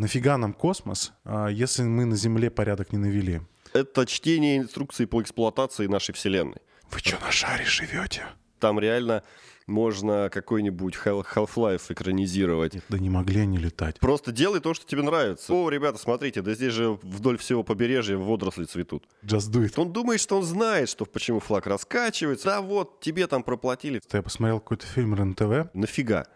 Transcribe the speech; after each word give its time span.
Нафига 0.00 0.38
нам 0.38 0.54
космос, 0.54 1.12
а, 1.24 1.48
если 1.48 1.82
мы 1.82 2.06
на 2.06 2.16
Земле 2.16 2.48
порядок 2.48 2.90
не 2.92 2.98
навели? 2.98 3.42
Это 3.74 4.06
чтение 4.06 4.56
инструкций 4.56 5.06
по 5.06 5.20
эксплуатации 5.20 5.88
нашей 5.88 6.14
Вселенной. 6.14 6.56
Вы 6.90 7.00
что, 7.00 7.18
на 7.22 7.30
шаре 7.30 7.66
живете? 7.66 8.24
Там 8.60 8.80
реально 8.80 9.22
можно 9.66 10.30
какой-нибудь 10.32 10.94
Half-Life 11.04 11.82
экранизировать. 11.90 12.78
Да 12.88 12.98
не 12.98 13.10
могли 13.10 13.42
они 13.42 13.58
летать. 13.58 14.00
Просто 14.00 14.32
делай 14.32 14.60
то, 14.60 14.72
что 14.72 14.86
тебе 14.86 15.02
нравится. 15.02 15.52
О, 15.52 15.68
ребята, 15.68 15.98
смотрите, 15.98 16.40
да 16.40 16.54
здесь 16.54 16.72
же 16.72 16.98
вдоль 17.02 17.36
всего 17.36 17.62
побережья 17.62 18.16
водоросли 18.16 18.64
цветут. 18.64 19.04
Just 19.22 19.50
do 19.52 19.62
it. 19.66 19.74
Он 19.76 19.92
думает, 19.92 20.22
что 20.22 20.38
он 20.38 20.44
знает, 20.44 20.88
что 20.88 21.04
почему 21.04 21.40
флаг 21.40 21.66
раскачивается. 21.66 22.46
Да 22.46 22.62
вот, 22.62 23.00
тебе 23.00 23.26
там 23.26 23.42
проплатили. 23.42 24.00
Я 24.10 24.22
посмотрел 24.22 24.60
какой-то 24.60 24.86
фильм 24.86 25.14
РЕН-ТВ. 25.14 25.74
Нафига? 25.74 26.26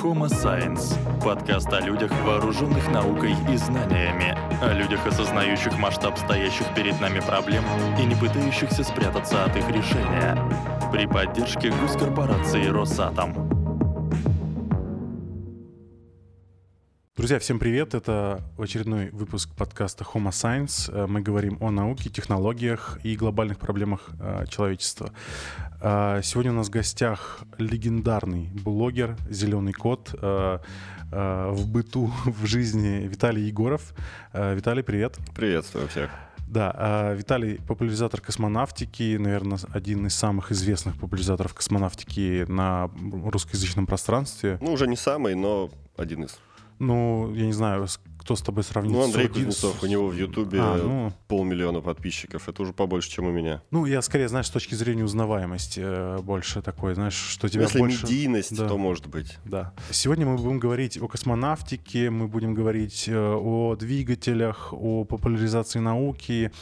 Homo 0.00 0.26
Science– 0.26 0.96
подкаст 1.24 1.72
о 1.72 1.80
людях, 1.80 2.10
вооруженных 2.24 2.90
наукой 2.90 3.36
и 3.52 3.56
знаниями, 3.56 4.36
о 4.62 4.72
людях, 4.72 5.06
осознающих 5.06 5.78
масштаб 5.78 6.18
стоящих 6.18 6.66
перед 6.74 7.00
нами 7.00 7.20
проблем 7.20 7.62
и 8.00 8.04
не 8.04 8.14
пытающихся 8.14 8.82
спрятаться 8.84 9.44
от 9.44 9.56
их 9.56 9.68
решения. 9.68 10.36
При 10.90 11.06
поддержке 11.06 11.70
госкорпорации 11.70 12.66
«Росатом». 12.66 13.51
Друзья, 17.14 17.38
всем 17.38 17.58
привет! 17.58 17.92
Это 17.92 18.42
очередной 18.56 19.10
выпуск 19.10 19.50
подкаста 19.54 20.02
Homo 20.02 20.30
Science. 20.30 20.90
Э, 20.90 21.06
мы 21.06 21.20
говорим 21.20 21.58
о 21.60 21.70
науке, 21.70 22.08
технологиях 22.08 22.98
и 23.02 23.16
глобальных 23.16 23.58
проблемах 23.58 24.08
э, 24.18 24.46
человечества. 24.48 25.12
Э, 25.82 26.22
сегодня 26.24 26.52
у 26.52 26.54
нас 26.54 26.68
в 26.68 26.70
гостях 26.70 27.40
легендарный 27.58 28.48
блогер 28.54 29.18
«Зеленый 29.28 29.74
кот» 29.74 30.14
в 30.22 31.66
быту, 31.66 32.10
в 32.24 32.46
жизни 32.46 33.06
Виталий 33.06 33.42
Егоров. 33.42 33.92
Виталий, 34.32 34.82
привет! 34.82 35.18
Приветствую 35.34 35.88
всех! 35.88 36.10
Да, 36.48 37.12
Виталий 37.14 37.60
популяризатор 37.68 38.22
космонавтики, 38.22 39.18
наверное, 39.18 39.58
один 39.74 40.06
из 40.06 40.14
самых 40.14 40.50
известных 40.50 40.98
популяризаторов 40.98 41.52
космонавтики 41.52 42.46
на 42.48 42.90
русскоязычном 43.24 43.86
пространстве. 43.86 44.56
Ну, 44.62 44.72
уже 44.72 44.86
не 44.86 44.96
самый, 44.96 45.34
но 45.34 45.70
один 45.98 46.24
из. 46.24 46.38
Ну, 46.78 47.32
я 47.34 47.46
не 47.46 47.52
знаю, 47.52 47.86
кто 48.22 48.36
с 48.36 48.42
тобой 48.42 48.62
сравнит. 48.62 48.92
Ну, 48.92 49.02
Андрей 49.02 49.26
40... 49.26 49.32
Кузнецов, 49.32 49.82
у 49.82 49.86
него 49.86 50.06
в 50.06 50.14
Ютубе 50.14 50.60
а, 50.60 50.76
ну... 50.76 51.12
полмиллиона 51.26 51.80
подписчиков. 51.80 52.48
Это 52.48 52.62
уже 52.62 52.72
побольше, 52.72 53.10
чем 53.10 53.26
у 53.26 53.32
меня. 53.32 53.62
Ну, 53.72 53.84
я 53.84 54.00
скорее, 54.00 54.28
знаешь, 54.28 54.46
с 54.46 54.50
точки 54.50 54.74
зрения 54.76 55.04
узнаваемости 55.04 55.80
э, 55.82 56.18
больше 56.22 56.62
такой, 56.62 56.94
знаешь, 56.94 57.14
что 57.14 57.48
тебя 57.48 57.64
Если 57.64 57.80
больше... 57.80 58.04
медийность, 58.04 58.56
да. 58.56 58.68
то 58.68 58.78
может 58.78 59.08
быть. 59.08 59.38
Да. 59.44 59.72
Сегодня 59.90 60.26
мы 60.26 60.36
будем 60.36 60.60
говорить 60.60 60.98
о 61.02 61.08
космонавтике, 61.08 62.10
мы 62.10 62.28
будем 62.28 62.54
говорить 62.54 63.08
э, 63.08 63.16
о 63.16 63.74
двигателях, 63.74 64.72
о 64.72 65.04
популяризации 65.04 65.80
науки. 65.80 66.52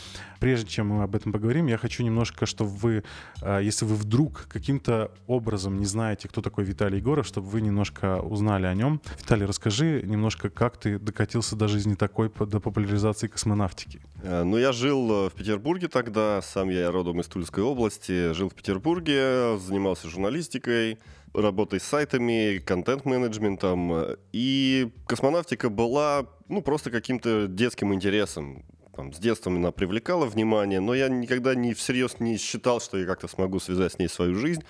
Прежде 0.41 0.69
чем 0.69 0.88
мы 0.88 1.02
об 1.02 1.14
этом 1.14 1.33
поговорим, 1.33 1.66
я 1.66 1.78
хочу 1.78 2.02
немножко, 2.02 2.46
чтобы 2.46 2.70
вы, 2.70 3.05
э, 3.42 3.60
если 3.62 3.84
вы 3.84 3.94
вдруг 3.94 4.46
каким-то 4.48 5.12
образом 5.27 5.78
не 5.78 5.86
знаете, 5.86 6.28
кто 6.28 6.42
такой 6.42 6.64
Виталий 6.64 6.98
Егоров, 6.98 7.27
чтобы 7.27 7.48
вы 7.48 7.60
немножко 7.60 8.20
узнали 8.20 8.66
о 8.66 8.74
нем. 8.74 9.00
Виталий, 9.18 9.46
расскажи 9.46 10.02
немножко, 10.05 10.50
как 10.50 10.77
ты 10.77 10.98
докатился 10.98 11.30
докатился 11.30 11.56
до 11.56 11.68
жизни 11.68 11.94
такой, 11.94 12.30
до 12.30 12.61
популяризации 12.61 13.28
космонавтики? 13.28 14.00
Э, 14.22 14.42
ну, 14.42 14.58
я 14.58 14.72
жил 14.72 15.27
э, 15.27 15.30
в 15.30 15.33
Петербурге 15.33 15.88
тогда, 15.88 16.41
сам 16.42 16.70
я 16.70 16.91
родом 16.91 17.20
из 17.20 17.27
Тульской 17.27 17.62
области, 17.62 18.33
жил 18.33 18.48
в 18.48 18.55
Петербурге, 18.55 19.58
занимался 19.58 20.08
журналистикой, 20.08 20.98
работой 21.34 21.78
с 21.78 21.84
сайтами, 21.84 22.58
контент-менеджментом, 22.58 24.16
и 24.33 24.91
космонавтика 25.06 25.68
была, 25.68 26.27
ну, 26.48 26.62
просто 26.62 26.91
каким-то 26.91 27.46
детским 27.46 27.94
интересом. 27.94 28.64
Там, 29.01 29.15
с 29.15 29.19
детства 29.19 29.51
она 29.51 29.73
привлекала 29.73 30.27
внимание, 30.27 30.79
но 30.79 30.93
я 30.93 31.09
никогда 31.09 31.55
не 31.55 31.73
всерьез 31.73 32.20
не 32.20 32.37
считал, 32.37 32.83
что 32.83 32.98
я 32.98 33.07
как-то 33.07 33.29
смогу 33.29 33.58
связать 33.58 33.95
с 33.95 33.98
ней 33.98 34.08
свою 34.08 34.35
жизнь, 34.35 34.63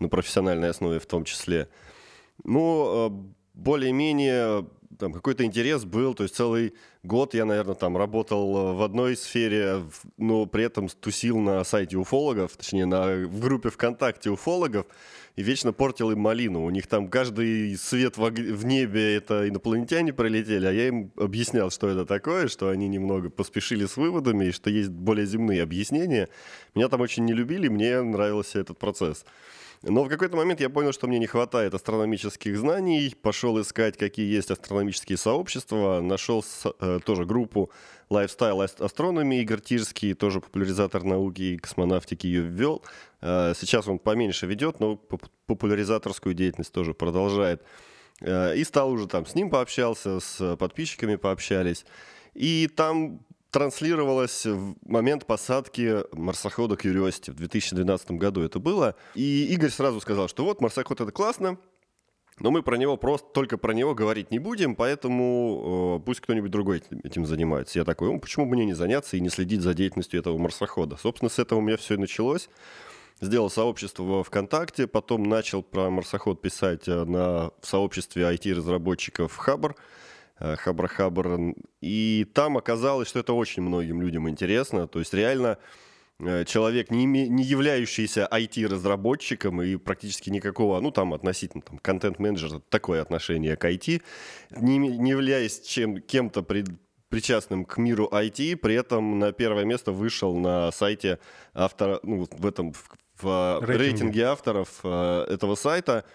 на 0.00 0.08
профессиональной 0.08 0.70
основе 0.70 0.98
в 0.98 1.06
том 1.06 1.22
числе. 1.22 1.68
Но 2.42 3.08
э, 3.08 3.54
более-менее 3.54 4.66
там 4.98 5.12
какой-то 5.12 5.44
интерес 5.44 5.84
был, 5.84 6.14
то 6.14 6.22
есть 6.22 6.34
целый 6.34 6.74
год 7.02 7.34
я, 7.34 7.44
наверное, 7.44 7.74
там 7.74 7.96
работал 7.96 8.74
в 8.74 8.82
одной 8.82 9.16
сфере, 9.16 9.82
но 10.16 10.46
при 10.46 10.64
этом 10.64 10.88
тусил 10.88 11.38
на 11.38 11.62
сайте 11.64 11.96
уфологов, 11.96 12.56
точнее, 12.56 12.86
на, 12.86 13.26
в 13.26 13.40
группе 13.40 13.70
ВКонтакте 13.70 14.30
уфологов, 14.30 14.86
и 15.36 15.42
вечно 15.42 15.72
портил 15.72 16.10
им 16.10 16.20
малину. 16.20 16.64
У 16.64 16.70
них 16.70 16.86
там 16.86 17.08
каждый 17.08 17.76
свет 17.76 18.16
в, 18.16 18.30
в 18.30 18.64
небе 18.64 19.16
это 19.16 19.48
инопланетяне 19.48 20.12
пролетели, 20.12 20.66
а 20.66 20.72
я 20.72 20.88
им 20.88 21.12
объяснял, 21.16 21.70
что 21.70 21.88
это 21.88 22.06
такое, 22.06 22.48
что 22.48 22.70
они 22.70 22.88
немного 22.88 23.28
поспешили 23.28 23.84
с 23.84 23.96
выводами, 23.96 24.46
и 24.46 24.52
что 24.52 24.70
есть 24.70 24.90
более 24.90 25.26
земные 25.26 25.62
объяснения. 25.62 26.28
Меня 26.74 26.88
там 26.88 27.02
очень 27.02 27.24
не 27.26 27.34
любили, 27.34 27.68
мне 27.68 28.00
нравился 28.00 28.58
этот 28.58 28.78
процесс. 28.78 29.24
Но 29.88 30.02
в 30.02 30.08
какой-то 30.08 30.36
момент 30.36 30.60
я 30.60 30.68
понял, 30.68 30.92
что 30.92 31.06
мне 31.06 31.18
не 31.20 31.26
хватает 31.26 31.72
астрономических 31.72 32.58
знаний, 32.58 33.14
пошел 33.22 33.60
искать, 33.60 33.96
какие 33.96 34.26
есть 34.26 34.50
астрономические 34.50 35.16
сообщества, 35.16 36.00
нашел 36.00 36.44
э, 36.80 36.98
тоже 37.04 37.24
группу 37.24 37.70
Lifestyle 38.10 38.68
Astronomy, 38.78 39.42
Игорь 39.42 39.60
Тирский, 39.60 40.14
тоже 40.14 40.40
популяризатор 40.40 41.04
науки 41.04 41.42
и 41.42 41.56
космонавтики 41.56 42.26
ее 42.26 42.42
ввел. 42.42 42.82
Э, 43.20 43.52
сейчас 43.56 43.86
он 43.86 44.00
поменьше 44.00 44.46
ведет, 44.46 44.80
но 44.80 44.96
популяризаторскую 45.46 46.34
деятельность 46.34 46.72
тоже 46.72 46.92
продолжает. 46.92 47.62
Э, 48.20 48.56
и 48.56 48.64
стал 48.64 48.90
уже 48.90 49.06
там 49.06 49.24
с 49.24 49.36
ним 49.36 49.50
пообщался, 49.50 50.18
с 50.18 50.56
подписчиками 50.56 51.14
пообщались. 51.14 51.86
И 52.34 52.68
там 52.74 53.20
транслировалось 53.56 54.44
в 54.44 54.74
момент 54.86 55.24
посадки 55.24 56.04
марсохода 56.12 56.74
Curiosity 56.74 57.30
в 57.30 57.36
2012 57.36 58.10
году 58.10 58.42
это 58.42 58.58
было. 58.58 58.96
И 59.14 59.46
Игорь 59.46 59.70
сразу 59.70 59.98
сказал, 60.02 60.28
что 60.28 60.44
вот 60.44 60.60
марсоход 60.60 61.00
это 61.00 61.10
классно, 61.10 61.56
но 62.38 62.50
мы 62.50 62.62
про 62.62 62.76
него 62.76 62.98
просто 62.98 63.26
только 63.32 63.56
про 63.56 63.72
него 63.72 63.94
говорить 63.94 64.30
не 64.30 64.38
будем, 64.38 64.74
поэтому 64.76 66.00
э, 66.00 66.04
пусть 66.04 66.20
кто-нибудь 66.20 66.50
другой 66.50 66.82
этим 67.02 67.24
занимается. 67.24 67.78
Я 67.78 67.86
такой, 67.86 68.12
ну 68.12 68.20
почему 68.20 68.44
мне 68.44 68.66
не 68.66 68.74
заняться 68.74 69.16
и 69.16 69.20
не 69.20 69.30
следить 69.30 69.62
за 69.62 69.72
деятельностью 69.72 70.20
этого 70.20 70.36
марсохода? 70.36 70.98
Собственно, 70.98 71.30
с 71.30 71.38
этого 71.38 71.60
у 71.60 71.62
меня 71.62 71.78
все 71.78 71.94
и 71.94 71.96
началось. 71.96 72.50
Сделал 73.22 73.48
сообщество 73.48 74.02
во 74.02 74.22
ВКонтакте, 74.22 74.86
потом 74.86 75.22
начал 75.22 75.62
про 75.62 75.88
марсоход 75.88 76.42
писать 76.42 76.86
э, 76.88 77.04
на, 77.06 77.52
в 77.62 77.66
сообществе 77.66 78.24
IT-разработчиков 78.24 79.34
Хабр. 79.34 79.76
Хабра 80.38 80.88
Хабр. 80.88 81.54
И 81.80 82.26
там 82.34 82.56
оказалось, 82.56 83.08
что 83.08 83.20
это 83.20 83.32
очень 83.32 83.62
многим 83.62 84.00
людям 84.00 84.28
интересно. 84.28 84.86
То 84.86 84.98
есть 84.98 85.14
реально 85.14 85.58
э, 86.18 86.44
человек, 86.44 86.90
не, 86.90 87.04
не 87.06 87.42
являющийся 87.42 88.28
IT-разработчиком 88.30 89.62
и 89.62 89.76
практически 89.76 90.30
никакого, 90.30 90.80
ну 90.80 90.90
там 90.90 91.14
относительно 91.14 91.62
там, 91.62 91.78
контент-менеджера, 91.78 92.60
такое 92.68 93.02
отношение 93.02 93.56
к 93.56 93.64
IT, 93.64 94.02
не, 94.60 94.78
не 94.78 95.10
являясь 95.10 95.60
чем, 95.60 96.00
кем-то 96.00 96.42
при, 96.42 96.64
причастным 97.08 97.64
к 97.64 97.78
миру 97.78 98.08
IT, 98.12 98.56
при 98.56 98.74
этом 98.74 99.18
на 99.18 99.32
первое 99.32 99.64
место 99.64 99.92
вышел 99.92 100.36
на 100.36 100.70
сайте 100.70 101.18
автора, 101.54 102.00
ну, 102.02 102.28
в 102.30 102.46
этом 102.46 102.72
в, 102.72 102.80
в 103.22 103.60
рейтинге. 103.62 103.78
рейтинге 103.78 104.22
авторов 104.24 104.80
э, 104.84 105.26
этого 105.30 105.54
сайта– 105.54 106.04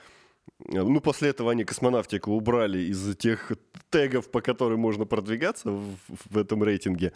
ну, 0.67 1.01
после 1.01 1.29
этого 1.29 1.51
они 1.51 1.63
космонавтику 1.63 2.31
убрали 2.31 2.79
из 2.79 3.15
тех 3.17 3.51
тегов, 3.89 4.29
по 4.29 4.41
которым 4.41 4.79
можно 4.79 5.05
продвигаться 5.05 5.71
в, 5.71 5.97
в 6.07 6.37
этом 6.37 6.63
рейтинге. 6.63 7.13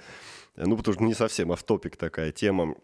Ну, 0.56 0.78
потому 0.78 0.96
что 0.96 1.04
не 1.04 1.14
совсем 1.14 1.52
автопик 1.52 1.98
такая 1.98 2.32
тема. 2.32 2.76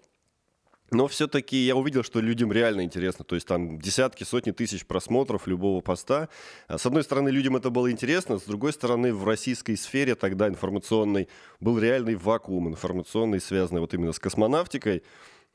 Но 0.93 1.07
все-таки 1.07 1.55
я 1.55 1.77
увидел, 1.77 2.03
что 2.03 2.19
людям 2.19 2.51
реально 2.51 2.83
интересно. 2.83 3.23
То 3.23 3.35
есть 3.35 3.47
там 3.47 3.79
десятки, 3.79 4.25
сотни 4.25 4.51
тысяч 4.51 4.85
просмотров 4.85 5.47
любого 5.47 5.79
поста. 5.79 6.27
С 6.67 6.85
одной 6.85 7.03
стороны, 7.03 7.29
людям 7.29 7.55
это 7.55 7.69
было 7.69 7.89
интересно, 7.89 8.37
с 8.37 8.43
другой 8.43 8.73
стороны, 8.73 9.13
в 9.13 9.25
российской 9.25 9.77
сфере 9.77 10.15
тогда 10.15 10.49
информационной 10.49 11.29
был 11.61 11.79
реальный 11.79 12.15
вакуум 12.15 12.67
информационный, 12.67 13.39
связанный 13.39 13.79
вот 13.79 13.93
именно 13.93 14.11
с 14.11 14.19
космонавтикой 14.19 15.03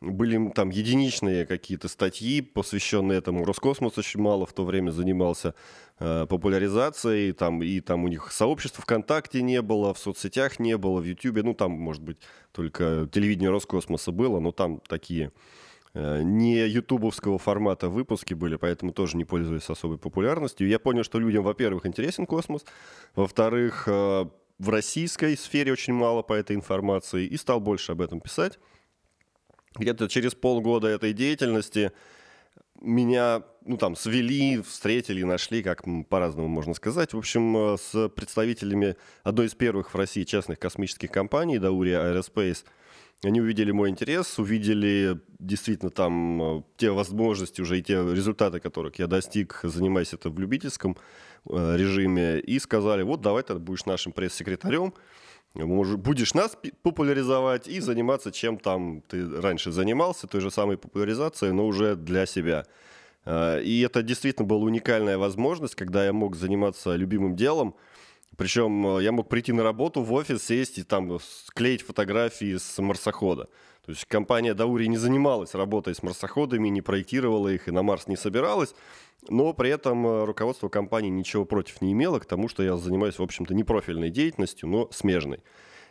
были 0.00 0.50
там 0.50 0.68
единичные 0.68 1.46
какие-то 1.46 1.88
статьи, 1.88 2.42
посвященные 2.42 3.18
этому. 3.18 3.44
Роскосмос 3.44 3.96
очень 3.96 4.20
мало 4.20 4.44
в 4.44 4.52
то 4.52 4.64
время 4.64 4.90
занимался 4.90 5.54
э, 5.98 6.26
популяризацией, 6.28 7.32
там, 7.32 7.62
и 7.62 7.80
там 7.80 8.04
у 8.04 8.08
них 8.08 8.30
сообщества 8.30 8.82
ВКонтакте 8.82 9.40
не 9.40 9.62
было, 9.62 9.94
в 9.94 9.98
соцсетях 9.98 10.58
не 10.58 10.76
было, 10.76 11.00
в 11.00 11.04
Ютубе, 11.04 11.42
ну 11.42 11.54
там, 11.54 11.72
может 11.72 12.02
быть, 12.02 12.18
только 12.52 13.08
телевидение 13.10 13.50
Роскосмоса 13.50 14.12
было, 14.12 14.38
но 14.38 14.52
там 14.52 14.80
такие 14.86 15.32
э, 15.94 16.22
не 16.22 16.66
ютубовского 16.66 17.38
формата 17.38 17.88
выпуски 17.88 18.34
были, 18.34 18.56
поэтому 18.56 18.92
тоже 18.92 19.16
не 19.16 19.24
пользуясь 19.24 19.70
особой 19.70 19.96
популярностью. 19.96 20.68
Я 20.68 20.78
понял, 20.78 21.04
что 21.04 21.18
людям, 21.18 21.42
во-первых, 21.42 21.86
интересен 21.86 22.26
космос, 22.26 22.66
во-вторых, 23.14 23.84
э, 23.86 24.26
в 24.58 24.68
российской 24.68 25.38
сфере 25.38 25.72
очень 25.72 25.94
мало 25.94 26.20
по 26.20 26.34
этой 26.34 26.54
информации, 26.54 27.26
и 27.26 27.36
стал 27.38 27.60
больше 27.60 27.92
об 27.92 28.02
этом 28.02 28.20
писать 28.20 28.58
где-то 29.78 30.08
через 30.08 30.34
полгода 30.34 30.88
этой 30.88 31.12
деятельности 31.12 31.92
меня, 32.80 33.42
ну, 33.64 33.76
там, 33.76 33.96
свели, 33.96 34.60
встретили, 34.60 35.22
нашли, 35.22 35.62
как 35.62 35.84
по-разному 36.08 36.48
можно 36.48 36.74
сказать. 36.74 37.14
В 37.14 37.18
общем, 37.18 37.56
э, 37.56 37.76
с 37.78 38.08
представителями 38.10 38.96
одной 39.22 39.46
из 39.46 39.54
первых 39.54 39.92
в 39.92 39.96
России 39.96 40.24
частных 40.24 40.58
космических 40.58 41.10
компаний, 41.10 41.58
Даурия 41.58 42.00
Aerospace, 42.00 42.64
они 43.24 43.40
увидели 43.40 43.70
мой 43.70 43.88
интерес, 43.88 44.38
увидели 44.38 45.18
действительно 45.38 45.90
там 45.90 46.42
э, 46.42 46.62
те 46.76 46.90
возможности 46.90 47.60
уже 47.60 47.78
и 47.78 47.82
те 47.82 47.94
результаты, 47.94 48.60
которых 48.60 48.98
я 48.98 49.06
достиг, 49.06 49.60
занимаясь 49.62 50.12
это 50.12 50.28
в 50.28 50.38
любительском 50.38 50.96
э, 51.48 51.76
режиме, 51.76 52.40
и 52.40 52.58
сказали, 52.58 53.02
вот 53.02 53.22
давай 53.22 53.42
ты 53.42 53.54
будешь 53.54 53.86
нашим 53.86 54.12
пресс-секретарем, 54.12 54.92
будешь 55.64 56.34
нас 56.34 56.56
популяризовать 56.82 57.68
и 57.68 57.80
заниматься 57.80 58.30
чем 58.30 58.58
там 58.58 59.02
ты 59.08 59.40
раньше 59.40 59.72
занимался, 59.72 60.26
той 60.26 60.40
же 60.40 60.50
самой 60.50 60.76
популяризацией, 60.76 61.52
но 61.52 61.66
уже 61.66 61.96
для 61.96 62.26
себя. 62.26 62.66
Э, 63.24 63.62
и 63.62 63.80
это 63.80 64.02
действительно 64.02 64.46
была 64.46 64.64
уникальная 64.64 65.18
возможность, 65.18 65.74
когда 65.74 66.04
я 66.04 66.12
мог 66.12 66.36
заниматься 66.36 66.94
любимым 66.94 67.36
делом, 67.36 67.74
причем 68.36 68.98
э, 68.98 69.02
я 69.02 69.12
мог 69.12 69.28
прийти 69.28 69.52
на 69.52 69.62
работу 69.62 70.02
в 70.02 70.12
офис, 70.12 70.44
сесть 70.44 70.78
и 70.78 70.82
там 70.82 71.18
склеить 71.20 71.82
фотографии 71.82 72.56
с 72.56 72.82
марсохода. 72.82 73.48
То 73.86 73.92
есть 73.92 74.04
компания 74.06 74.52
Даури 74.52 74.88
не 74.88 74.96
занималась 74.96 75.54
работой 75.54 75.94
с 75.94 76.02
марсоходами, 76.02 76.68
не 76.68 76.82
проектировала 76.82 77.48
их 77.48 77.68
и 77.68 77.70
на 77.70 77.84
Марс 77.84 78.08
не 78.08 78.16
собиралась, 78.16 78.74
но 79.28 79.52
при 79.52 79.70
этом 79.70 80.04
э, 80.04 80.24
руководство 80.24 80.68
компании 80.68 81.08
ничего 81.08 81.44
против 81.44 81.80
не 81.80 81.92
имело 81.92 82.18
к 82.18 82.26
тому, 82.26 82.48
что 82.48 82.64
я 82.64 82.76
занимаюсь, 82.76 83.20
в 83.20 83.22
общем-то, 83.22 83.54
не 83.54 83.62
профильной 83.62 84.10
деятельностью, 84.10 84.68
но 84.68 84.88
смежной. 84.90 85.38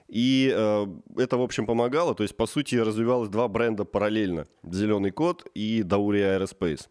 И 0.09 0.53
э, 0.53 0.87
это, 1.15 1.37
в 1.37 1.41
общем, 1.41 1.65
помогало. 1.65 2.15
То 2.15 2.23
есть, 2.23 2.35
по 2.35 2.47
сути, 2.47 2.75
развивалось 2.75 3.29
два 3.29 3.47
бренда 3.47 3.85
параллельно. 3.85 4.45
«Зеленый 4.63 5.11
код» 5.11 5.47
и 5.55 5.81
«Даури 5.81 6.19
Aerospace». 6.19 6.87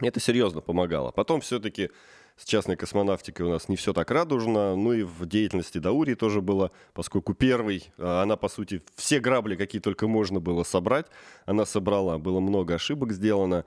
Это 0.00 0.20
серьезно 0.20 0.62
помогало. 0.62 1.10
Потом 1.10 1.42
все-таки 1.42 1.90
с 2.38 2.44
частной 2.44 2.76
космонавтикой 2.76 3.46
у 3.46 3.50
нас 3.50 3.68
не 3.68 3.76
все 3.76 3.92
так 3.92 4.10
радужно. 4.10 4.76
Ну 4.76 4.92
и 4.92 5.02
в 5.02 5.26
деятельности 5.26 5.78
Даурии 5.78 6.14
тоже 6.14 6.40
было, 6.40 6.70
поскольку 6.94 7.34
первый, 7.34 7.90
а, 7.98 8.22
она, 8.22 8.36
по 8.36 8.48
сути, 8.48 8.80
все 8.94 9.18
грабли, 9.18 9.56
какие 9.56 9.80
только 9.80 10.06
можно 10.06 10.38
было 10.38 10.62
собрать, 10.62 11.06
она 11.46 11.66
собрала. 11.66 12.18
Было 12.18 12.38
много 12.40 12.74
ошибок 12.74 13.12
сделано. 13.12 13.64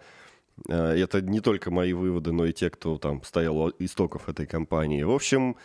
А, 0.70 0.96
это 0.96 1.22
не 1.22 1.42
только 1.42 1.70
мои 1.70 1.92
выводы, 1.92 2.32
но 2.32 2.46
и 2.46 2.54
те, 2.54 2.70
кто 2.70 2.98
там 2.98 3.24
стоял 3.24 3.58
у 3.58 3.72
истоков 3.80 4.30
этой 4.30 4.48
компании. 4.48 5.04
В 5.04 5.12
общем, 5.12 5.58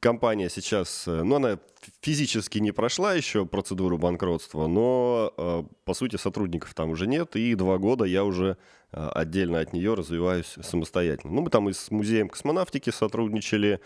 компания 0.00 0.48
сейчас, 0.48 1.04
э, 1.06 1.22
ну, 1.22 1.36
она 1.36 1.58
физически 2.00 2.58
не 2.58 2.72
прошла 2.72 3.14
еще 3.14 3.46
процедуру 3.46 3.98
банкротства, 3.98 4.66
но, 4.66 5.32
э, 5.36 5.62
по 5.84 5.94
сути, 5.94 6.16
сотрудников 6.16 6.74
там 6.74 6.90
уже 6.90 7.06
нет, 7.06 7.36
и 7.36 7.54
два 7.54 7.78
года 7.78 8.04
я 8.04 8.24
уже 8.24 8.56
э, 8.92 9.08
отдельно 9.14 9.60
от 9.60 9.72
нее 9.72 9.94
развиваюсь 9.94 10.56
самостоятельно. 10.62 11.34
Ну, 11.34 11.42
мы 11.42 11.50
там 11.50 11.68
и 11.68 11.72
с 11.72 11.90
музеем 11.90 12.28
космонавтики 12.28 12.90
сотрудничали, 12.90 13.80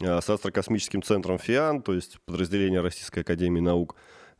с 0.00 0.30
астрокосмическим 0.30 1.02
центром 1.02 1.38
ФИАН, 1.38 1.82
то 1.82 1.92
есть 1.92 2.20
подразделение 2.24 2.80
Российской 2.80 3.20
Академии 3.20 3.58
Наук. 3.58 3.96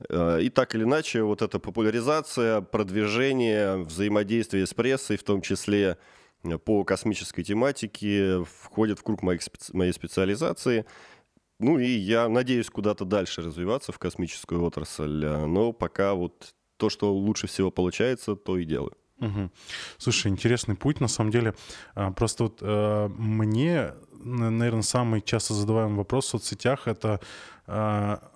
И 0.09 0.53
так 0.55 0.77
или 0.77 0.85
иначе, 0.85 1.25
вот 1.25 1.43
эта 1.43 1.59
популяризация, 1.59 2.61
продвижение, 2.61 3.79
взаимодействие 3.79 4.69
с 4.69 4.73
прессой, 4.73 5.17
в 5.17 5.25
том 5.25 5.43
числе, 5.43 5.99
по 6.65 6.85
космической 6.85 7.43
тематике 7.43 8.45
входит 8.45 8.99
в 8.99 9.03
круг 9.03 9.23
моих 9.23 9.41
моей 9.73 9.93
специализации. 9.93 10.87
Ну 11.61 11.79
и 11.79 11.89
я 11.89 12.29
надеюсь 12.29 12.71
куда-то 12.71 13.05
дальше 13.05 13.43
развиваться 13.43 13.93
в 13.93 13.99
космическую 13.99 14.63
отрасль, 14.63 15.25
а, 15.25 15.47
но 15.47 15.73
пока 15.73 16.15
вот 16.15 16.55
то, 16.77 16.89
что 16.89 17.13
лучше 17.13 17.47
всего 17.47 17.71
получается, 17.71 18.37
то 18.37 18.57
и 18.57 18.65
делаю. 18.65 18.97
Угу. 19.21 19.51
Слушай, 19.99 20.29
интересный 20.29 20.77
путь, 20.77 21.01
на 21.01 21.09
самом 21.09 21.33
деле. 21.33 21.55
А, 21.95 22.13
просто 22.13 22.45
вот 22.45 22.59
э, 22.61 23.09
мне, 23.09 23.95
наверное, 24.13 24.83
самый 24.83 25.21
часто 25.21 25.55
задаваемый 25.55 25.97
вопрос 25.97 26.27
в 26.27 26.29
соцсетях— 26.29 26.83
это 26.87 27.21
а, 27.67 28.31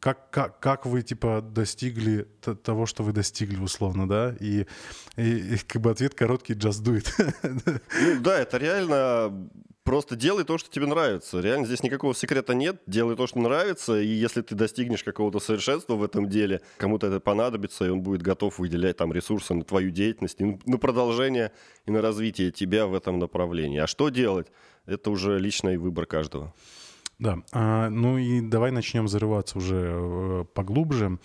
как, 0.00 0.30
как, 0.30 0.58
как 0.58 0.86
вы, 0.86 1.02
типа, 1.02 1.40
достигли 1.42 2.26
того, 2.64 2.86
что 2.86 3.04
вы 3.04 3.12
достигли, 3.12 3.60
условно, 3.60 4.08
да? 4.08 4.34
И, 4.40 4.66
и, 5.16 5.54
и 5.54 5.58
как 5.58 5.80
бы 5.80 5.90
ответ 5.90 6.14
короткий, 6.14 6.54
just 6.54 6.82
do 6.82 7.00
it. 7.00 7.80
Ну 8.00 8.20
да, 8.20 8.40
это 8.40 8.58
реально 8.58 9.48
Просто 9.84 10.14
делай 10.14 10.44
то, 10.44 10.58
что 10.58 10.70
тебе 10.70 10.86
нравится. 10.86 11.40
Реально 11.40 11.66
здесь 11.66 11.82
никакого 11.82 12.14
секрета 12.14 12.54
нет. 12.54 12.80
Делай 12.86 13.16
то, 13.16 13.26
что 13.26 13.40
нравится. 13.40 14.00
И 14.00 14.06
если 14.06 14.40
ты 14.40 14.54
достигнешь 14.54 15.02
какого-то 15.02 15.40
совершенства 15.40 15.94
в 15.94 16.04
этом 16.04 16.28
деле, 16.28 16.60
кому-то 16.76 17.08
это 17.08 17.18
понадобится, 17.18 17.84
и 17.84 17.88
он 17.88 18.00
будет 18.00 18.22
готов 18.22 18.60
выделять 18.60 18.96
там 18.96 19.12
ресурсы 19.12 19.54
на 19.54 19.64
твою 19.64 19.90
деятельность, 19.90 20.38
на 20.38 20.78
продолжение 20.78 21.50
и 21.84 21.90
на 21.90 22.00
развитие 22.00 22.52
тебя 22.52 22.86
в 22.86 22.94
этом 22.94 23.18
направлении. 23.18 23.78
А 23.80 23.88
что 23.88 24.08
делать? 24.08 24.46
Это 24.86 25.10
уже 25.10 25.38
личный 25.40 25.76
выбор 25.78 26.06
каждого. 26.06 26.54
Да, 27.18 27.38
а, 27.52 27.88
ну 27.88 28.18
и 28.18 28.40
давай 28.40 28.70
начнем 28.70 29.08
зарываться 29.08 29.58
уже 29.58 29.92
э, 29.94 30.44
поглубже. 30.54 31.18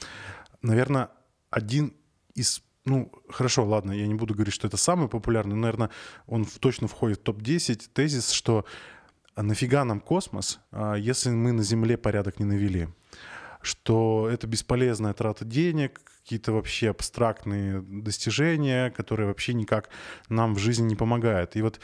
Наверное, 0.64 1.10
один 1.50 1.94
из 2.34 2.64
ну, 2.88 3.12
хорошо, 3.30 3.66
ладно, 3.66 3.92
я 3.92 4.08
не 4.08 4.16
буду 4.16 4.34
говорить, 4.34 4.54
что 4.54 4.68
это 4.68 4.78
самый 4.78 5.10
популярный, 5.10 5.56
но, 5.56 5.62
наверное, 5.62 5.90
он 6.26 6.46
точно 6.46 6.88
входит 6.88 7.20
в 7.20 7.24
топ-10 7.24 7.90
тезис, 7.94 8.32
что 8.32 8.66
нафига 9.36 9.84
нам 9.84 10.00
космос, 10.00 10.60
а, 10.72 10.96
если 10.96 11.30
мы 11.30 11.52
на 11.52 11.64
Земле 11.64 11.98
порядок 11.98 12.40
не 12.40 12.46
навели? 12.46 12.88
Что 13.62 14.30
это 14.32 14.48
бесполезная 14.48 15.14
трата 15.14 15.44
денег, 15.44 16.00
какие-то 16.28 16.52
вообще 16.52 16.90
абстрактные 16.90 17.82
достижения, 17.82 18.92
которые 18.92 19.28
вообще 19.28 19.54
никак 19.54 19.90
нам 20.28 20.56
в 20.56 20.60
жизни 20.60 20.84
не 20.86 20.96
помогают. 20.96 21.56
И 21.56 21.62
вот 21.62 21.80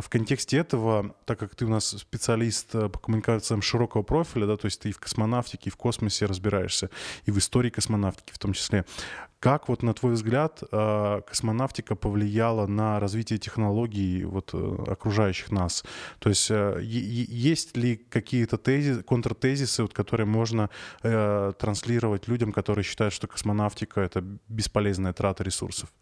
в 0.00 0.08
контексте 0.08 0.58
этого, 0.58 1.14
так 1.24 1.38
как 1.38 1.54
ты 1.54 1.64
у 1.64 1.68
нас 1.68 1.86
специалист 1.86 2.74
э, 2.74 2.88
по 2.88 2.98
коммуникациям 2.98 3.62
широкого 3.62 4.02
профиля, 4.02 4.46
да, 4.46 4.56
то 4.56 4.66
есть 4.66 4.80
ты 4.80 4.88
и 4.88 4.92
в 4.92 4.98
космонавтике, 4.98 5.70
и 5.70 5.72
в 5.72 5.76
космосе 5.76 6.26
разбираешься, 6.26 6.90
и 7.26 7.30
в 7.30 7.38
истории 7.38 7.70
космонавтики 7.70 8.32
в 8.32 8.38
том 8.38 8.52
числе, 8.52 8.84
как 9.38 9.68
вот 9.68 9.82
на 9.82 9.92
твой 9.92 10.14
взгляд 10.14 10.62
э, 10.72 11.20
космонавтика 11.26 11.94
повлияла 11.94 12.66
на 12.66 12.98
развитие 12.98 13.38
технологий 13.38 14.24
вот 14.24 14.50
э, 14.54 14.84
окружающих 14.88 15.52
нас? 15.52 15.84
То 16.18 16.30
есть 16.30 16.50
есть 16.80 17.76
ли 17.76 17.96
какие-то 17.96 18.56
тезис, 18.56 19.04
контртезисы, 19.04 19.82
вот, 19.82 19.92
которые 19.92 20.26
можно 20.26 20.70
транслировать 21.02 22.26
людям, 22.26 22.52
которые 22.52 22.84
считают, 22.84 23.12
что 23.12 23.26
космонавтика 23.26 23.83
практика— 23.84 24.00
это 24.02 24.24
бесполезная 24.48 25.12
трата 25.12 25.44
ресурсов? 25.44 25.92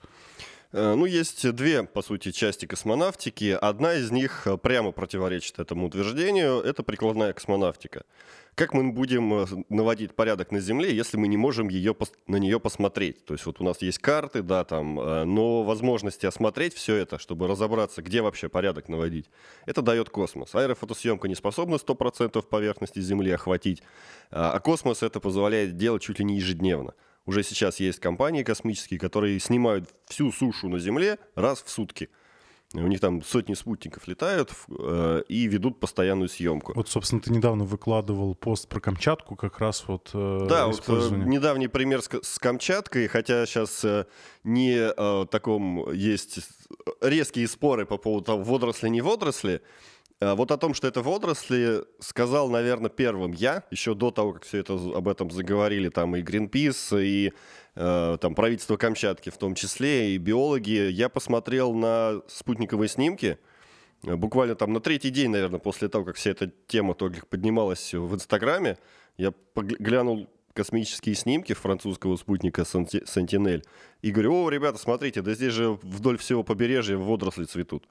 Э, 0.72 0.94
ну, 0.94 1.06
есть 1.06 1.50
две, 1.52 1.82
по 1.82 2.02
сути, 2.02 2.32
части 2.32 2.66
космонавтики. 2.66 3.58
Одна 3.60 3.94
из 3.94 4.10
них 4.10 4.46
э, 4.46 4.56
прямо 4.56 4.92
противоречит 4.92 5.58
этому 5.58 5.86
утверждению. 5.86 6.60
Это 6.60 6.82
прикладная 6.82 7.32
космонавтика. 7.32 8.04
Как 8.54 8.74
мы 8.74 8.92
будем 8.92 9.34
э, 9.34 9.46
наводить 9.68 10.14
порядок 10.14 10.50
на 10.50 10.60
Земле, 10.60 10.94
если 10.94 11.18
мы 11.18 11.28
не 11.28 11.36
можем 11.36 11.68
ее, 11.68 11.94
на 12.26 12.36
нее 12.36 12.58
посмотреть? 12.58 13.24
То 13.26 13.34
есть 13.34 13.46
вот 13.46 13.60
у 13.60 13.64
нас 13.64 13.82
есть 13.82 13.98
карты, 13.98 14.42
да, 14.42 14.64
там, 14.64 14.94
но 14.94 15.62
возможности 15.62 16.26
осмотреть 16.26 16.74
все 16.74 16.96
это, 16.96 17.18
чтобы 17.18 17.48
разобраться, 17.48 18.02
где 18.02 18.22
вообще 18.22 18.48
порядок 18.48 18.88
наводить, 18.88 19.26
это 19.66 19.82
дает 19.82 20.08
космос. 20.08 20.54
Аэрофотосъемка 20.54 21.28
не 21.28 21.34
способна 21.34 21.76
100% 21.76 22.42
поверхности 22.42 23.00
Земли 23.00 23.30
охватить, 23.30 23.82
а 24.30 24.58
космос 24.60 25.02
это 25.02 25.20
позволяет 25.20 25.76
делать 25.76 26.02
чуть 26.02 26.18
ли 26.18 26.24
не 26.24 26.36
ежедневно. 26.36 26.94
Уже 27.24 27.42
сейчас 27.42 27.78
есть 27.80 28.00
компании 28.00 28.42
космические, 28.42 28.98
которые 28.98 29.38
снимают 29.38 29.88
всю 30.06 30.32
сушу 30.32 30.68
на 30.68 30.78
Земле 30.78 31.18
раз 31.34 31.62
в 31.62 31.70
сутки. 31.70 32.10
У 32.74 32.86
них 32.86 33.00
там 33.00 33.22
сотни 33.22 33.52
спутников 33.52 34.08
летают 34.08 34.50
э, 34.70 35.22
и 35.28 35.46
ведут 35.46 35.78
постоянную 35.78 36.30
съемку. 36.30 36.72
Вот, 36.74 36.88
собственно, 36.88 37.20
ты 37.20 37.30
недавно 37.30 37.64
выкладывал 37.64 38.34
пост 38.34 38.66
про 38.66 38.80
Камчатку, 38.80 39.36
как 39.36 39.58
раз 39.58 39.84
вот 39.86 40.10
э, 40.14 40.46
Да, 40.48 40.68
вот 40.68 40.82
э, 40.88 41.08
недавний 41.10 41.68
пример 41.68 42.00
с, 42.00 42.08
с 42.22 42.38
Камчаткой, 42.38 43.08
хотя 43.08 43.44
сейчас 43.44 43.84
э, 43.84 44.06
не 44.42 44.74
э, 44.74 45.26
таком 45.30 45.92
есть 45.92 46.38
резкие 47.02 47.46
споры 47.46 47.84
по 47.84 47.98
поводу 47.98 48.24
того, 48.24 48.42
водоросли, 48.42 48.88
не 48.88 49.02
водоросли, 49.02 49.56
Э, 49.56 49.60
вот 50.34 50.50
о 50.50 50.56
том, 50.56 50.74
что 50.74 50.86
это 50.86 51.02
водоросли, 51.02 51.82
сказал, 51.98 52.48
наверное, 52.50 52.90
первым 52.90 53.32
я, 53.32 53.64
еще 53.70 53.94
до 53.94 54.10
того, 54.10 54.34
как 54.34 54.44
все 54.44 54.58
это 54.58 54.74
об 54.74 55.08
этом 55.08 55.30
заговорили 55.30 55.88
там 55.88 56.16
и 56.16 56.22
Greenpeace, 56.22 57.02
и 57.02 57.32
э, 57.74 58.18
там 58.20 58.34
правительство 58.34 58.76
Камчатки 58.76 59.30
в 59.30 59.38
том 59.38 59.54
числе, 59.54 60.14
и 60.14 60.18
биологи. 60.18 60.90
Я 60.90 61.08
посмотрел 61.08 61.72
на 61.74 62.22
спутниковые 62.28 62.88
снимки, 62.88 63.38
э, 64.04 64.16
буквально 64.16 64.54
там 64.54 64.72
на 64.72 64.80
третий 64.80 65.10
день, 65.10 65.30
наверное, 65.30 65.60
после 65.60 65.88
того, 65.88 66.04
как 66.04 66.16
вся 66.16 66.30
эта 66.30 66.52
тема 66.66 66.94
только 66.94 67.26
поднималась 67.26 67.94
в 67.94 68.14
Инстаграме, 68.14 68.78
я 69.16 69.32
глянул 69.54 70.28
космические 70.54 71.14
снимки 71.14 71.54
французского 71.54 72.16
спутника 72.16 72.64
Сентинель 72.64 73.64
и 74.02 74.10
говорю, 74.10 74.44
о, 74.44 74.50
ребята, 74.50 74.78
смотрите, 74.78 75.22
да 75.22 75.34
здесь 75.34 75.52
же 75.52 75.78
вдоль 75.82 76.18
всего 76.18 76.42
побережья 76.42 76.96
водоросли 76.96 77.44
цветут. 77.44 77.86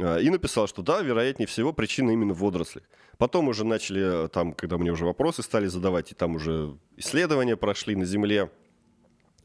А, 0.00 0.18
и 0.18 0.30
написал, 0.30 0.66
что 0.68 0.82
да, 0.82 1.02
вероятнее 1.02 1.46
всего, 1.46 1.72
причина 1.72 2.10
именно 2.12 2.34
в 2.34 2.38
водорослях. 2.38 2.84
Потом 3.18 3.48
уже 3.48 3.64
начали, 3.64 4.24
э, 4.26 4.28
там, 4.28 4.52
когда 4.52 4.78
мне 4.78 4.92
уже 4.92 5.04
вопросы 5.04 5.42
стали 5.42 5.66
задавать, 5.66 6.12
и 6.12 6.14
там 6.14 6.36
уже 6.36 6.76
исследования 6.96 7.56
прошли 7.56 7.96
на 7.96 8.04
Земле, 8.04 8.50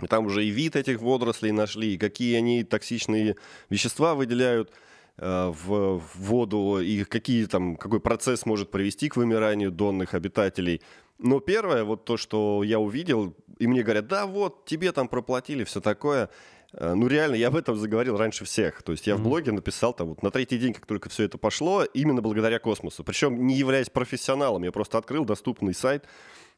Там 0.10 0.26
уже 0.26 0.44
и 0.44 0.50
вид 0.50 0.76
этих 0.76 1.02
водорослей 1.02 1.52
нашли, 1.52 1.94
и 1.94 1.98
какие 1.98 2.36
они 2.36 2.64
токсичные 2.64 3.36
вещества 3.70 4.16
выделяют 4.16 4.72
э, 5.18 5.54
в 5.66 6.02
воду, 6.16 6.80
и 6.82 7.04
какие 7.04 7.46
там, 7.46 7.78
какой 7.78 8.00
процесс 8.00 8.46
может 8.46 8.70
привести 8.70 9.08
к 9.10 9.16
вымиранию 9.16 9.72
донных 9.72 10.14
обитателей. 10.14 10.82
Но 11.20 11.40
первое, 11.40 11.84
вот 11.84 12.06
то, 12.06 12.18
что 12.18 12.64
я 12.64 12.80
увидел, 12.80 13.36
и 13.60 13.68
мне 13.68 13.84
говорят, 13.84 14.08
да, 14.08 14.26
вот, 14.26 14.66
тебе 14.66 14.92
там 14.92 15.08
проплатили, 15.08 15.64
все 15.64 15.80
такое. 15.80 16.30
Э, 16.74 16.94
ну, 16.94 17.08
реально, 17.08 17.36
я 17.36 17.48
об 17.48 17.56
этом 17.56 17.76
заговорил 17.78 18.18
раньше 18.18 18.46
всех. 18.46 18.84
То 18.84 18.92
есть 18.92 19.08
я 19.08 19.14
mm-hmm. 19.14 19.18
в 19.18 19.24
блоге 19.24 19.52
написал 19.52 19.94
там 19.94 20.10
вот 20.10 20.24
на 20.24 20.32
третий 20.32 20.58
день, 20.58 20.74
как 20.74 20.86
только 20.86 21.10
все 21.10 21.24
это 21.24 21.38
пошло, 21.38 21.84
именно 21.84 22.22
благодаря 22.22 22.60
космосу. 22.60 23.04
Причем 23.04 23.46
не 23.46 23.56
являясь 23.56 23.90
профессионалом, 23.90 24.64
я 24.64 24.72
просто 24.72 24.98
открыл 24.98 25.26
доступный 25.26 25.74
сайт, 25.74 26.06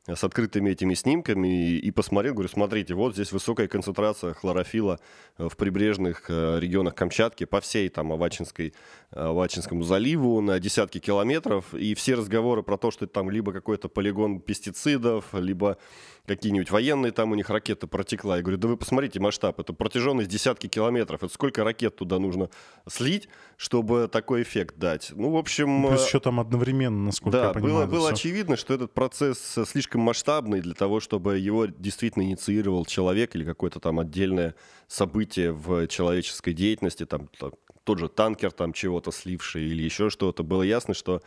с 0.07 0.23
открытыми 0.23 0.69
этими 0.69 0.93
снимками 0.93 1.47
и, 1.47 1.79
и 1.79 1.91
посмотрел, 1.91 2.33
говорю, 2.35 2.49
смотрите, 2.49 2.93
вот 2.93 3.15
здесь 3.15 3.31
высокая 3.31 3.67
концентрация 3.67 4.33
хлорофила 4.33 4.99
э, 5.37 5.49
в 5.49 5.57
прибрежных 5.57 6.25
э, 6.29 6.59
регионах 6.59 6.93
Камчатки 6.93 7.45
по 7.45 7.59
всей 7.59 7.89
там 7.89 8.11
Авачинской, 8.11 8.73
Авачинскому 9.09 9.81
заливу 9.81 10.41
на 10.41 10.59
десятки 10.59 10.99
километров, 10.99 11.73
и 11.73 11.95
все 11.95 12.13
разговоры 12.13 12.61
про 12.61 12.77
то, 12.77 12.91
что 12.91 13.05
это 13.05 13.15
там 13.15 13.31
либо 13.31 13.51
какой-то 13.51 13.89
полигон 13.89 14.41
пестицидов, 14.41 15.33
либо 15.33 15.77
какие-нибудь 16.25 16.71
военные 16.71 17.11
там 17.11 17.31
у 17.31 17.35
них 17.35 17.49
ракеты 17.49 17.87
протекла. 17.87 18.37
Я 18.37 18.41
говорю, 18.41 18.57
да 18.57 18.67
вы 18.67 18.77
посмотрите 18.77 19.19
масштаб, 19.19 19.59
это 19.59 19.73
протяженность 19.73 20.29
десятки 20.29 20.67
километров, 20.67 21.23
это 21.23 21.33
сколько 21.33 21.63
ракет 21.63 21.95
туда 21.95 22.19
нужно 22.19 22.49
слить, 22.87 23.29
чтобы 23.57 24.09
такой 24.11 24.43
эффект 24.43 24.77
дать. 24.77 25.11
Ну, 25.15 25.31
в 25.31 25.37
общем... 25.37 25.81
Ну, 25.81 25.89
плюс 25.89 26.07
еще 26.07 26.19
там 26.19 26.39
одновременно, 26.39 27.05
насколько 27.05 27.37
да, 27.37 27.47
я 27.47 27.53
понимаю. 27.53 27.87
Было, 27.87 27.99
было 27.99 28.09
очевидно, 28.09 28.57
что 28.57 28.73
этот 28.73 28.93
процесс 28.93 29.57
слишком 29.67 30.01
масштабный 30.01 30.61
для 30.61 30.73
того, 30.73 30.99
чтобы 30.99 31.37
его 31.37 31.65
действительно 31.65 32.23
инициировал 32.23 32.85
человек 32.85 33.35
или 33.35 33.43
какое-то 33.43 33.79
там 33.79 33.99
отдельное 33.99 34.55
событие 34.87 35.51
в 35.51 35.87
человеческой 35.87 36.53
деятельности, 36.53 37.05
там, 37.05 37.29
там 37.39 37.51
тот 37.85 37.99
же 37.99 38.09
танкер 38.09 38.51
там 38.51 38.73
чего-то 38.73 39.11
сливший 39.11 39.63
или 39.63 39.83
еще 39.83 40.09
что-то. 40.09 40.43
Было 40.43 40.63
ясно, 40.63 40.93
что 40.93 41.21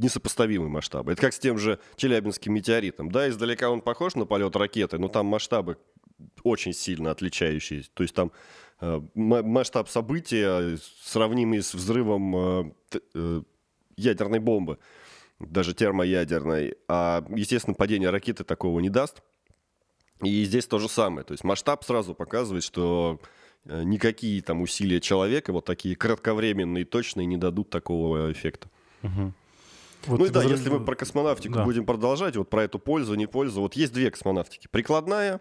несопоставимые 0.00 0.70
масштабы. 0.70 1.12
Это 1.12 1.20
как 1.20 1.34
с 1.34 1.38
тем 1.38 1.58
же 1.58 1.78
Челябинским 1.96 2.52
метеоритом. 2.52 3.10
Да, 3.10 3.28
издалека 3.28 3.70
он 3.70 3.80
похож 3.80 4.14
на 4.14 4.26
полет 4.26 4.56
ракеты, 4.56 4.98
но 4.98 5.08
там 5.08 5.26
масштабы 5.26 5.76
очень 6.42 6.72
сильно 6.72 7.10
отличающиеся. 7.10 7.90
То 7.92 8.02
есть 8.02 8.14
там 8.14 8.32
э, 8.80 9.00
масштаб 9.14 9.88
события 9.88 10.78
сравнимый 11.02 11.62
с 11.62 11.74
взрывом 11.74 12.36
э, 12.36 12.72
э, 13.14 13.42
ядерной 13.96 14.38
бомбы, 14.38 14.78
даже 15.38 15.74
термоядерной. 15.74 16.76
А, 16.88 17.24
естественно, 17.30 17.74
падение 17.74 18.10
ракеты 18.10 18.44
такого 18.44 18.80
не 18.80 18.90
даст. 18.90 19.22
И 20.22 20.44
здесь 20.44 20.66
то 20.66 20.78
же 20.78 20.88
самое. 20.88 21.24
То 21.24 21.32
есть 21.32 21.44
масштаб 21.44 21.84
сразу 21.84 22.14
показывает, 22.14 22.62
что 22.62 23.20
никакие 23.64 24.42
там 24.42 24.60
усилия 24.60 25.00
человека, 25.00 25.52
вот 25.52 25.64
такие 25.64 25.96
кратковременные, 25.96 26.84
точные, 26.84 27.26
не 27.26 27.38
дадут 27.38 27.70
такого 27.70 28.30
эффекта. 28.30 28.68
Угу. 29.02 29.32
Вот 30.06 30.18
ну 30.18 30.24
и 30.26 30.30
да, 30.30 30.42
если 30.42 30.70
мы 30.70 30.80
про 30.84 30.94
космонавтику 30.94 31.54
да. 31.54 31.64
будем 31.64 31.84
продолжать, 31.84 32.36
вот 32.36 32.48
про 32.48 32.64
эту 32.64 32.78
пользу, 32.78 33.14
не 33.14 33.26
пользу, 33.26 33.60
вот 33.60 33.74
есть 33.74 33.92
две 33.92 34.10
космонавтики. 34.10 34.68
Прикладная 34.70 35.40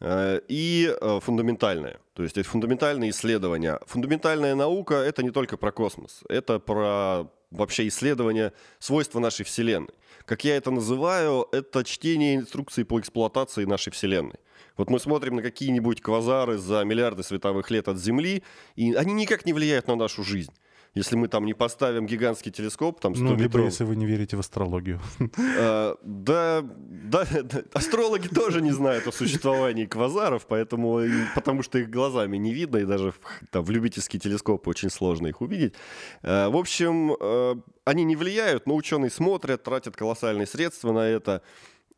э, 0.00 0.40
и 0.48 0.94
э, 1.00 1.20
фундаментальная. 1.22 1.98
То 2.14 2.22
есть 2.22 2.36
это 2.36 2.48
фундаментальные 2.48 3.10
исследования. 3.10 3.78
Фундаментальная 3.86 4.54
наука— 4.54 4.94
это 4.96 5.22
не 5.22 5.30
только 5.30 5.56
про 5.56 5.72
космос, 5.72 6.22
это 6.28 6.58
про 6.58 7.30
вообще 7.50 7.86
исследование 7.88 8.52
свойства 8.78 9.20
нашей 9.20 9.44
Вселенной. 9.44 9.94
Как 10.24 10.44
я 10.44 10.56
это 10.56 10.70
называю, 10.70 11.46
это 11.52 11.84
чтение 11.84 12.36
инструкций 12.36 12.84
по 12.84 12.98
эксплуатации 12.98 13.64
нашей 13.64 13.92
Вселенной. 13.92 14.38
Вот 14.76 14.88
мы 14.88 14.98
смотрим 14.98 15.36
на 15.36 15.42
какие-нибудь 15.42 16.00
квазары 16.00 16.56
за 16.56 16.82
миллиарды 16.84 17.22
световых 17.22 17.70
лет 17.70 17.88
от 17.88 17.98
Земли, 17.98 18.42
и 18.74 18.94
они 18.94 19.12
никак 19.12 19.44
не 19.44 19.52
влияют 19.52 19.86
на 19.86 19.96
нашу 19.96 20.24
жизнь 20.24 20.52
если 20.94 21.16
мы 21.16 21.28
там 21.28 21.46
не 21.46 21.54
поставим 21.54 22.06
гигантский 22.06 22.52
телескоп, 22.52 23.00
там 23.00 23.14
100 23.14 23.24
Ну, 23.24 23.30
либо 23.30 23.42
метров... 23.44 23.64
если 23.64 23.84
вы 23.84 23.96
не 23.96 24.06
верите 24.06 24.36
в 24.36 24.40
астрологию. 24.40 25.00
А, 25.58 25.96
да, 26.02 26.62
да, 26.62 27.26
астрологи 27.72 28.28
тоже 28.28 28.60
не 28.62 28.72
знают 28.72 29.06
о 29.06 29.12
существовании 29.12 29.86
квазаров, 29.86 30.46
поэтому, 30.46 31.00
потому 31.34 31.62
что 31.62 31.78
их 31.78 31.90
глазами 31.90 32.36
не 32.36 32.52
видно, 32.52 32.78
и 32.78 32.84
даже 32.84 33.14
там, 33.50 33.64
в 33.64 33.70
любительский 33.70 34.18
телескоп 34.18 34.66
очень 34.68 34.90
сложно 34.90 35.28
их 35.28 35.40
увидеть. 35.40 35.74
А, 36.22 36.48
в 36.50 36.56
общем, 36.56 37.16
а, 37.20 37.58
они 37.84 38.04
не 38.04 38.16
влияют, 38.16 38.66
но 38.66 38.74
ученые 38.74 39.10
смотрят, 39.10 39.62
тратят 39.62 39.96
колоссальные 39.96 40.46
средства 40.46 40.92
на 40.92 41.06
это. 41.06 41.42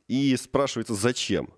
И 0.07 0.37
спрашивается, 0.37 0.95
зачем? 0.95 1.49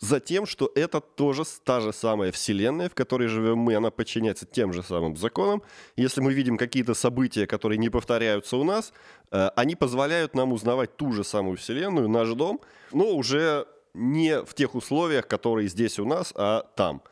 Затем, 0.00 0.46
что 0.46 0.70
это 0.74 1.00
тоже 1.00 1.42
та 1.64 1.80
же 1.80 1.92
самая 1.92 2.30
Вселенная, 2.30 2.88
в 2.88 2.94
которой 2.94 3.26
живем 3.26 3.58
мы, 3.58 3.74
она 3.74 3.90
подчиняется 3.90 4.46
тем 4.46 4.72
же 4.72 4.82
самым 4.82 5.16
законам. 5.16 5.62
Если 5.96 6.20
мы 6.20 6.32
видим 6.32 6.56
какие-то 6.56 6.94
события, 6.94 7.46
которые 7.46 7.78
не 7.78 7.90
повторяются 7.90 8.56
у 8.56 8.64
нас, 8.64 8.92
э, 9.30 9.50
они 9.56 9.74
позволяют 9.74 10.34
нам 10.34 10.52
узнавать 10.52 10.96
ту 10.96 11.12
же 11.12 11.24
самую 11.24 11.56
Вселенную, 11.56 12.08
наш 12.08 12.28
дом, 12.34 12.60
но 12.92 13.10
уже 13.10 13.66
не 13.92 14.40
в 14.42 14.54
тех 14.54 14.76
условиях, 14.76 15.26
которые 15.26 15.68
здесь 15.68 15.98
у 15.98 16.04
нас, 16.04 16.32
а 16.36 16.62
там. 16.76 17.02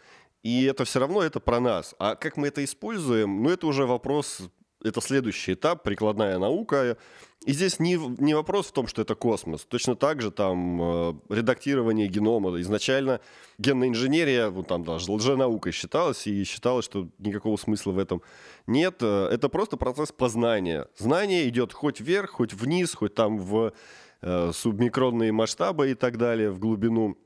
И 0.45 0.65
это 0.65 0.85
все 0.85 1.01
равно 1.01 1.23
это 1.23 1.41
про 1.41 1.59
нас. 1.59 1.97
А 1.99 2.15
как 2.15 2.37
мы 2.37 2.49
это 2.49 2.63
используем, 2.63 3.43
ну 3.43 3.51
это 3.51 3.67
уже 3.67 3.85
вопрос 3.85 4.43
это 4.87 5.01
следующий 5.01 5.55
этап, 5.55 5.83
прикладная 5.83 6.39
наука. 6.39 6.97
И 7.45 7.53
здесь 7.53 7.79
не, 7.79 7.97
не 8.19 8.35
вопрос 8.35 8.67
в 8.67 8.73
том, 8.73 8.89
что 8.89 9.03
это 9.03 9.15
космос. 9.15 9.65
Точно 9.65 9.95
так 9.95 10.21
же 10.21 10.31
там 10.31 10.83
э, 10.83 11.15
редактирование 11.29 12.09
генома. 12.09 12.61
Изначально 12.61 13.21
генная 13.59 13.89
инженерия, 13.89 14.49
вот 14.49 14.67
там 14.67 14.83
даже 14.85 15.13
лженаукой 15.13 15.71
считалась, 15.73 16.27
и 16.27 16.43
считалось, 16.45 16.85
что 16.85 17.09
никакого 17.19 17.57
смысла 17.57 17.93
в 17.93 17.99
этом 17.99 18.23
нет. 18.67 18.97
Э, 19.01 19.29
это 19.31 19.49
просто 19.49 19.77
процесс 19.77 20.11
познания. 20.11 20.89
Знание 20.97 21.49
идет 21.49 21.73
хоть 21.73 22.01
вверх, 22.01 22.31
хоть 22.31 22.53
вниз, 22.53 22.95
хоть 22.95 23.15
там 23.15 23.39
в 23.39 23.73
э, 24.23 24.51
субмикронные 24.53 25.31
масштабы 25.31 25.93
и 25.93 25.95
так 25.95 26.19
далее, 26.19 26.51
в 26.51 26.59
глубину 26.59 27.17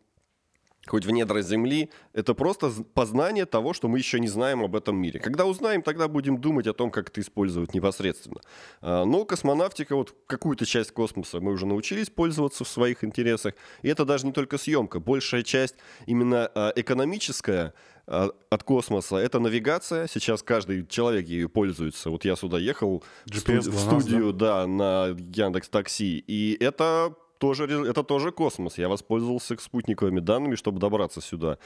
хоть 0.86 1.04
в 1.04 1.10
недра 1.10 1.42
Земли, 1.42 1.90
это 2.12 2.34
просто 2.34 2.70
познание 2.94 3.46
того, 3.46 3.72
что 3.74 3.88
мы 3.88 3.98
еще 3.98 4.18
не 4.18 4.28
знаем 4.28 4.62
об 4.62 4.74
этом 4.74 4.96
мире. 4.96 5.20
Когда 5.20 5.44
узнаем, 5.44 5.82
тогда 5.82 6.08
будем 6.08 6.40
думать 6.40 6.66
о 6.66 6.72
том, 6.72 6.90
как 6.90 7.10
это 7.10 7.20
использовать 7.20 7.74
непосредственно. 7.74 8.40
А, 8.80 9.04
но 9.04 9.24
космонавтика, 9.24 9.94
вот 9.94 10.14
какую-то 10.26 10.64
часть 10.66 10.92
космоса 10.92 11.40
мы 11.40 11.52
уже 11.52 11.66
научились 11.66 12.08
пользоваться 12.10 12.64
в 12.64 12.68
своих 12.68 13.04
интересах. 13.04 13.54
И 13.82 13.88
это 13.88 14.04
даже 14.04 14.26
не 14.26 14.32
только 14.32 14.58
съемка. 14.58 15.00
Большая 15.00 15.42
часть 15.42 15.76
именно 16.06 16.50
а, 16.54 16.72
экономическая 16.74 17.74
а, 18.06 18.30
от 18.48 18.62
космоса. 18.64 19.16
Это 19.16 19.38
навигация. 19.38 20.08
Сейчас 20.08 20.42
каждый 20.42 20.86
человек 20.86 21.28
ею 21.28 21.50
пользуется. 21.50 22.10
Вот 22.10 22.24
я 22.24 22.36
сюда 22.36 22.58
ехал 22.58 23.04
GPS 23.26 23.70
в 23.70 23.78
студию, 23.78 24.32
да? 24.32 24.62
да, 24.62 24.66
на 24.66 25.06
Яндекс 25.08 25.68
Такси. 25.68 26.24
И 26.26 26.56
это 26.58 27.14
тоже, 27.40 27.64
это 27.64 28.04
тоже 28.04 28.30
космос. 28.30 28.78
Я 28.78 28.88
воспользовался 28.88 29.56
спутниковыми 29.58 30.20
данными, 30.20 30.54
чтобы 30.54 30.78
добраться 30.78 31.20
сюда. 31.20 31.58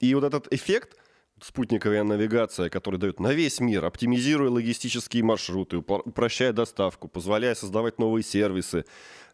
И 0.00 0.14
вот 0.14 0.24
этот 0.24 0.52
эффект, 0.52 0.96
спутниковая 1.40 2.02
навигация, 2.02 2.70
который 2.70 2.98
дает 2.98 3.20
на 3.20 3.32
весь 3.32 3.60
мир, 3.60 3.84
оптимизируя 3.84 4.50
логистические 4.50 5.22
маршруты, 5.22 5.76
упрощая 5.76 6.52
доставку, 6.52 7.08
позволяя 7.08 7.54
создавать 7.54 7.98
новые 7.98 8.24
сервисы. 8.24 8.84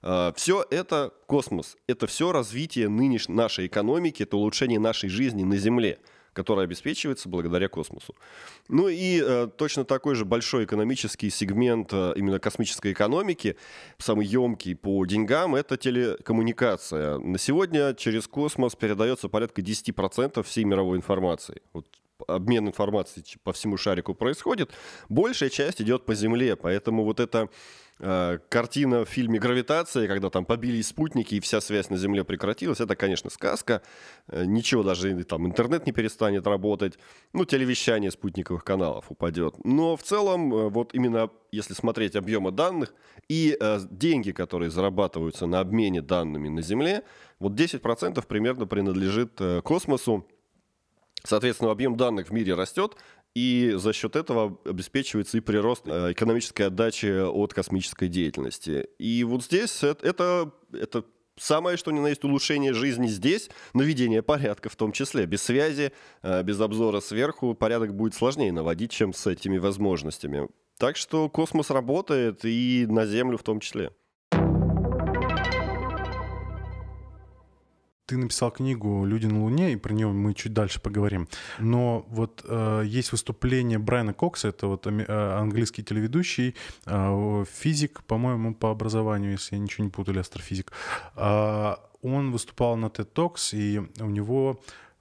А, 0.03 0.33
все 0.37 0.67
это 0.71 1.15
космос. 1.27 1.77
Это 1.87 2.07
все 2.07 2.33
развитие 2.33 2.89
нынешней 2.89 3.37
нашей 3.37 3.69
экономики, 3.69 4.25
это 4.25 4.37
улучшение 4.37 4.81
нашей 4.81 5.09
жизни 5.09 5.45
на 5.45 5.57
Земле 5.57 5.99
которая 6.39 6.67
обеспечивается 6.67 7.29
благодаря 7.29 7.69
космосу. 7.69 8.15
Ну 8.69 8.87
и 8.87 9.21
э, 9.21 9.49
точно 9.57 9.85
такой 9.85 10.15
же 10.15 10.25
большой 10.25 10.67
экономический 10.67 11.31
сегмент 11.31 11.93
э, 11.93 12.13
именно 12.15 12.39
космической 12.39 12.93
экономики, 12.93 13.57
самый 13.99 14.25
емкий 14.25 14.77
по 14.77 15.05
деньгам, 15.05 15.57
это 15.57 15.77
телекоммуникация. 15.77 17.19
На 17.19 17.39
сегодня 17.39 17.93
через 17.93 18.29
космос 18.29 18.77
передается 18.77 19.29
порядка 19.29 19.63
10% 19.63 20.41
всей 20.45 20.63
мировой 20.63 20.99
информации. 20.99 21.61
Вот 21.73 21.87
обмен 22.29 22.69
информацией 22.69 23.25
по 23.43 23.53
всему 23.53 23.77
шарику 23.77 24.15
происходит, 24.15 24.71
большая 25.09 25.51
часть 25.51 25.83
идет 25.83 26.07
по 26.07 26.15
Земле, 26.15 26.55
поэтому 26.55 27.03
вот 27.03 27.19
это 27.19 27.49
Э, 28.01 28.39
картина 28.49 29.05
в 29.05 29.09
фильме 29.09 29.39
«Гравитация», 29.39 30.07
когда 30.07 30.31
там 30.31 30.45
побились 30.45 30.89
спутники 30.89 31.35
и 31.35 31.41
вся 31.41 31.61
связь 31.61 31.91
на 31.91 31.97
Земле 31.97 32.25
прекратилась, 32.25 32.81
это, 32.81 32.95
конечно, 32.97 33.31
сказка. 33.31 33.83
Э, 34.29 34.45
ничего, 34.45 34.83
даже 34.83 35.25
там 35.25 35.47
интернет 35.47 35.87
не 35.87 35.93
перестанет 35.93 36.47
работать. 36.47 36.99
Ну, 37.33 37.45
телевещание 37.45 38.11
спутниковых 38.11 38.65
каналов 38.65 39.07
упадет. 39.11 39.57
Но 39.65 39.97
в 39.97 40.03
целом, 40.03 40.55
э, 40.55 40.69
вот 40.69 40.95
именно 40.95 41.31
если 41.51 41.75
смотреть 41.75 42.15
объемы 42.15 42.53
данных 42.53 42.95
и 43.29 43.57
э, 43.59 43.81
деньги, 43.91 44.33
которые 44.33 44.71
зарабатываются 44.71 45.47
на 45.47 45.61
обмене 45.61 46.03
данными 46.03 46.49
на 46.49 46.63
Земле, 46.63 47.03
вот 47.39 47.53
10% 47.53 48.25
примерно 48.27 48.67
принадлежит 48.67 49.41
э, 49.41 49.61
космосу. 49.63 50.27
Соответственно, 51.25 51.73
объем 51.73 51.97
данных 51.97 52.29
в 52.29 52.33
мире 52.33 52.55
растет, 52.55 52.97
и 53.35 53.75
за 53.77 53.93
счет 53.93 54.17
этого 54.17 54.59
обеспечивается 54.65 55.39
и 55.39 55.41
прирост 55.41 55.83
э, 55.87 56.13
экономической 56.13 56.63
отдачи 56.63 57.07
от 57.07 57.55
космической 57.55 58.09
деятельности. 58.09 58.89
И 58.99 59.25
вот 59.25 59.45
здесь 59.45 59.83
это, 59.83 60.53
это 60.73 61.05
самое 61.37 61.77
что 61.77 61.91
ни 61.91 62.01
на 62.01 62.09
есть 62.09 62.25
улучшение 62.25 62.73
жизни 62.73 63.07
здесь, 63.07 63.51
наведение 63.75 64.23
порядка 64.23 64.69
в 64.69 64.77
том 64.77 64.93
числе. 64.93 65.27
Без 65.27 65.43
связи, 65.43 65.93
э, 66.23 66.43
без 66.43 66.61
обзора 66.61 67.01
сверху 67.01 67.55
порядок 67.55 67.95
будет 67.95 68.15
сложнее 68.15 68.53
наводить, 68.53 68.91
чем 68.91 69.13
с 69.13 69.27
этими 69.27 69.59
возможностями. 69.59 70.49
Так 70.79 70.97
что 70.97 71.29
космос 71.29 71.71
работает 71.71 72.45
и 72.45 72.87
на 72.89 73.07
Землю 73.07 73.37
в 73.37 73.43
том 73.43 73.61
числе. 73.61 73.93
Ты 78.09 78.17
написал 78.17 78.51
книгу 78.51 79.05
«Люди 79.05 79.27
на 79.27 79.43
Луне», 79.43 79.75
и 79.75 79.77
про 79.77 79.93
нее 79.93 80.09
мы 80.09 80.33
чуть 80.33 80.55
дальше 80.55 80.81
поговорим. 80.81 81.29
Но 81.59 82.07
вот 82.09 82.43
э, 82.49 82.83
есть 82.87 83.13
выступление 83.13 83.79
Брайана 83.79 84.15
Кокса, 84.15 84.49
это 84.49 84.67
вот 84.67 84.87
э, 84.87 85.37
английский 85.39 85.85
телеведущий, 85.85 86.55
э, 86.87 87.45
физик, 87.53 88.03
по-моему, 88.05 88.55
по 88.55 88.71
образованию, 88.71 89.33
если 89.33 89.57
я 89.57 89.61
ничего 89.61 89.85
не 89.85 89.91
путаю, 89.91 90.15
или 90.15 90.21
астрофизик. 90.21 90.73
Э, 91.17 91.75
он 92.01 92.33
выступал 92.33 92.77
на 92.77 92.87
TED 92.87 93.13
Talks, 93.13 93.55
и 93.55 93.79
у 94.01 94.09
него 94.09 94.59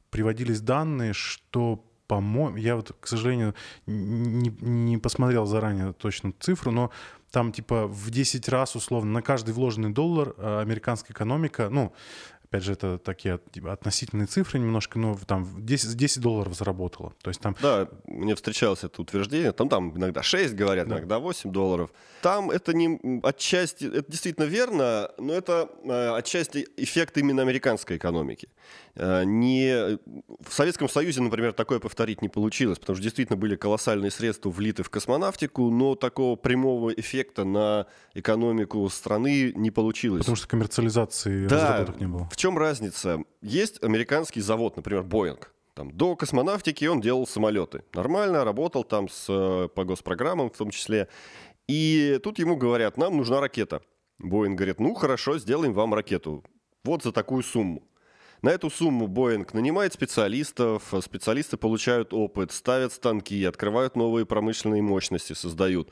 приводились 0.10 0.60
данные, 0.60 1.14
что 1.14 1.82
по-моему, 2.08 2.58
я 2.58 2.78
вот, 2.78 2.96
к 3.00 3.08
сожалению, 3.08 3.54
не, 3.86 4.50
не 4.62 4.98
посмотрел 4.98 5.46
заранее 5.46 5.92
точно 5.92 6.34
цифру, 6.40 6.72
но 6.72 6.90
там 7.32 7.52
типа 7.52 7.88
в 7.88 8.10
10 8.10 8.48
раз 8.50 8.76
условно 8.76 9.12
на 9.12 9.22
каждый 9.22 9.54
вложенный 9.54 9.90
доллар 9.90 10.34
э, 10.38 10.62
американская 10.62 11.14
экономика, 11.14 11.70
ну, 11.70 11.94
опять 12.50 12.64
же, 12.64 12.74
это 12.74 12.98
такие 12.98 13.40
типа, 13.52 13.74
относительные 13.74 14.28
цифры 14.28 14.60
немножко, 14.60 15.00
но 15.00 15.18
там 15.26 15.66
10, 15.66 15.96
10 15.96 16.22
долларов 16.22 16.56
заработало. 16.56 17.14
То 17.22 17.30
есть 17.30 17.42
там... 17.42 17.56
Да, 17.62 17.90
мне 18.06 18.36
встречалось 18.36 18.84
это 18.84 19.02
утверждение, 19.02 19.52
там, 19.52 19.70
там 19.70 19.98
иногда 19.98 20.24
6 20.24 20.56
говорят, 20.56 20.88
да. 20.88 20.96
иногда 20.96 21.20
8 21.20 21.52
долларов. 21.52 21.92
Там 22.22 22.50
это 22.50 22.74
не 22.74 23.00
отчасти, 23.24 23.86
это 23.86 24.10
действительно 24.10 24.46
верно, 24.46 25.12
но 25.18 25.34
это 25.34 25.70
э, 25.84 26.16
отчасти 26.18 26.68
эффект 26.78 27.18
именно 27.18 27.42
американской 27.42 27.98
экономики. 27.98 28.50
Э, 28.96 29.24
не... 29.26 29.98
В 30.40 30.54
Советском 30.54 30.90
Союзе, 30.90 31.22
например, 31.22 31.54
такое 31.54 31.80
повторить 31.80 32.22
не 32.22 32.30
получилось, 32.30 32.80
потому 32.80 32.96
что 32.96 33.04
действительно 33.04 33.38
были 33.38 33.56
колоссальные 33.56 34.12
средства 34.12 34.50
влиты 34.50 34.84
в 34.84 34.90
космонавтику, 34.90 35.70
но 35.70 35.96
такого 35.96 36.36
прямого 36.36 36.92
эффекта 36.92 37.44
на 37.44 37.88
экономику 38.14 38.88
страны 38.90 39.52
не 39.54 39.72
получилось. 39.72 40.20
Потому 40.20 40.38
что 40.38 40.48
коммерциализации 40.48 41.48
да, 41.48 41.56
разработок 41.56 42.00
не 42.00 42.08
было. 42.08 42.30
В 42.38 42.40
чем 42.40 42.56
разница? 42.56 43.24
Есть 43.42 43.84
американский 43.84 44.42
завод, 44.42 44.76
например, 44.76 45.02
Боинг. 45.02 45.52
Там, 45.74 45.90
до 45.90 46.16
космонавтики 46.16 46.86
он 46.86 47.02
делал 47.02 47.26
самолеты. 47.26 47.84
Нормально, 47.96 48.44
работал 48.44 48.84
там 48.84 49.10
с, 49.10 49.26
э, 49.28 49.70
по 49.70 49.84
госпрограммам 49.84 50.52
в 50.52 50.56
том 50.56 50.70
числе. 50.70 51.08
И 51.68 52.20
тут 52.22 52.38
ему 52.38 52.56
говорят, 52.56 52.96
нам 52.96 53.18
нужна 53.18 53.42
ракета. 53.42 53.82
Боинг 54.20 54.56
говорит, 54.56 54.80
ну 54.80 54.94
хорошо, 54.94 55.40
сделаем 55.40 55.74
вам 55.74 55.96
ракету. 55.96 56.44
Вот 56.84 57.02
за 57.02 57.12
такую 57.12 57.42
сумму. 57.42 57.82
На 58.44 58.50
эту 58.50 58.70
сумму 58.70 59.08
Боинг 59.08 59.56
нанимает 59.56 59.94
специалистов, 59.94 60.94
специалисты 61.02 61.58
получают 61.58 62.14
опыт, 62.14 62.52
ставят 62.52 62.94
станки, 62.94 63.44
открывают 63.46 63.96
новые 63.96 64.28
промышленные 64.28 64.84
мощности, 64.84 65.34
создают. 65.34 65.92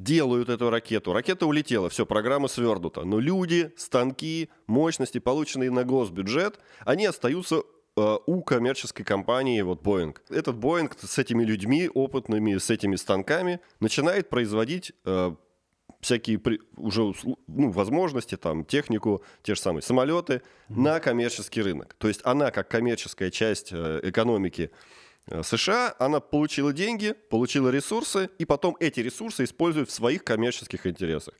Делают 0.00 0.48
эту 0.48 0.70
ракету. 0.70 1.12
Ракета 1.12 1.46
улетела, 1.46 1.90
все, 1.90 2.06
программа 2.06 2.48
свернута. 2.48 3.04
Но 3.04 3.20
люди, 3.20 3.70
станки, 3.76 4.48
мощности, 4.66 5.18
полученные 5.18 5.70
на 5.70 5.84
госбюджет, 5.84 6.58
они 6.86 7.04
остаются 7.04 7.56
э, 7.96 8.16
у 8.24 8.42
коммерческой 8.42 9.04
компании 9.04 9.60
вот 9.60 9.82
Boeing. 9.82 10.16
Этот 10.30 10.56
Boeing 10.56 10.90
с 11.06 11.18
этими 11.18 11.44
людьми 11.44 11.90
опытными, 11.92 12.56
с 12.56 12.70
этими 12.70 12.96
станками 12.96 13.60
начинает 13.78 14.30
производить 14.30 14.92
э, 15.04 15.34
всякие 16.00 16.40
уже 16.76 17.12
ну, 17.46 17.70
возможности, 17.70 18.38
там, 18.38 18.64
технику, 18.64 19.22
те 19.42 19.54
же 19.54 19.60
самые 19.60 19.82
самолеты 19.82 20.34
mm-hmm. 20.34 20.80
на 20.80 21.00
коммерческий 21.00 21.60
рынок. 21.60 21.94
То 21.98 22.08
есть 22.08 22.22
она, 22.24 22.50
как 22.50 22.68
коммерческая 22.68 23.30
часть 23.30 23.68
э, 23.70 24.00
экономики 24.02 24.70
США, 25.42 25.94
она 25.98 26.20
получила 26.20 26.72
деньги, 26.72 27.14
получила 27.28 27.68
ресурсы, 27.68 28.30
и 28.38 28.44
потом 28.44 28.76
эти 28.80 29.00
ресурсы 29.00 29.44
используют 29.44 29.88
в 29.88 29.92
своих 29.92 30.24
коммерческих 30.24 30.86
интересах. 30.86 31.34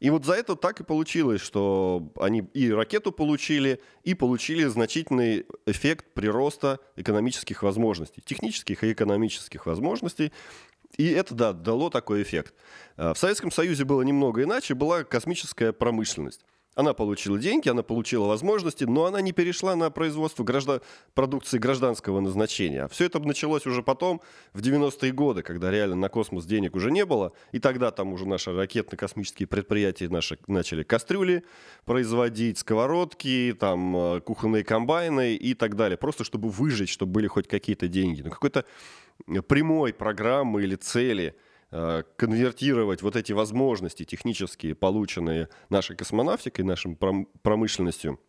И 0.00 0.10
вот 0.10 0.24
за 0.24 0.34
это 0.34 0.54
так 0.54 0.80
и 0.80 0.84
получилось, 0.84 1.40
что 1.40 2.12
они 2.20 2.44
и 2.54 2.70
ракету 2.70 3.10
получили, 3.10 3.80
и 4.04 4.14
получили 4.14 4.64
значительный 4.64 5.46
эффект 5.66 6.06
прироста 6.14 6.78
экономических 6.96 7.62
возможностей, 7.62 8.22
технических 8.24 8.84
и 8.84 8.92
экономических 8.92 9.66
возможностей, 9.66 10.32
и 10.96 11.08
это, 11.08 11.34
да, 11.34 11.52
дало 11.52 11.90
такой 11.90 12.22
эффект. 12.22 12.54
А, 12.96 13.14
в 13.14 13.18
Советском 13.18 13.50
Союзе 13.50 13.84
было 13.84 14.02
немного 14.02 14.42
иначе, 14.42 14.74
была 14.74 15.04
космическая 15.04 15.72
промышленность. 15.72 16.44
Она 16.74 16.94
получила 16.94 17.38
деньги, 17.38 17.68
она 17.68 17.82
получила 17.82 18.26
возможности, 18.26 18.84
но 18.84 19.04
она 19.04 19.20
не 19.20 19.32
перешла 19.32 19.76
на 19.76 19.90
производство 19.90 20.42
граждан... 20.42 20.80
продукции 21.12 21.58
гражданского 21.58 22.20
назначения. 22.20 22.88
Все 22.88 23.04
это 23.04 23.18
началось 23.18 23.66
уже 23.66 23.82
потом, 23.82 24.22
в 24.54 24.62
90-е 24.62 25.12
годы, 25.12 25.42
когда 25.42 25.70
реально 25.70 25.96
на 25.96 26.08
космос 26.08 26.46
денег 26.46 26.74
уже 26.74 26.90
не 26.90 27.04
было. 27.04 27.32
И 27.52 27.58
тогда 27.58 27.90
там 27.90 28.14
уже 28.14 28.26
наши 28.26 28.52
ракетно-космические 28.52 29.46
предприятия 29.46 30.08
наши 30.08 30.38
начали 30.46 30.82
кастрюли 30.82 31.44
производить, 31.84 32.58
сковородки, 32.58 33.54
там, 33.58 33.96
э, 33.96 34.20
кухонные 34.20 34.64
комбайны 34.64 35.34
и 35.34 35.52
так 35.52 35.76
далее. 35.76 35.98
Просто 35.98 36.24
чтобы 36.24 36.48
выжить, 36.48 36.88
чтобы 36.88 37.12
были 37.12 37.26
хоть 37.26 37.48
какие-то 37.48 37.86
деньги. 37.86 38.22
Но 38.22 38.30
какой-то 38.30 38.64
прямой 39.46 39.92
программы 39.92 40.62
или 40.62 40.76
цели 40.76 41.34
э, 41.36 41.51
конвертировать 42.16 43.00
вот 43.00 43.16
эти 43.16 43.32
возможности 43.32 44.04
технические, 44.04 44.74
полученные 44.74 45.48
нашей 45.70 45.96
космонавтикой, 45.96 46.64
нашей 46.64 46.98
промышленностью, 47.42 48.20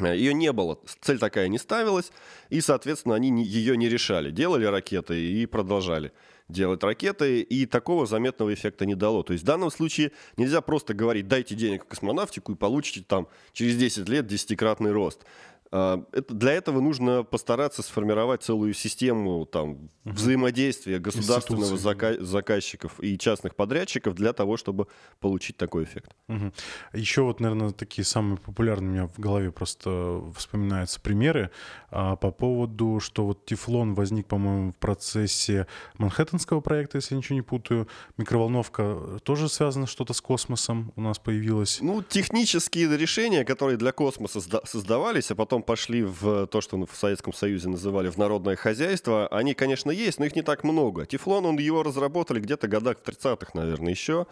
э, 0.00 0.16
ее 0.16 0.34
не 0.34 0.52
было, 0.52 0.80
цель 1.00 1.18
такая 1.18 1.48
не 1.48 1.58
ставилась, 1.58 2.10
и, 2.50 2.60
соответственно, 2.60 3.14
они 3.14 3.44
ее 3.44 3.76
не 3.76 3.88
решали. 3.88 4.32
Делали 4.32 4.64
ракеты 4.64 5.20
и 5.20 5.46
продолжали 5.46 6.12
делать 6.48 6.82
ракеты, 6.82 7.42
и 7.42 7.66
такого 7.66 8.06
заметного 8.06 8.52
эффекта 8.52 8.86
не 8.86 8.94
дало. 8.94 9.22
То 9.22 9.34
есть 9.34 9.44
в 9.44 9.46
данном 9.46 9.70
случае 9.70 10.12
нельзя 10.36 10.60
просто 10.60 10.94
говорить, 10.94 11.28
дайте 11.28 11.54
денег 11.54 11.84
в 11.84 11.88
космонавтику 11.88 12.52
и 12.52 12.56
получите 12.56 13.04
там 13.06 13.28
через 13.52 13.76
10 13.76 14.08
лет 14.08 14.26
десятикратный 14.26 14.92
рост. 14.92 15.24
А, 15.70 16.02
это, 16.12 16.34
для 16.34 16.52
этого 16.52 16.80
нужно 16.80 17.24
постараться 17.24 17.82
сформировать 17.82 18.42
целую 18.42 18.72
систему 18.72 19.44
там, 19.44 19.70
угу. 19.70 19.90
взаимодействия 20.04 20.98
государственного 20.98 21.76
зака- 21.76 22.20
заказчиков 22.22 22.98
и 23.00 23.18
частных 23.18 23.54
подрядчиков 23.54 24.14
для 24.14 24.32
того, 24.32 24.56
чтобы 24.56 24.86
получить 25.20 25.56
такой 25.56 25.84
эффект. 25.84 26.14
Угу. 26.28 26.52
Еще 26.94 27.22
вот, 27.22 27.40
наверное, 27.40 27.70
такие 27.70 28.04
самые 28.04 28.38
популярные 28.38 28.88
у 28.88 28.92
меня 28.92 29.06
в 29.08 29.18
голове 29.18 29.52
просто 29.52 30.22
вспоминаются 30.36 31.00
примеры 31.00 31.50
а, 31.90 32.16
по 32.16 32.30
поводу, 32.30 33.00
что 33.00 33.26
вот 33.26 33.44
Тефлон 33.44 33.94
возник, 33.94 34.26
по-моему, 34.26 34.72
в 34.72 34.76
процессе 34.76 35.66
Манхэттенского 35.98 36.60
проекта, 36.60 36.96
если 36.96 37.14
я 37.14 37.18
ничего 37.18 37.36
не 37.36 37.42
путаю. 37.42 37.88
Микроволновка 38.16 39.20
тоже 39.22 39.48
связана 39.48 39.86
что-то 39.86 40.14
с 40.14 40.20
космосом 40.20 40.92
у 40.96 41.00
нас 41.02 41.18
появилась. 41.18 41.78
Ну, 41.80 42.02
технические 42.02 42.96
решения, 42.96 43.44
которые 43.44 43.76
для 43.76 43.92
космоса 43.92 44.40
создавались, 44.64 45.30
а 45.30 45.34
потом 45.34 45.57
потом 45.58 45.62
пошли 45.62 46.02
в 46.02 46.46
то, 46.46 46.60
что 46.60 46.86
в 46.86 46.96
Советском 46.96 47.32
Союзе 47.32 47.68
называли 47.68 48.10
в 48.10 48.18
народное 48.18 48.56
хозяйство, 48.56 49.28
они, 49.28 49.54
конечно, 49.54 49.90
есть, 49.90 50.20
но 50.20 50.26
их 50.26 50.36
не 50.36 50.42
так 50.42 50.64
много. 50.64 51.06
Тефлон, 51.06 51.46
он 51.46 51.58
его 51.58 51.82
разработали 51.82 52.40
где-то 52.40 52.68
годах 52.68 52.98
в 53.02 53.08
30-х, 53.08 53.50
наверное, 53.54 53.92
еще. 53.92 54.26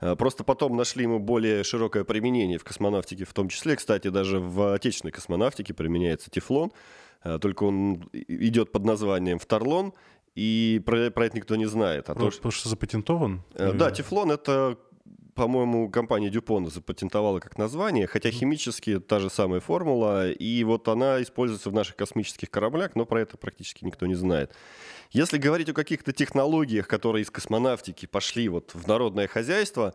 Mm. 0.00 0.16
Просто 0.16 0.44
потом 0.44 0.76
нашли 0.76 1.02
ему 1.02 1.18
более 1.18 1.64
широкое 1.64 2.04
применение 2.04 2.58
в 2.58 2.64
космонавтике, 2.64 3.24
в 3.24 3.32
том 3.32 3.48
числе, 3.48 3.76
кстати, 3.76 4.10
даже 4.10 4.38
в 4.38 4.74
отечественной 4.74 5.12
космонавтике 5.12 5.74
применяется 5.74 6.30
тефлон, 6.30 6.70
э, 7.24 7.38
только 7.38 7.64
он 7.64 8.08
идет 8.12 8.72
под 8.72 8.84
названием 8.84 9.38
фтарлон, 9.38 9.92
и 10.36 10.82
про, 10.84 11.10
про 11.10 11.26
это 11.26 11.36
никто 11.36 11.56
не 11.56 11.66
знает. 11.66 12.10
А 12.10 12.14
Потому 12.14 12.30
то, 12.30 12.36
что, 12.36 12.50
что 12.50 12.68
запатентован? 12.68 13.40
Э, 13.54 13.72
да, 13.72 13.90
тефлон— 13.90 14.30
это 14.32 14.76
по-моему, 15.36 15.90
компания 15.90 16.30
Дюпон 16.30 16.68
запатентовала 16.70 17.40
как 17.40 17.58
название, 17.58 18.06
хотя 18.06 18.30
химически 18.30 18.98
та 18.98 19.20
же 19.20 19.28
самая 19.28 19.60
формула, 19.60 20.30
и 20.30 20.64
вот 20.64 20.88
она 20.88 21.22
используется 21.22 21.68
в 21.68 21.74
наших 21.74 21.94
космических 21.94 22.50
кораблях, 22.50 22.96
но 22.96 23.04
про 23.04 23.20
это 23.20 23.36
практически 23.36 23.84
никто 23.84 24.06
не 24.06 24.14
знает. 24.14 24.52
Если 25.12 25.36
говорить 25.36 25.68
о 25.68 25.74
каких-то 25.74 26.12
технологиях, 26.12 26.88
которые 26.88 27.22
из 27.22 27.30
космонавтики 27.30 28.06
пошли 28.06 28.48
вот 28.48 28.70
в 28.74 28.88
народное 28.88 29.28
хозяйство, 29.28 29.94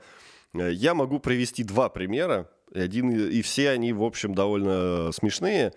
э, 0.54 0.72
я 0.72 0.94
могу 0.94 1.20
привести 1.20 1.64
два 1.64 1.90
примера, 1.90 2.48
один, 2.74 3.10
и 3.10 3.42
все 3.42 3.72
они, 3.72 3.94
в 3.94 4.04
общем, 4.04 4.36
довольно 4.36 5.12
смешные. 5.12 5.74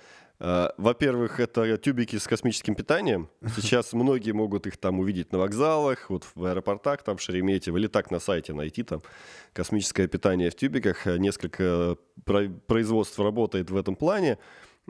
Э, 0.47 0.69
во-первых, 0.77 1.41
это 1.41 1.79
тюбики 1.79 2.17
с 2.17 2.27
космическим 2.27 2.75
питанием. 2.75 3.31
Сейчас 3.57 3.93
многие 3.95 4.33
могут 4.33 4.67
их 4.67 4.77
там 4.77 5.01
увидеть 5.01 5.33
на 5.33 5.39
вокзалах, 5.39 6.11
вот 6.11 6.27
в 6.35 6.45
аэропортах, 6.45 7.03
там 7.03 7.17
в 7.17 7.23
Шереметьево, 7.23 7.79
или 7.79 7.87
так 7.87 8.11
на 8.11 8.21
сайте 8.21 8.53
найти 8.53 8.83
там 8.83 9.01
космическое 9.55 10.07
питание 10.07 10.51
в 10.51 10.55
тюбиках. 10.55 11.07
Несколько 11.07 11.97
производств 12.67 13.19
работает 13.19 13.71
в 13.71 13.77
этом 13.77 13.97
плане. 13.97 14.37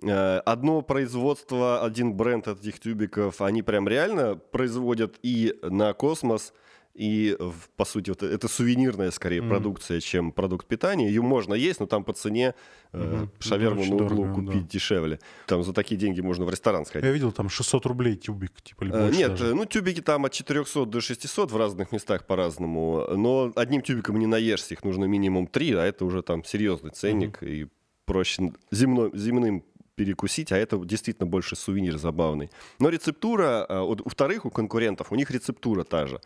Э, 0.02 0.38
одно 0.38 0.82
производство, 0.82 1.84
один 1.84 2.14
бренд 2.14 2.48
этих 2.48 2.80
тюбиков, 2.80 3.40
они 3.40 3.62
прям 3.62 3.86
реально 3.86 4.34
производят 4.34 5.20
и 5.22 5.54
на 5.62 5.92
космос, 5.92 6.52
и, 6.94 7.36
по 7.76 7.84
сути, 7.84 8.10
вот 8.10 8.22
это 8.22 8.46
сувенирная, 8.46 9.10
скорее, 9.10 9.40
mm. 9.40 9.48
продукция, 9.48 10.00
чем 10.00 10.30
продукт 10.30 10.66
питания. 10.66 11.08
Ее 11.08 11.22
можно 11.22 11.54
есть, 11.54 11.80
но 11.80 11.86
там 11.86 12.04
по 12.04 12.12
цене 12.12 12.54
mm-hmm. 12.92 13.28
шаверму 13.40 13.84
на 13.84 13.94
углу 13.96 14.24
дорого, 14.24 14.34
купить 14.34 14.62
да. 14.62 14.68
дешевле. 14.68 15.18
Там 15.46 15.64
за 15.64 15.72
такие 15.72 15.96
деньги 15.96 16.20
можно 16.20 16.44
в 16.44 16.50
ресторан 16.50 16.86
сходить. 16.86 17.06
Я 17.06 17.12
видел, 17.12 17.32
там 17.32 17.48
600 17.48 17.86
рублей 17.86 18.14
тюбик, 18.14 18.62
типа, 18.62 18.84
или 18.84 19.16
Нет, 19.16 19.30
даже. 19.30 19.54
ну, 19.54 19.64
тюбики 19.64 20.00
там 20.00 20.24
от 20.24 20.32
400 20.32 20.86
до 20.86 21.00
600 21.00 21.50
в 21.50 21.56
разных 21.56 21.90
местах 21.90 22.26
по-разному, 22.26 23.06
но 23.16 23.52
одним 23.56 23.82
тюбиком 23.82 24.18
не 24.18 24.26
наешься, 24.26 24.74
их 24.74 24.84
нужно 24.84 25.06
минимум 25.06 25.48
3, 25.48 25.72
а 25.74 25.84
это 25.84 26.04
уже 26.04 26.22
там 26.22 26.44
серьезный 26.44 26.90
ценник, 26.90 27.42
mm-hmm. 27.42 27.50
и 27.50 27.66
проще 28.04 28.52
земно, 28.70 29.10
земным 29.14 29.64
перекусить, 29.96 30.52
а 30.52 30.56
это 30.56 30.78
действительно 30.78 31.26
больше 31.26 31.56
сувенир 31.56 31.98
забавный. 31.98 32.50
Но 32.78 32.88
рецептура, 32.88 33.64
а, 33.68 33.82
у 33.82 34.08
вторых, 34.08 34.44
у 34.44 34.50
конкурентов, 34.50 35.12
у 35.12 35.14
них 35.14 35.30
рецептура 35.30 35.84
та 35.84 36.06
же. 36.06 36.20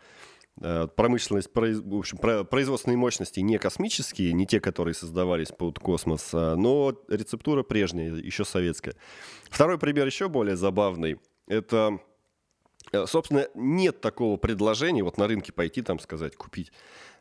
Э, 0.61 0.87
промышленность, 0.93 1.49
в 1.53 1.97
общем, 1.97 2.17
производственные 2.17 2.97
мощности 2.97 3.39
не 3.39 3.57
космические, 3.57 4.33
не 4.33 4.45
те, 4.45 4.59
которые 4.59 4.93
создавались 4.93 5.49
под 5.49 5.79
космос, 5.79 6.31
а, 6.33 6.55
но 6.55 6.93
рецептура 7.07 7.63
прежняя, 7.63 8.13
еще 8.13 8.43
советская. 8.43 8.95
Второй 9.49 9.77
пример 9.77 10.05
еще 10.05 10.27
более 10.27 10.57
забавный. 10.57 11.17
Это, 11.47 11.99
э, 12.91 13.05
собственно, 13.05 13.47
нет 13.55 14.01
такого 14.01 14.35
предложения, 14.35 15.01
вот 15.01 15.17
на 15.17 15.27
рынке 15.27 15.53
пойти 15.53 15.81
там 15.81 15.97
сказать, 15.99 16.35
купить. 16.35 16.73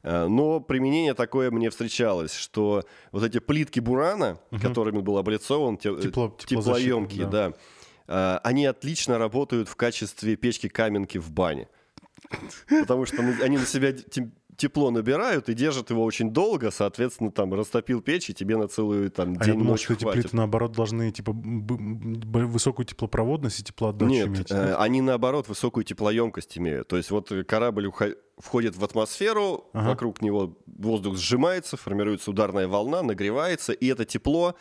Э, 0.03 0.27
но 0.27 0.59
применение 0.59 1.15
такое 1.15 1.53
мне 1.53 1.71
встречалось, 1.71 2.35
что 2.35 2.83
вот 3.13 3.23
эти 3.23 3.39
плитки 3.39 3.79
бурана, 3.79 4.41
угу. 4.51 4.61
которыми 4.61 4.99
был 4.99 5.17
облицован, 5.17 5.77
Тепло, 5.77 6.37
теплоемкие, 6.37 7.27
да. 7.27 7.53
да, 8.09 8.39
они 8.43 8.65
отлично 8.67 9.17
работают 9.19 9.69
в 9.69 9.77
качестве 9.77 10.35
печки-каменки 10.35 11.19
в 11.19 11.31
бане. 11.31 11.69
Потому 12.69 13.07
что 13.07 13.23
они 13.43 13.59
на 13.59 13.67
себя 13.67 13.93
тепло 14.59 14.91
набирают 14.91 15.49
и 15.49 15.55
держат 15.55 15.91
его 15.91 16.05
очень 16.05 16.33
долго, 16.33 16.71
соответственно, 16.73 17.31
там 17.31 17.55
растопил 17.55 18.03
печь, 18.03 18.29
и 18.29 18.35
тебе 18.35 18.57
на 18.57 18.67
целую 18.67 19.11
там 19.11 19.37
а 19.39 19.45
день 19.45 19.55
я 19.55 19.59
думал, 19.61 19.77
что 19.77 19.95
эти 19.95 20.05
плиты, 20.05 20.31
наоборот, 20.33 20.73
должны 20.73 21.13
типа 21.13 21.33
высокую 21.33 22.85
теплопроводность 22.85 23.61
и 23.61 23.63
теплоотдачу 23.63 24.11
Нет, 24.11 24.27
иметь. 24.27 24.51
Э, 24.51 24.75
они, 24.75 25.01
наоборот, 25.01 25.49
высокую 25.49 25.85
теплоемкость 25.85 26.59
имеют. 26.59 26.89
То 26.89 26.97
есть 26.97 27.13
вот 27.13 27.33
корабль 27.47 27.91
входит 28.37 28.77
в 28.77 28.85
атмосферу, 28.85 29.67
ага. 29.73 29.91
вокруг 29.91 30.23
него 30.23 30.59
воздух 30.67 31.17
сжимается, 31.17 31.77
формируется 31.77 32.31
ударная 32.31 32.67
волна, 32.67 33.03
нагревается, 33.03 33.73
и 33.73 33.87
это 33.87 34.05
тепло 34.05 34.57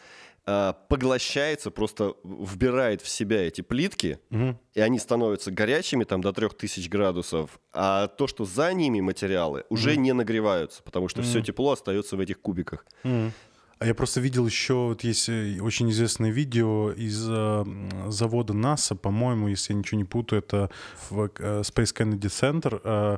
поглощается, 0.88 1.71
просто 1.71 2.15
вбирает 2.23 3.01
в 3.01 3.10
себя 3.10 3.45
эти 3.45 3.60
плитки, 3.60 4.19
угу. 4.31 4.57
и 4.73 4.79
они 4.79 4.97
становятся 4.97 5.51
горячими 5.51 6.05
там 6.05 6.21
до 6.21 6.31
3000 6.31 6.88
градусов, 6.88 7.60
а 7.73 8.07
то, 8.07 8.27
что 8.27 8.45
за 8.45 8.73
ними 8.73 9.01
материалы, 9.01 9.65
уже 9.69 9.91
угу. 9.91 9.99
не 9.99 10.13
нагреваются, 10.13 10.81
потому 10.83 11.10
что 11.10 11.19
угу. 11.19 11.27
все 11.27 11.41
тепло 11.41 11.73
остается 11.73 12.15
в 12.15 12.21
этих 12.21 12.39
кубиках. 12.39 12.86
Угу. 13.03 13.31
А 13.79 13.86
я 13.86 13.93
просто 13.93 14.21
видел 14.21 14.47
еще, 14.47 14.73
вот 14.73 15.03
есть 15.03 15.29
э, 15.29 15.60
очень 15.62 15.91
известное 15.91 16.31
видео 16.31 16.91
из 16.91 17.27
э, 17.29 17.63
завода 18.07 18.53
НАСА, 18.53 18.95
по-моему, 18.95 19.49
если 19.49 19.73
я 19.73 19.79
ничего 19.79 19.99
не 19.99 20.03
путаю, 20.03 20.41
это 20.41 20.71
в 21.10 21.29
э, 21.38 21.62
Space 21.62 21.93
Kennedy 21.95 22.21
Center. 22.21 22.81
Э, 22.83 23.17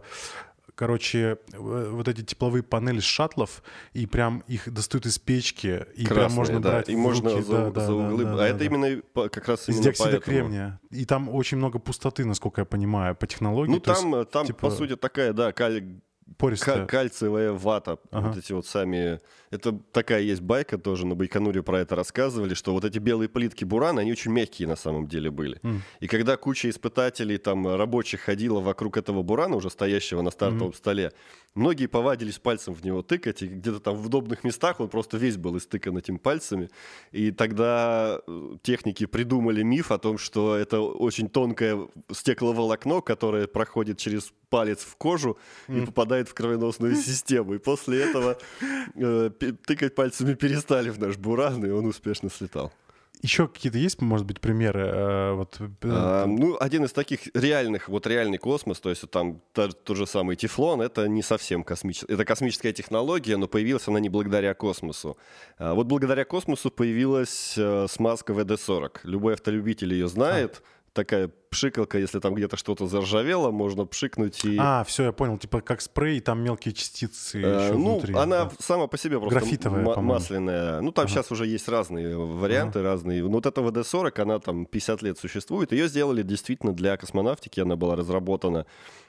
короче, 0.80 1.40
вот 1.58 2.08
эти 2.08 2.22
тепловые 2.22 2.64
панели 2.64 3.02
с 3.02 3.04
шаттлов, 3.04 3.64
и 3.92 4.06
прям 4.06 4.46
их 4.48 4.74
достают 4.74 5.06
из 5.08 5.20
печки, 5.20 5.86
и 5.94 6.06
Красные, 6.06 6.08
прям 6.08 6.32
можно 6.32 6.62
да, 6.62 6.70
брать 6.70 6.88
и 6.88 6.96
можно 6.96 7.32
руки. 7.32 7.42
за, 7.42 7.72
да, 7.72 7.86
за 7.86 7.94
углы. 7.94 8.24
Да, 8.24 8.30
да, 8.30 8.34
а 8.34 8.38
да, 8.38 8.48
это 8.48 8.60
да. 8.60 8.66
именно 8.66 9.02
как 9.30 9.50
раз 9.50 9.68
именно 9.68 9.82
Из 9.82 9.84
диоксида 9.84 10.10
поэтому. 10.12 10.24
кремния. 10.24 10.80
И 10.90 11.04
там 11.04 11.28
очень 11.28 11.58
много 11.58 11.80
пустоты, 11.80 12.24
насколько 12.24 12.62
я 12.62 12.66
понимаю, 12.66 13.14
по 13.14 13.28
технологии. 13.28 13.72
Ну, 13.72 13.82
там, 13.82 14.16
есть, 14.16 14.32
там 14.32 14.48
типа... 14.48 14.60
по 14.60 14.72
сути, 14.72 14.96
такая, 14.96 15.34
да, 15.34 15.52
каль 15.52 16.00
Пористая. 16.38 16.86
Кальциевая 16.86 17.52
вата. 17.52 17.98
Ага. 18.12 18.30
Вот 18.30 18.38
эти 18.38 18.54
вот 18.54 18.66
сами... 18.66 19.20
Это 19.52 19.72
такая 19.92 20.22
есть 20.22 20.42
байка 20.42 20.78
тоже, 20.78 21.08
на 21.08 21.16
Байконуре 21.16 21.64
про 21.64 21.80
это 21.80 21.96
рассказывали, 21.96 22.54
что 22.54 22.74
вот 22.74 22.86
эти 22.86 23.00
белые 23.00 23.30
плитки 23.30 23.64
бурана, 23.64 24.02
они 24.02 24.12
очень 24.12 24.32
мягкие 24.32 24.68
на 24.68 24.76
самом 24.76 25.08
деле 25.08 25.32
были. 25.32 25.58
Mm. 25.62 25.80
И 26.02 26.08
когда 26.08 26.38
куча 26.38 26.70
испытателей, 26.70 27.38
там, 27.38 27.68
рабочих 27.76 28.22
ходила 28.22 28.60
вокруг 28.60 28.98
этого 28.98 29.24
бурана, 29.24 29.56
уже 29.56 29.70
стоящего 29.72 30.22
на 30.22 30.30
стартовом 30.30 30.72
mm. 30.72 30.76
столе, 30.78 31.14
многие 31.56 31.88
повадились 31.88 32.40
пальцем 32.40 32.74
в 32.74 32.84
него 32.84 33.02
тыкать, 33.02 33.42
и 33.42 33.48
где-то 33.48 33.80
там 33.80 33.96
в 33.96 34.06
удобных 34.06 34.44
местах 34.44 34.80
он 34.80 34.90
просто 34.90 35.18
весь 35.18 35.38
был 35.38 35.58
истыкан 35.58 35.98
этим 35.98 36.20
пальцами. 36.20 36.70
И 37.12 37.32
тогда 37.32 38.20
э, 38.28 38.58
техники 38.62 39.06
придумали 39.06 39.64
миф 39.64 39.92
о 39.92 39.98
том, 39.98 40.18
что 40.18 40.56
это 40.56 40.80
очень 40.80 41.30
тонкое 41.30 41.88
стекловолокно, 42.12 43.02
которое 43.02 43.48
проходит 43.48 43.98
через 43.98 44.34
палец 44.50 44.80
в 44.80 44.96
кожу 44.96 45.38
mm. 45.68 45.84
и 45.84 45.86
попадает 45.86 46.30
в 46.30 46.34
кровеносную 46.34 46.96
систему. 47.08 47.56
И 47.56 47.58
после 47.58 48.04
этого 48.04 48.38
э, 48.96 49.30
тыкать 49.66 49.96
пальцами 49.96 50.34
перестали 50.34 50.90
в 50.90 51.00
наш 51.00 51.18
буран, 51.18 51.66
и 51.66 51.70
он 51.70 51.86
успешно 51.86 52.30
слетал. 52.30 52.72
Еще 53.22 53.48
какие-то 53.48 53.78
есть, 53.78 54.02
может 54.02 54.26
быть, 54.26 54.40
примеры? 54.40 54.82
Э, 54.82 55.34
вот, 55.34 55.58
а, 55.84 56.26
ну, 56.26 56.56
один 56.60 56.86
из 56.86 56.94
таких 56.94 57.28
реальных, 57.34 57.90
вот 57.90 58.08
реальный 58.08 58.38
космос, 58.38 58.80
то 58.80 58.90
есть 58.90 59.10
там 59.12 59.42
тот, 59.52 59.84
тот 59.84 59.98
же 59.98 60.08
самый 60.08 60.38
Тефлон, 60.38 60.82
это 60.82 61.08
не 61.08 61.22
совсем 61.22 61.64
космическая, 61.64 62.14
это 62.14 62.24
космическая 62.24 62.72
технология, 62.72 63.36
но 63.36 63.48
появилась 63.48 63.88
она 63.90 64.00
не 64.00 64.08
благодаря 64.10 64.54
космосу. 64.54 65.18
А, 65.58 65.74
вот 65.74 65.88
благодаря 65.88 66.24
космосу 66.24 66.72
появилась 66.72 67.58
смазка 67.90 68.34
ВД-40. 68.34 69.00
Любой 69.04 69.34
автолюбитель 69.34 69.94
ее 69.94 70.08
знает. 70.08 70.62
А 70.64 70.80
такая 70.94 71.30
пшикалка, 71.50 71.98
если 71.98 72.20
там 72.20 72.34
где-то 72.36 72.58
что-то 72.58 72.88
заржавело, 72.88 73.52
можно 73.52 73.86
пшикнуть 73.86 74.44
и... 74.46 74.58
А, 74.60 74.84
все, 74.84 75.06
я 75.06 75.12
понял, 75.12 75.38
типа 75.38 75.62
как 75.62 75.82
спрей, 75.82 76.20
там 76.20 76.42
мелкие 76.44 76.74
частицы 76.74 77.42
э, 77.42 77.66
еще 77.66 77.74
Ну, 77.74 77.94
внутри, 77.94 78.14
она 78.14 78.46
да. 78.46 78.52
сама 78.60 78.88
по 78.88 78.98
себе 78.98 79.20
просто 79.20 79.40
Графитовая, 79.40 79.86
м- 79.86 80.06
масляная. 80.06 80.82
Ну, 80.82 80.92
там 80.92 81.06
ага. 81.06 81.14
сейчас 81.14 81.32
уже 81.32 81.48
есть 81.48 81.68
разные 81.68 82.18
варианты, 82.18 82.80
ага. 82.80 82.90
разные. 82.90 83.24
Но 83.24 83.30
вот 83.30 83.46
эта 83.46 83.62
ВД-40, 83.62 84.22
она 84.22 84.40
там 84.40 84.66
50 84.66 85.02
лет 85.02 85.18
существует. 85.18 85.72
Ее 85.72 85.88
сделали 85.88 86.22
действительно 86.24 86.74
для 86.74 86.98
космонавтики, 86.98 87.60
она 87.60 87.76
была 87.76 87.96
разработана 87.96 88.66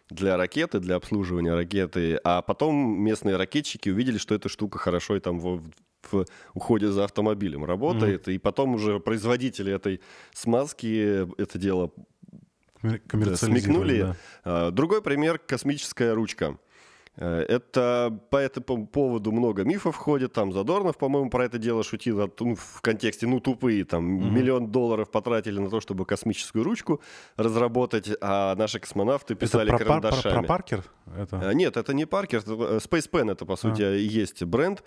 для 0.09 0.37
ракеты, 0.37 0.81
для 0.81 0.97
обслуживания 0.97 1.55
ракеты. 1.55 2.19
А 2.25 2.43
потом 2.43 3.01
местные 3.01 3.37
ракетчики 3.37 3.89
увидели, 3.89 4.19
что 4.19 4.35
эта 4.35 4.49
штука 4.49 4.79
хорошо 4.79 5.17
и 5.17 5.21
там 5.21 5.39
в, 5.39 5.63
в 6.11 6.27
уходе 6.55 6.89
за 6.89 7.05
автомобилем 7.05 7.65
работает. 7.65 8.29
Mm-hmm. 8.29 8.35
И 8.35 8.39
потом 8.39 8.75
уже 8.75 8.99
производители 9.01 9.73
этой 9.73 10.01
смазки 10.33 11.27
это 11.41 11.59
дело 11.59 11.93
смекнули. 12.83 14.03
Да. 14.03 14.17
А, 14.45 14.71
другой 14.71 15.03
пример– 15.03 15.39
космическая 15.47 16.15
ручка. 16.15 16.59
Э, 17.21 17.45
это 17.49 18.19
по 18.31 18.39
этому 18.39 18.87
поводу 18.87 19.31
много 19.31 19.63
мифов 19.63 19.97
ходит. 19.97 20.33
Там 20.33 20.53
Задорнов, 20.53 20.97
по-моему, 20.97 21.29
про 21.29 21.45
это 21.45 21.59
дело 21.59 21.85
шутил 21.85 22.31
ну, 22.41 22.55
в 22.55 22.81
контексте, 22.81 23.27
ну, 23.27 23.41
тупые, 23.41 23.85
там, 23.85 24.17
угу. 24.17 24.31
миллион 24.31 24.69
долларов 24.69 25.11
потратили 25.11 25.59
на 25.59 25.69
то, 25.69 25.81
чтобы 25.81 26.07
космическую 26.07 26.65
ручку 26.65 27.01
разработать, 27.37 28.11
а 28.21 28.57
наши 28.57 28.81
космонавты 28.81 29.35
писали 29.35 29.69
это 29.69 29.77
про 29.77 29.85
карандашами. 29.85 30.33
Про, 30.33 30.41
про 30.41 30.49
Паркер? 30.49 30.85
Это... 31.17 31.37
Э, 31.37 31.53
нет, 31.53 31.77
это 31.77 31.93
не 31.93 32.07
Паркер, 32.07 32.39
это 32.41 32.53
э, 32.53 32.79
Space 32.79 33.11
Pen, 33.11 33.31
это, 33.31 33.45
по 33.45 33.57
сути, 33.57 33.83
а. 33.83 33.95
и 33.95 34.03
есть 34.03 34.43
бренд. 34.45 34.83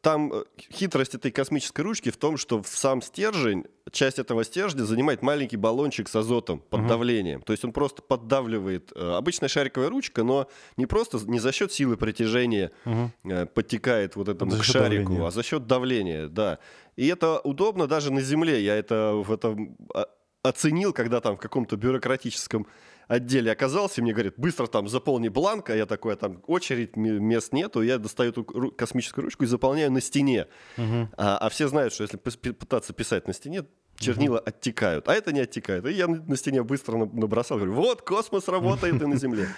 Там 0.00 0.32
хитрость 0.58 1.14
этой 1.14 1.30
космической 1.30 1.82
ручки 1.82 2.10
в 2.10 2.16
том, 2.16 2.36
что 2.36 2.60
в 2.60 2.66
сам 2.66 3.00
стержень, 3.00 3.66
часть 3.92 4.18
этого 4.18 4.42
стержня 4.42 4.82
занимает 4.82 5.22
маленький 5.22 5.56
баллончик 5.56 6.08
с 6.08 6.16
азотом 6.16 6.58
под 6.58 6.80
угу. 6.80 6.88
давлением. 6.88 7.42
То 7.42 7.52
есть 7.52 7.64
он 7.64 7.72
просто 7.72 8.02
поддавливает. 8.02 8.92
Обычная 8.96 9.48
шариковая 9.48 9.88
ручка, 9.88 10.24
но 10.24 10.48
не 10.76 10.86
просто, 10.86 11.18
не 11.18 11.38
за 11.38 11.52
счет 11.52 11.70
силы 11.76 11.96
притяжения 11.96 12.70
угу. 12.84 13.10
подтекает 13.54 14.16
вот 14.16 14.28
этому 14.28 14.52
к 14.52 14.64
шарику, 14.64 15.10
давления. 15.10 15.26
а 15.26 15.30
за 15.30 15.42
счет 15.42 15.66
давления, 15.66 16.28
да. 16.28 16.58
И 16.96 17.06
это 17.06 17.40
удобно 17.40 17.86
даже 17.86 18.10
на 18.12 18.20
Земле. 18.20 18.62
Я 18.64 18.76
это 18.76 19.12
в 19.14 19.30
этом 19.30 19.76
а, 19.94 20.06
оценил, 20.42 20.92
когда 20.92 21.20
там 21.20 21.36
в 21.36 21.40
каком-то 21.40 21.76
бюрократическом 21.76 22.66
отделе 23.08 23.52
оказался, 23.52 24.00
и 24.00 24.02
мне 24.02 24.12
говорят, 24.12 24.34
быстро 24.36 24.66
там 24.66 24.88
заполни 24.88 25.28
бланк, 25.28 25.70
а 25.70 25.76
я 25.76 25.86
такой, 25.86 26.14
а 26.14 26.16
там 26.16 26.42
очередь, 26.46 26.96
мест 26.96 27.52
нету, 27.52 27.82
я 27.82 27.98
достаю 27.98 28.30
эту 28.30 28.44
космическую 28.44 29.24
ручку 29.24 29.44
и 29.44 29.46
заполняю 29.46 29.92
на 29.92 30.00
стене. 30.00 30.46
Угу. 30.76 31.10
А, 31.16 31.38
а 31.38 31.48
все 31.48 31.68
знают, 31.68 31.92
что 31.92 32.02
если 32.02 32.16
пытаться 32.16 32.92
писать 32.92 33.28
на 33.28 33.32
стене, 33.32 33.64
чернила 33.98 34.38
угу. 34.38 34.44
оттекают, 34.46 35.08
а 35.08 35.14
это 35.14 35.32
не 35.32 35.40
оттекает. 35.40 35.86
И 35.86 35.92
я 35.92 36.06
на 36.06 36.36
стене 36.36 36.62
быстро 36.62 36.96
набросал, 36.96 37.58
говорю, 37.58 37.74
вот, 37.74 38.02
космос 38.02 38.48
работает 38.48 39.00
и 39.00 39.06
на 39.06 39.16
Земле. 39.16 39.48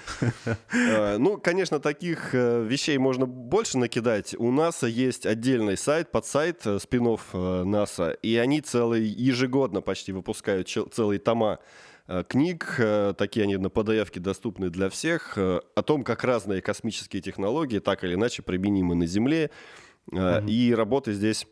А, 0.72 1.16
ну, 1.18 1.38
конечно, 1.38 1.80
таких 1.80 2.34
э, 2.34 2.64
вещей 2.64 2.98
можно 2.98 3.26
больше 3.26 3.78
накидать. 3.78 4.34
У 4.38 4.50
НАСА 4.50 4.86
есть 4.86 5.26
отдельный 5.26 5.76
сайт, 5.76 6.10
под 6.10 6.26
сайт 6.26 6.66
э, 6.66 6.78
спинов 6.78 7.28
э, 7.32 7.64
НАСА, 7.64 8.12
и 8.22 8.36
они 8.36 8.60
целый, 8.60 9.04
ежегодно 9.04 9.80
почти 9.80 10.12
выпускают 10.12 10.68
целые 10.68 11.18
тома 11.18 11.58
книг, 12.28 12.80
такие 13.18 13.42
они 13.42 13.58
на 13.58 13.66
PDF 13.66 14.18
доступны 14.18 14.70
для 14.70 14.88
всех, 14.88 15.36
о 15.36 15.82
том, 15.82 16.04
как 16.04 16.24
разные 16.24 16.62
космические 16.62 17.20
технологии 17.20 17.80
так 17.80 18.02
или 18.02 18.14
иначе 18.14 18.40
применимы 18.40 18.94
на 18.94 19.06
Земле. 19.06 19.50
Mm-hmm. 20.10 20.48
И 20.48 20.74
работы 20.74 21.12
здесь 21.12 21.46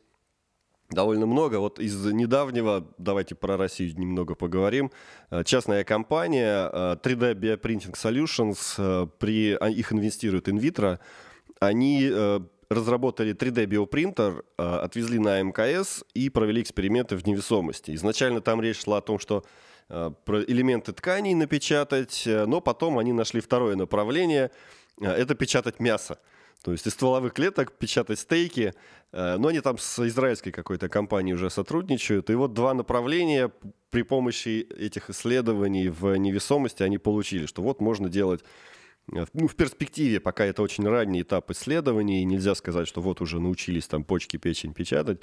довольно 0.91 1.27
много. 1.27 1.57
Вот 1.57 1.79
из 1.79 2.05
недавнего, 2.05 2.87
давайте 2.99 3.35
про 3.35 3.57
Россию 3.57 3.95
немного 3.99 4.35
поговорим. 4.35 4.91
Э, 5.31 5.45
частная 5.45 5.85
компания 5.85 6.71
3D 6.97 7.35
Bioprinting 7.35 7.95
Solutions, 7.95 9.11
при, 9.19 9.57
а, 9.61 9.69
их 9.69 9.93
инвестирует 9.93 10.49
инвитро, 10.49 11.01
они 11.61 12.13
разработали 12.69 13.35
3D-биопринтер, 13.35 14.45
отвезли 14.57 15.19
на 15.19 15.41
МКС 15.41 16.05
и 16.15 16.29
провели 16.29 16.61
эксперименты 16.61 17.17
в 17.17 17.27
невесомости. 17.27 17.95
Изначально 17.95 18.41
там 18.41 18.61
речь 18.61 18.83
шла 18.83 18.99
о 18.99 19.01
том, 19.01 19.19
что 19.19 19.45
элементы 19.89 20.93
тканей 20.93 21.35
напечатать, 21.35 22.25
но 22.27 22.61
потом 22.61 22.99
они 22.99 23.13
нашли 23.13 23.41
второе 23.41 23.77
направление– 23.77 24.51
это 25.01 25.35
печатать 25.35 25.81
мясо. 25.81 26.19
То 26.63 26.73
есть 26.73 26.87
из 26.87 26.93
стволовых 26.93 27.33
клеток 27.33 27.73
печатать 27.73 28.19
стейки, 28.19 28.75
э, 29.13 29.37
но 29.37 29.49
они 29.49 29.61
там 29.61 29.79
с 29.79 30.07
израильской 30.07 30.53
какой-то 30.53 30.89
компанией 30.89 31.35
уже 31.35 31.51
сотрудничают. 31.51 32.31
И 32.31 32.35
вот 32.35 32.55
два 32.55 32.75
направления 32.75 33.53
при 33.91 34.03
помощи 34.03 34.67
этих 34.77 35.11
исследований 35.11 35.89
в 35.89 36.17
невесомости 36.17 36.83
они 36.83 36.99
получили, 36.99 37.47
что 37.47 37.63
вот 37.63 37.81
можно 37.81 38.09
делать 38.09 38.43
э, 39.13 39.25
ну, 39.33 39.47
в 39.47 39.55
перспективе, 39.55 40.19
пока 40.19 40.45
это 40.45 40.63
очень 40.63 40.89
ранний 40.89 41.23
этап 41.23 41.51
исследований, 41.51 42.25
нельзя 42.25 42.55
сказать, 42.55 42.89
что 42.89 43.01
вот 43.01 43.21
уже 43.21 43.39
научились 43.39 43.87
там 43.87 44.03
почки, 44.03 44.37
печень 44.37 44.75
печатать, 44.75 45.21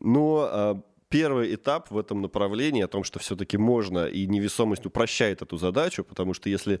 но 0.00 0.48
а, 0.50 0.82
первый 1.08 1.54
этап 1.54 1.90
в 1.90 1.98
этом 1.98 2.22
направлении, 2.22 2.82
о 2.82 2.88
том, 2.88 3.02
что 3.04 3.18
все-таки 3.18 3.56
можно, 3.56 4.06
и 4.06 4.26
невесомость 4.26 4.86
упрощает 4.86 5.42
эту 5.42 5.56
задачу, 5.56 6.04
потому 6.04 6.34
что 6.34 6.48
если 6.48 6.80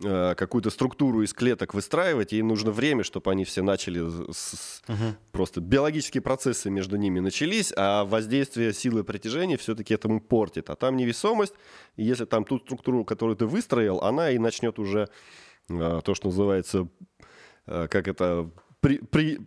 какую-то 0.00 0.70
структуру 0.70 1.22
из 1.22 1.32
клеток 1.32 1.72
выстраивать, 1.72 2.32
ей 2.32 2.42
нужно 2.42 2.70
время, 2.70 3.02
чтобы 3.02 3.30
они 3.30 3.44
все 3.44 3.62
начали 3.62 4.00
с, 4.30 4.82
угу. 4.88 5.16
просто 5.32 5.60
биологические 5.60 6.20
процессы 6.20 6.70
между 6.70 6.96
ними 6.96 7.20
начались, 7.20 7.72
а 7.76 8.04
воздействие 8.04 8.74
силы 8.74 9.04
притяжения 9.04 9.56
все-таки 9.56 9.94
этому 9.94 10.20
портит. 10.20 10.68
А 10.70 10.76
там 10.76 10.96
невесомость, 10.96 11.54
и 11.96 12.04
если 12.04 12.26
там 12.26 12.44
ту 12.44 12.58
структуру, 12.58 13.04
которую 13.04 13.36
ты 13.36 13.46
выстроил, 13.46 14.00
она 14.00 14.30
и 14.30 14.38
начнет 14.38 14.78
уже 14.78 15.08
э, 15.68 16.00
то, 16.04 16.14
что 16.14 16.28
называется, 16.28 16.88
э, 17.66 17.88
как 17.88 18.08
это, 18.08 18.50
при, 18.80 18.98
при, 18.98 19.40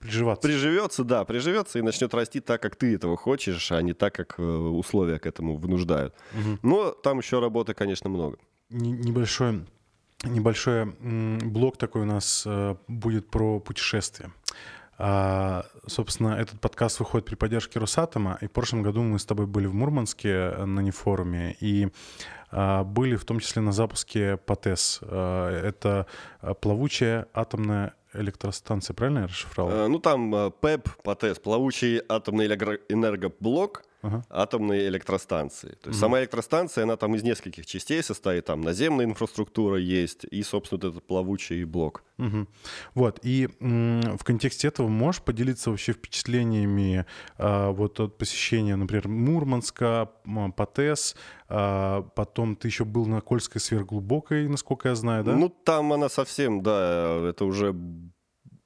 Приживаться. 0.00 0.48
Приживется, 0.48 1.04
да, 1.04 1.26
приживется 1.26 1.78
и 1.78 1.82
начнет 1.82 2.14
расти 2.14 2.40
так, 2.40 2.62
как 2.62 2.74
ты 2.74 2.94
этого 2.94 3.18
хочешь, 3.18 3.70
а 3.70 3.82
не 3.82 3.92
так, 3.92 4.14
как 4.14 4.38
условия 4.38 5.18
к 5.18 5.26
этому 5.26 5.58
вынуждают. 5.58 6.14
Угу. 6.32 6.58
Но 6.62 6.90
там 6.92 7.18
еще 7.18 7.38
работы, 7.38 7.74
конечно, 7.74 8.08
много 8.08 8.38
небольшой, 8.70 9.64
небольшой 10.24 10.86
блок 10.86 11.76
такой 11.76 12.02
у 12.02 12.06
нас 12.06 12.44
э, 12.46 12.76
будет 12.88 13.28
про 13.28 13.60
путешествия. 13.60 14.30
А, 15.02 15.64
собственно, 15.86 16.34
этот 16.34 16.60
подкаст 16.60 17.00
выходит 17.00 17.26
при 17.26 17.34
поддержке 17.34 17.78
Росатома, 17.78 18.36
и 18.42 18.46
в 18.46 18.50
прошлом 18.50 18.82
году 18.82 19.02
мы 19.02 19.18
с 19.18 19.24
тобой 19.24 19.46
были 19.46 19.66
в 19.66 19.72
Мурманске 19.72 20.28
э, 20.28 20.64
на 20.66 20.80
нефоруме, 20.80 21.56
и 21.58 21.88
а, 22.50 22.84
были 22.84 23.16
в 23.16 23.24
том 23.24 23.40
числе 23.40 23.62
на 23.62 23.72
запуске 23.72 24.36
ПАТЭС. 24.36 25.00
А, 25.02 25.62
это 25.62 26.06
плавучая 26.60 27.28
атомная 27.32 27.94
электростанция, 28.12 28.92
правильно 28.92 29.20
я 29.20 29.26
расшифровал? 29.26 29.88
Ну, 29.88 29.98
там 30.00 30.52
ПЭП, 30.60 30.90
ПАТЭС, 31.02 31.38
плавучий 31.38 32.02
атомный 32.06 32.46
энергоблок, 32.46 33.84
ага. 34.02 34.24
атомной 34.30 34.88
электростанции. 34.88 35.70
То 35.82 35.88
есть 35.88 35.98
угу. 35.98 36.06
сама 36.06 36.20
электростанция, 36.20 36.84
она 36.84 36.96
там 36.96 37.14
из 37.14 37.22
нескольких 37.22 37.66
частей 37.66 38.02
состоит. 38.02 38.46
Там 38.46 38.60
наземная 38.60 39.04
инфраструктура 39.04 39.78
есть 39.78 40.24
и, 40.30 40.42
собственно, 40.42 40.78
этот 40.78 41.06
плавучий 41.06 41.64
блок. 41.64 42.02
Угу. 42.18 42.46
Вот. 42.94 43.20
И 43.22 43.48
м- 43.60 44.18
в 44.18 44.24
контексте 44.24 44.68
этого 44.68 44.88
можешь 44.88 45.22
поделиться 45.22 45.70
вообще 45.70 45.92
впечатлениями 45.92 47.06
а, 47.38 47.70
вот 47.70 48.00
от 48.00 48.18
посещения, 48.18 48.76
например, 48.76 49.08
Мурманска, 49.08 50.10
ПАТЭС, 50.56 51.16
а, 51.48 52.02
потом 52.14 52.56
ты 52.56 52.68
еще 52.68 52.84
был 52.84 53.06
на 53.06 53.20
Кольской 53.20 53.60
сверхглубокой, 53.60 54.48
насколько 54.48 54.88
я 54.88 54.94
знаю, 54.94 55.24
да? 55.24 55.36
Ну, 55.36 55.48
там 55.48 55.92
она 55.92 56.08
совсем, 56.08 56.62
да, 56.62 57.28
это 57.28 57.44
уже 57.44 57.74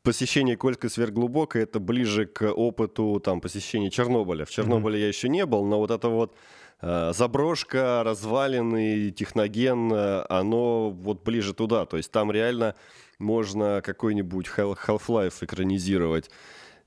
посещение 0.04 0.56
Кольской 0.56 0.90
сверхглубокой 0.90 1.62
это 1.62 1.80
ближе 1.80 2.26
к 2.26 2.48
опыту 2.52 3.20
там, 3.24 3.40
посещения 3.40 3.90
Чернобыля. 3.90 4.44
В 4.44 4.50
Чернобыле 4.50 4.98
mm-hmm. 4.98 5.02
я 5.02 5.08
еще 5.08 5.28
не 5.28 5.46
был, 5.46 5.64
но 5.64 5.78
вот 5.78 5.90
это 5.90 6.08
вот 6.08 6.36
э, 6.82 7.12
заброшка, 7.14 8.02
развалины, 8.04 9.10
техноген, 9.10 9.92
э, 9.92 10.26
оно 10.28 10.90
вот 10.90 11.24
ближе 11.24 11.54
туда. 11.54 11.86
То 11.86 11.96
есть 11.96 12.12
там 12.12 12.30
реально 12.30 12.76
можно 13.18 13.80
какой-нибудь 13.82 14.46
Half-Life 14.46 15.36
экранизировать. 15.40 16.30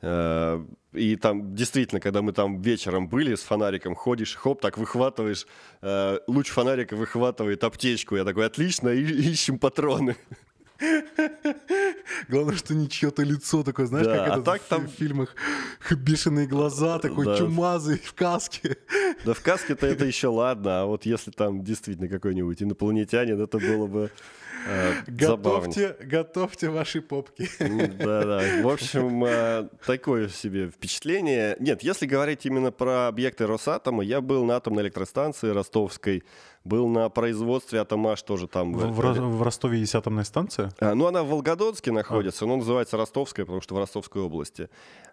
Э, 0.01 0.63
и 0.93 1.15
там 1.15 1.55
действительно, 1.55 1.99
когда 1.99 2.21
мы 2.21 2.33
там 2.33 2.61
вечером 2.61 3.09
были, 3.09 3.33
с 3.33 3.41
фонариком 3.41 3.95
ходишь, 3.95 4.35
хоп, 4.35 4.61
так 4.61 4.77
выхватываешь, 4.77 5.47
э, 5.81 6.19
луч 6.27 6.49
фонарика 6.49 6.95
выхватывает 6.95 7.63
аптечку. 7.63 8.15
Я 8.15 8.25
такой, 8.25 8.45
отлично, 8.45 8.89
и, 8.89 9.01
ищем 9.01 9.57
патроны. 9.57 10.15
Главное, 12.27 12.55
что 12.55 12.73
не 12.73 12.89
чье-то 12.89 13.23
лицо 13.23 13.63
такое, 13.63 13.85
знаешь, 13.85 14.07
да, 14.07 14.17
как 14.17 14.27
а 14.27 14.33
это 14.33 14.41
так 14.41 14.61
в 14.61 14.67
там... 14.67 14.87
фильмах 14.87 15.35
бешеные 15.91 16.47
глаза, 16.47 16.99
такой 16.99 17.25
да. 17.25 17.37
чумазый 17.37 17.99
в 18.03 18.13
каске. 18.13 18.77
Да 19.25 19.33
в 19.33 19.41
каске-то 19.41 19.85
это 19.87 20.05
еще 20.05 20.27
ладно, 20.27 20.81
а 20.81 20.85
вот 20.85 21.05
если 21.05 21.31
там 21.31 21.63
действительно 21.63 22.07
какой-нибудь 22.07 22.61
инопланетянин, 22.61 23.41
это 23.41 23.57
было 23.57 23.87
бы 23.87 23.99
э, 23.99 24.09
готовьте, 25.07 25.95
готовьте 26.01 26.69
ваши 26.69 27.01
попки. 27.01 27.49
Да-да. 27.59 28.41
В 28.61 28.67
общем, 28.67 29.23
э, 29.25 29.69
такое 29.85 30.29
себе 30.29 30.69
впечатление. 30.69 31.55
Нет, 31.59 31.83
если 31.83 32.05
говорить 32.05 32.45
именно 32.45 32.71
про 32.71 33.07
объекты 33.07 33.47
Росатома, 33.47 34.03
я 34.03 34.21
был 34.21 34.45
на 34.45 34.55
атомной 34.57 34.83
электростанции 34.83 35.49
ростовской 35.49 36.23
был 36.67 36.87
на 36.87 37.09
производстве 37.09 37.79
Атомаш 37.79 38.21
тоже 38.21 38.47
там. 38.47 38.73
В, 38.73 38.91
в, 38.91 39.37
в 39.37 39.41
Ростове 39.41 39.79
есть 39.79 39.95
атомная 39.95 40.25
станция? 40.25 40.71
А, 40.79 40.93
ну, 40.93 41.07
она 41.07 41.23
в 41.23 41.27
Волгодонске 41.27 41.91
находится, 41.91 42.45
а. 42.45 42.47
но 42.47 42.57
называется 42.57 42.97
Ростовская, 42.97 43.45
потому 43.45 43.61
что 43.61 43.75
в 43.75 43.79
Ростовской 43.79 44.21
области. 44.21 44.69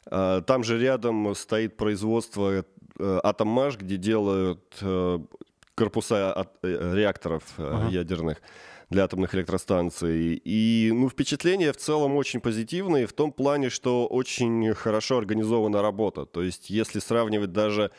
А, 0.07 0.43
там 0.43 0.65
же 0.65 0.79
рядом 0.79 1.35
стоит 1.35 1.77
производство 1.77 2.65
э, 2.99 3.21
Атомаш, 3.23 3.79
где 3.79 3.97
делают 3.97 4.77
э, 4.81 5.19
корпуса 5.75 6.33
от, 6.33 6.51
э, 6.63 6.95
реакторов 6.95 7.43
ага. 7.57 7.89
ядерных 7.89 8.39
для 8.95 9.05
атомных 9.05 9.35
электростанций. 9.35 10.41
И 10.45 10.91
ну, 10.95 11.09
впечатления 11.09 11.73
в 11.73 11.77
целом 11.77 12.17
очень 12.17 12.41
позитивные 12.41 13.07
в 13.07 13.13
том 13.13 13.33
плане, 13.33 13.69
что 13.69 14.07
очень 14.07 14.73
хорошо 14.75 15.19
организована 15.19 15.83
работа. 15.83 16.25
То 16.25 16.43
есть 16.43 16.71
если 16.71 17.01
сравнивать 17.01 17.53
даже 17.53 17.91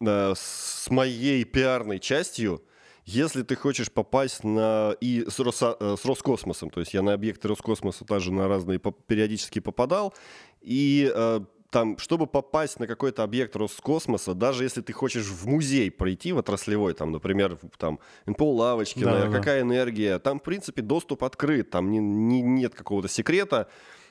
э, 0.00 0.34
с 0.36 0.90
моей 0.90 1.44
пиарной 1.44 2.00
частью, 2.00 2.62
если 3.04 3.42
ты 3.42 3.54
хочешь 3.54 3.92
попасть 3.92 4.42
на 4.42 4.94
и 5.00 5.24
с, 5.28 5.38
Роса, 5.38 5.76
э, 5.78 5.96
с 5.98 6.04
Роскосмосом, 6.04 6.70
то 6.70 6.80
есть 6.80 6.94
я 6.94 7.02
на 7.02 7.12
объекты 7.12 7.46
Роскосмоса 7.46 8.04
тоже 8.04 8.32
на 8.32 8.48
разные 8.48 8.80
периодически 8.80 9.60
попадал, 9.60 10.14
и 10.60 11.10
э, 11.14 11.40
там, 11.70 11.98
чтобы 11.98 12.26
попасть 12.26 12.80
на 12.80 12.86
какой-то 12.86 13.22
объект 13.22 13.54
Роскосмоса, 13.54 14.34
даже 14.34 14.64
если 14.64 14.80
ты 14.80 14.92
хочешь 14.92 15.26
в 15.26 15.46
музей 15.46 15.90
пройти, 15.90 16.32
в 16.32 16.38
отраслевой, 16.38 16.94
там, 16.94 17.12
например, 17.12 17.58
там, 17.76 17.98
НПО 18.26 18.54
Лавочкина, 18.54 19.12
да, 19.12 19.26
да, 19.26 19.32
какая 19.32 19.60
энергия, 19.62 20.18
там, 20.18 20.40
в 20.40 20.42
принципе, 20.42 20.82
доступ 20.82 21.24
открыт, 21.24 21.70
там 21.70 21.90
не, 21.90 21.98
не, 21.98 22.40
нет 22.40 22.74
какого-то 22.74 23.08
секрета, 23.08 23.68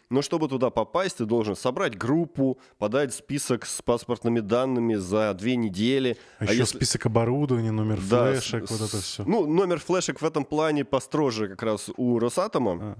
но 0.09 0.21
чтобы 0.21 0.47
туда 0.47 0.69
попасть, 0.69 1.17
ты 1.17 1.25
должен 1.25 1.55
собрать 1.55 1.97
группу, 1.97 2.59
подать 2.77 3.13
список 3.13 3.65
с 3.65 3.81
паспортными 3.81 4.39
данными 4.39 4.95
за 4.95 5.33
две 5.33 5.55
недели. 5.57 6.17
А, 6.39 6.43
а 6.43 6.45
еще 6.45 6.59
если... 6.59 6.77
список 6.77 7.07
оборудования, 7.07 7.71
номер 7.71 7.99
да, 8.09 8.31
флешек, 8.31 8.67
с, 8.67 8.71
вот 8.71 8.81
это 8.87 9.01
все. 9.01 9.23
Ну, 9.25 9.45
номер 9.45 9.79
флешек 9.79 10.21
в 10.21 10.25
этом 10.25 10.45
плане 10.45 10.85
построже 10.85 11.49
как 11.49 11.63
раз 11.63 11.89
у 11.97 12.19
Росатома. 12.19 12.97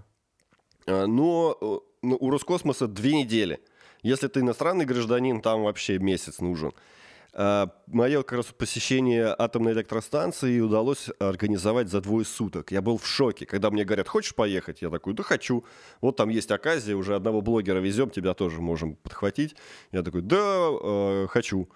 А. 0.87 1.03
а 1.03 1.07
но 1.07 1.57
э, 1.61 1.77
ну, 2.01 2.17
у 2.19 2.29
Роскосмоса 2.29 2.87
две 2.87 3.13
недели. 3.13 3.61
Если 4.03 4.27
ты 4.27 4.41
иностранный 4.41 4.85
гражданин, 4.85 5.41
там 5.41 5.63
вообще 5.63 5.99
месяц 5.99 6.39
нужен. 6.39 6.71
А, 7.33 7.69
Мое 7.87 8.23
как 8.23 8.37
раз 8.37 8.45
посещение 8.47 9.35
атомной 9.37 9.73
электростанции 9.73 10.59
удалось 10.59 11.09
организовать 11.19 11.89
за 11.89 12.01
двое 12.01 12.25
суток. 12.25 12.71
Я 12.71 12.81
был 12.81 12.97
в 12.97 13.05
шоке, 13.05 13.45
когда 13.45 13.69
мне 13.69 13.85
говорят, 13.85 14.07
хочешь 14.07 14.33
поехать? 14.33 14.81
Я 14.81 14.89
такой, 14.89 15.13
да 15.13 15.23
хочу. 15.23 15.63
Вот 16.01 16.15
там 16.15 16.29
есть 16.29 16.51
оказия, 16.51 16.95
уже 16.95 17.15
одного 17.15 17.41
блогера 17.41 17.79
везем, 17.79 18.09
тебя 18.09 18.33
тоже 18.33 18.59
можем 18.59 18.95
подхватить. 18.95 19.55
Я 19.91 20.03
такой, 20.03 20.21
да, 20.21 20.69
э, 20.81 21.27
хочу 21.29 21.69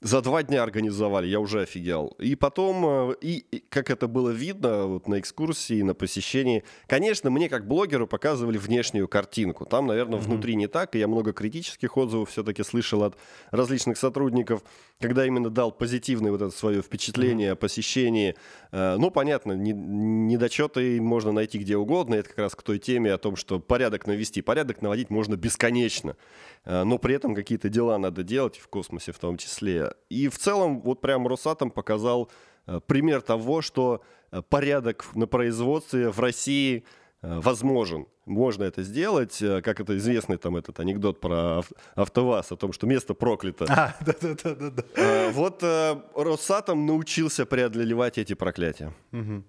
за 0.00 0.20
два 0.20 0.42
дня 0.42 0.62
организовали, 0.62 1.26
я 1.26 1.40
уже 1.40 1.62
офигел. 1.62 2.16
И 2.18 2.36
потом, 2.36 3.10
э, 3.10 3.14
и, 3.20 3.44
и 3.50 3.64
как 3.68 3.90
это 3.90 4.06
было 4.06 4.30
видно 4.30 4.86
вот 4.86 5.08
на 5.08 5.18
экскурсии, 5.18 5.82
на 5.82 5.94
посещении, 5.94 6.62
конечно, 6.86 7.30
мне 7.30 7.48
как 7.48 7.66
блогеру 7.66 8.06
показывали 8.06 8.58
внешнюю 8.58 9.08
картинку. 9.08 9.64
Там, 9.64 9.86
наверное, 9.86 10.18
mm-hmm. 10.18 10.22
внутри 10.22 10.54
не 10.54 10.68
так, 10.68 10.94
и 10.94 10.98
я 11.00 11.08
много 11.08 11.32
критических 11.32 11.96
отзывов 11.96 12.30
все-таки 12.30 12.62
слышал 12.62 13.02
от 13.02 13.16
различных 13.50 13.98
сотрудников. 13.98 14.62
Когда 15.00 15.24
именно 15.24 15.48
дал 15.48 15.70
позитивное 15.70 16.32
вот 16.32 16.42
это 16.42 16.50
свое 16.50 16.82
впечатление 16.82 17.52
о 17.52 17.56
посещении. 17.56 18.34
Э, 18.72 18.96
ну, 18.98 19.10
понятно, 19.10 19.52
недочеты 19.52 21.00
можно 21.00 21.30
найти 21.30 21.58
где 21.58 21.76
угодно. 21.76 22.16
Это 22.16 22.28
как 22.30 22.38
раз 22.38 22.54
к 22.56 22.62
той 22.62 22.78
теме 22.78 23.12
о 23.12 23.18
том, 23.18 23.36
что 23.36 23.60
порядок 23.60 24.06
навести. 24.06 24.42
Порядок 24.42 24.82
наводить 24.82 25.10
можно 25.10 25.36
бесконечно. 25.36 26.16
Э, 26.64 26.82
но 26.82 26.98
при 26.98 27.14
этом 27.14 27.34
какие-то 27.34 27.68
дела 27.68 27.96
надо 27.98 28.24
делать, 28.24 28.56
в 28.56 28.66
космосе 28.68 29.12
в 29.12 29.18
том 29.18 29.36
числе. 29.36 29.92
И 30.08 30.28
в 30.28 30.36
целом, 30.36 30.80
вот 30.80 31.00
прям 31.00 31.28
Росатом 31.28 31.70
показал 31.70 32.28
э, 32.66 32.80
пример 32.86 33.22
того, 33.22 33.62
что 33.62 34.02
порядок 34.50 35.06
на 35.14 35.26
производстве 35.26 36.10
в 36.10 36.20
России 36.20 36.84
возможен 37.22 38.06
можно 38.28 38.64
это 38.64 38.82
сделать, 38.82 39.42
э, 39.42 39.60
как 39.62 39.80
это 39.80 39.96
известный 39.96 40.36
там 40.36 40.56
этот 40.56 40.78
анекдот 40.80 41.20
про 41.20 41.62
АвтоВАЗ 41.96 42.52
о 42.52 42.56
том, 42.56 42.72
что 42.72 42.86
место 42.86 43.14
проклято. 43.14 43.66
А, 43.68 43.96
да, 44.04 44.14
да, 44.20 44.34
да, 44.42 44.54
да, 44.54 44.70
да. 44.70 44.82
Э, 44.94 45.30
вот 45.32 45.62
э, 45.62 46.00
Росатом 46.14 46.86
научился 46.86 47.46
преодолевать 47.46 48.18
эти 48.18 48.34
проклятия. 48.34 48.92
Угу. 49.12 49.42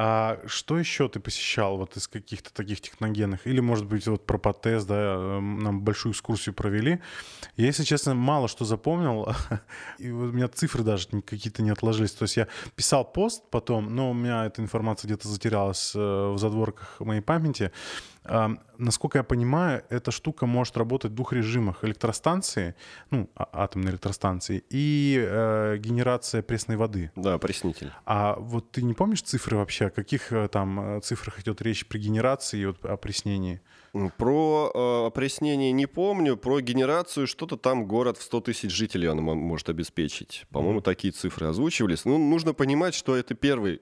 А 0.00 0.38
что 0.46 0.78
еще 0.78 1.08
ты 1.08 1.18
посещал 1.18 1.76
вот 1.76 1.96
из 1.96 2.06
каких-то 2.06 2.54
таких 2.54 2.80
техногенных? 2.80 3.44
Или, 3.48 3.58
может 3.58 3.84
быть, 3.84 4.06
вот 4.06 4.24
про 4.24 4.38
ПАТЭС, 4.38 4.84
да, 4.84 4.94
эм, 4.94 5.58
нам 5.58 5.80
большую 5.80 6.12
экскурсию 6.12 6.54
провели. 6.54 7.00
Я, 7.56 7.66
если 7.66 7.82
честно, 7.82 8.14
мало 8.14 8.46
что 8.46 8.64
запомнил. 8.64 9.34
И 9.98 10.08
у 10.08 10.30
меня 10.30 10.46
цифры 10.46 10.84
даже 10.84 11.08
какие-то 11.08 11.62
не 11.62 11.70
отложились. 11.70 12.12
То 12.12 12.22
есть 12.26 12.36
я 12.36 12.46
писал 12.76 13.04
пост 13.04 13.42
потом, 13.50 13.92
но 13.92 14.12
у 14.12 14.14
меня 14.14 14.46
эта 14.46 14.62
информация 14.62 15.08
где-то 15.08 15.26
затерялась 15.26 15.90
э, 15.96 15.98
в 15.98 16.38
задворках 16.38 17.00
моей 17.00 17.20
памяти. 17.20 17.72
Насколько 18.78 19.18
я 19.18 19.24
понимаю, 19.24 19.82
эта 19.88 20.12
штука 20.12 20.46
может 20.46 20.76
работать 20.76 21.10
в 21.10 21.14
двух 21.14 21.32
режимах. 21.32 21.84
Электростанции, 21.84 22.76
ну, 23.10 23.28
а, 23.34 23.48
атомные 23.52 23.90
электростанции, 23.92 24.62
и 24.70 25.18
э, 25.20 25.78
генерация 25.78 26.42
пресной 26.42 26.76
воды. 26.76 27.10
Да, 27.16 27.38
преснитель. 27.38 27.90
А 28.06 28.36
вот 28.38 28.70
ты 28.70 28.82
не 28.82 28.94
помнишь 28.94 29.22
цифры 29.22 29.56
вообще? 29.56 29.86
О 29.86 29.90
каких 29.90 30.32
э, 30.32 30.46
там 30.46 30.98
э, 30.98 31.00
цифрах 31.00 31.40
идет 31.40 31.60
речь 31.60 31.86
при 31.86 31.98
генерации 31.98 32.60
и 32.60 32.66
вот 32.66 32.84
опреснении? 32.84 33.60
Про 34.16 34.70
э, 34.72 35.06
опреснение 35.06 35.72
не 35.72 35.86
помню, 35.86 36.36
про 36.36 36.60
генерацию 36.60 37.26
что-то 37.26 37.56
там 37.56 37.84
город 37.86 38.16
в 38.16 38.22
100 38.22 38.40
тысяч 38.42 38.70
жителей 38.70 39.08
он 39.08 39.18
может 39.18 39.70
обеспечить. 39.70 40.46
По-моему, 40.50 40.78
mm-hmm. 40.78 40.84
такие 40.84 41.12
цифры 41.12 41.48
озвучивались. 41.48 42.04
Ну, 42.04 42.16
нужно 42.16 42.54
понимать, 42.54 42.94
что 42.94 43.16
это 43.16 43.34
первый 43.34 43.80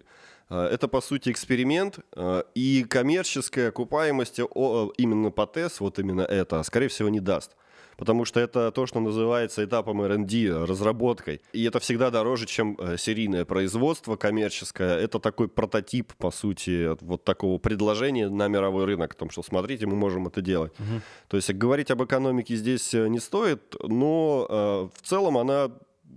это, 0.54 0.86
по 0.86 1.00
сути, 1.00 1.30
эксперимент, 1.30 1.98
э, 2.14 2.42
и 2.54 2.84
коммерческая 2.84 3.68
окупаемость 3.68 4.38
именно 4.38 5.30
по 5.30 5.46
ТЭС, 5.46 5.80
вот 5.80 5.98
именно 5.98 6.22
это, 6.22 6.62
скорее 6.62 6.88
всего, 6.88 7.08
не 7.08 7.20
даст. 7.20 7.56
Потому 7.96 8.26
что 8.26 8.40
это 8.40 8.70
то, 8.72 8.84
что 8.84 9.00
называется 9.00 9.64
этапом 9.64 10.02
R&D, 10.02 10.66
разработкой. 10.66 11.40
И 11.54 11.64
это 11.64 11.80
всегда 11.80 12.10
дороже, 12.10 12.44
чем 12.44 12.76
э, 12.78 12.98
серийное 12.98 13.46
производство 13.46 14.16
коммерческое. 14.16 14.98
Это 14.98 15.18
такой 15.18 15.48
прототип, 15.48 16.12
по 16.14 16.30
сути, 16.30 16.94
вот 17.02 17.24
такого 17.24 17.58
предложения 17.58 18.28
на 18.28 18.48
мировой 18.48 18.84
рынок. 18.84 19.14
О 19.14 19.16
том, 19.16 19.30
что 19.30 19.42
смотрите, 19.42 19.86
мы 19.86 19.96
можем 19.96 20.26
это 20.26 20.42
делать. 20.42 20.72
Угу. 20.78 21.00
То 21.28 21.36
есть 21.38 21.52
говорить 21.54 21.90
об 21.90 22.04
экономике 22.04 22.54
здесь 22.54 22.92
не 22.92 23.18
стоит, 23.18 23.74
но 23.82 24.90
в 24.94 25.02
целом 25.02 25.38
она 25.38 25.70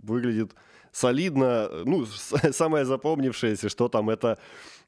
выглядит 0.04 0.52
солидно. 0.92 1.70
Ну, 1.86 2.06
самое 2.52 2.86
запомнившееся, 2.86 3.70
что 3.70 3.90
там 3.90 4.10
это 4.10 4.38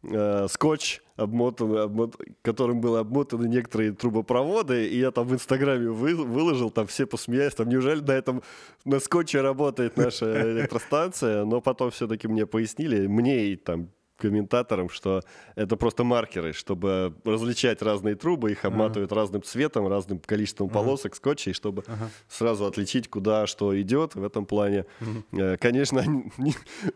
э, 0.04 0.48
скотч, 0.50 1.02
обмотан, 1.16 1.78
обмот, 1.78 2.16
которым 2.42 2.82
были 2.82 3.00
обмотаны 3.00 3.48
некоторые 3.48 3.94
трубопроводы, 3.94 4.88
и 4.88 5.00
я 5.00 5.12
там 5.12 5.28
в 5.28 5.34
Инстаграме 5.34 5.90
вы, 5.90 6.16
выложил, 6.16 6.70
там 6.72 6.88
все 6.88 7.06
посмеялись, 7.06 7.56
там 7.56 7.70
неужели 7.70 8.02
на 8.02 8.12
этом, 8.12 8.44
на 8.86 9.00
скотче 9.00 9.42
работает 9.42 9.98
наша 9.98 10.52
электростанция, 10.52 11.46
но 11.46 11.62
потом 11.62 11.92
все-таки 11.92 12.28
мне 12.28 12.46
пояснили, 12.46 13.08
мне 13.08 13.48
и 13.48 13.56
там 13.56 13.90
комментаторам, 14.22 14.90
что 14.90 15.24
это 15.56 15.76
просто 15.76 16.04
маркеры, 16.04 16.54
чтобы 16.54 17.14
различать 17.26 17.82
разные 17.82 18.16
трубы, 18.16 18.52
их 18.52 18.66
обматывают 18.66 19.12
ага. 19.12 19.22
разным 19.22 19.42
цветом, 19.44 19.88
разным 19.88 20.20
количеством 20.20 20.68
ага. 20.68 20.76
полосок 20.76 21.16
скотча, 21.16 21.50
и 21.50 21.54
чтобы 21.54 21.84
ага. 21.88 22.10
сразу 22.30 22.66
отличить, 22.66 23.10
куда 23.10 23.48
что 23.48 23.80
идет 23.82 24.16
в 24.16 24.24
этом 24.24 24.46
плане. 24.46 24.86
Ага. 25.32 25.58
Конечно, 25.58 26.00
не, 26.38 26.56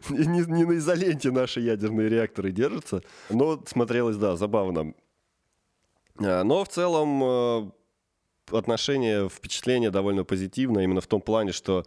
не, 0.09 0.45
не 0.45 0.65
на 0.65 0.77
изоленте 0.77 1.31
наши 1.31 1.61
ядерные 1.61 2.09
реакторы 2.09 2.51
держатся, 2.51 3.01
но 3.29 3.61
смотрелось, 3.65 4.17
да, 4.17 4.35
забавно. 4.35 4.93
А, 6.19 6.43
но 6.43 6.63
в 6.63 6.69
целом 6.69 7.23
э, 7.23 7.71
отношение, 8.51 9.27
впечатление 9.29 9.89
довольно 9.89 10.23
позитивное, 10.23 10.83
именно 10.83 11.01
в 11.01 11.07
том 11.07 11.21
плане, 11.21 11.51
что 11.51 11.83
Э, 11.83 11.85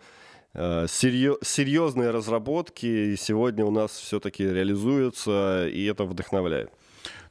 серьезные 0.89 2.11
разработки 2.11 3.15
сегодня 3.17 3.65
у 3.65 3.71
нас 3.71 3.93
все-таки 3.93 4.43
реализуются, 4.43 5.69
и 5.69 5.85
это 5.85 6.05
вдохновляет. 6.05 6.71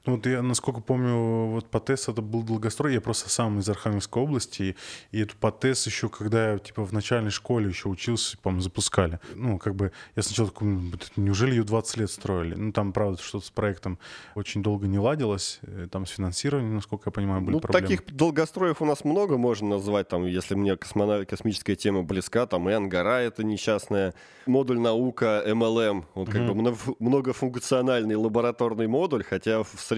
Ну, 0.08 0.16
вот 0.16 0.26
я, 0.26 0.42
насколько 0.42 0.80
помню, 0.80 1.48
вот 1.48 1.70
ПАТЭС 1.70 2.08
это 2.08 2.22
был 2.22 2.42
долгострой, 2.42 2.94
я 2.94 3.02
просто 3.02 3.30
сам 3.30 3.60
из 3.60 3.68
Архангельской 3.68 4.24
области, 4.24 4.78
и, 5.12 5.18
и 5.18 5.22
эту 5.22 5.36
ПАТЭС 5.36 5.86
еще, 5.86 6.08
когда 6.08 6.54
я, 6.54 6.60
типа, 6.60 6.86
в 6.86 6.94
начальной 6.94 7.30
школе 7.30 7.68
еще 7.68 7.90
учился, 7.90 8.38
по-моему, 8.38 8.62
запускали. 8.62 9.20
Ну, 9.36 9.60
как 9.60 9.76
бы, 9.76 9.92
я 10.16 10.24
сначала 10.24 10.48
такой, 10.48 10.70
неужели 11.18 11.56
ее 11.56 11.66
20 11.66 11.98
лет 11.98 12.10
строили? 12.10 12.56
Ну, 12.56 12.72
там, 12.72 12.94
правда, 12.94 13.22
что-то 13.22 13.46
с 13.46 13.50
проектом 13.50 14.00
очень 14.34 14.64
долго 14.64 14.88
не 14.88 14.98
ладилось, 14.98 15.60
э, 15.64 15.90
там 15.92 16.06
с 16.06 16.12
финансированием, 16.12 16.76
насколько 16.76 17.10
я 17.10 17.12
понимаю, 17.12 17.42
были 17.42 17.56
ну, 17.56 17.60
проблемы. 17.60 17.88
таких 17.98 18.16
долгостроев 18.16 18.82
у 18.82 18.86
нас 18.86 19.04
много 19.04 19.38
можно 19.38 19.68
назвать, 19.68 20.08
там, 20.08 20.26
если 20.26 20.56
мне 20.56 20.78
космона... 20.78 21.26
космическая 21.26 21.76
тема 21.76 22.04
близка, 22.04 22.48
там, 22.48 22.70
и 22.70 22.72
Ангара 22.72 23.20
это 23.20 23.44
несчастная, 23.44 24.14
модуль 24.46 24.80
наука, 24.80 25.44
вот 25.46 26.30
как 26.30 26.42
mm-hmm. 26.42 26.94
бы 26.96 26.96
многофункциональный 27.00 28.16
лабораторный 28.16 28.88
модуль, 28.88 29.26
хотя 29.26 29.64
в 29.64 29.76
среде 29.78 29.97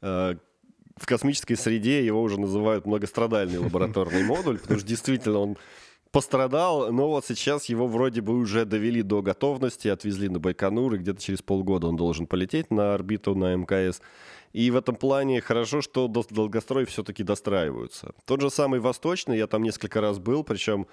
э, 0.00 0.34
в 0.96 1.06
космической 1.06 1.54
среде 1.54 2.04
его 2.04 2.22
уже 2.22 2.40
называют 2.40 2.86
многострадальный 2.86 3.58
лабораторный 3.58 4.24
модуль, 4.24 4.58
потому 4.58 4.78
что 4.78 4.88
действительно 4.88 5.38
он 5.38 5.56
пострадал, 6.12 6.92
но 6.92 7.08
вот 7.08 7.24
сейчас 7.24 7.66
его 7.66 7.86
вроде 7.86 8.20
бы 8.20 8.34
уже 8.34 8.64
довели 8.64 9.02
до 9.02 9.22
готовности, 9.22 9.88
отвезли 9.88 10.28
на 10.28 10.38
Байконур, 10.38 10.94
и 10.94 10.98
где-то 10.98 11.20
через 11.20 11.40
полгода 11.42 11.86
он 11.88 11.96
должен 11.96 12.26
полететь 12.26 12.70
на 12.70 12.94
орбиту 12.94 13.34
на 13.34 13.56
МКС. 13.56 14.00
И 14.52 14.70
в 14.70 14.76
этом 14.76 14.94
плане 14.96 15.40
хорошо, 15.40 15.80
что 15.80 16.08
долгострои 16.08 16.84
все-таки 16.84 17.22
достраиваются. 17.22 18.14
Тот 18.26 18.42
же 18.42 18.50
самый 18.50 18.80
Восточный, 18.80 19.38
я 19.38 19.46
там 19.46 19.62
несколько 19.62 20.02
раз 20.02 20.18
был, 20.18 20.44
причем 20.44 20.86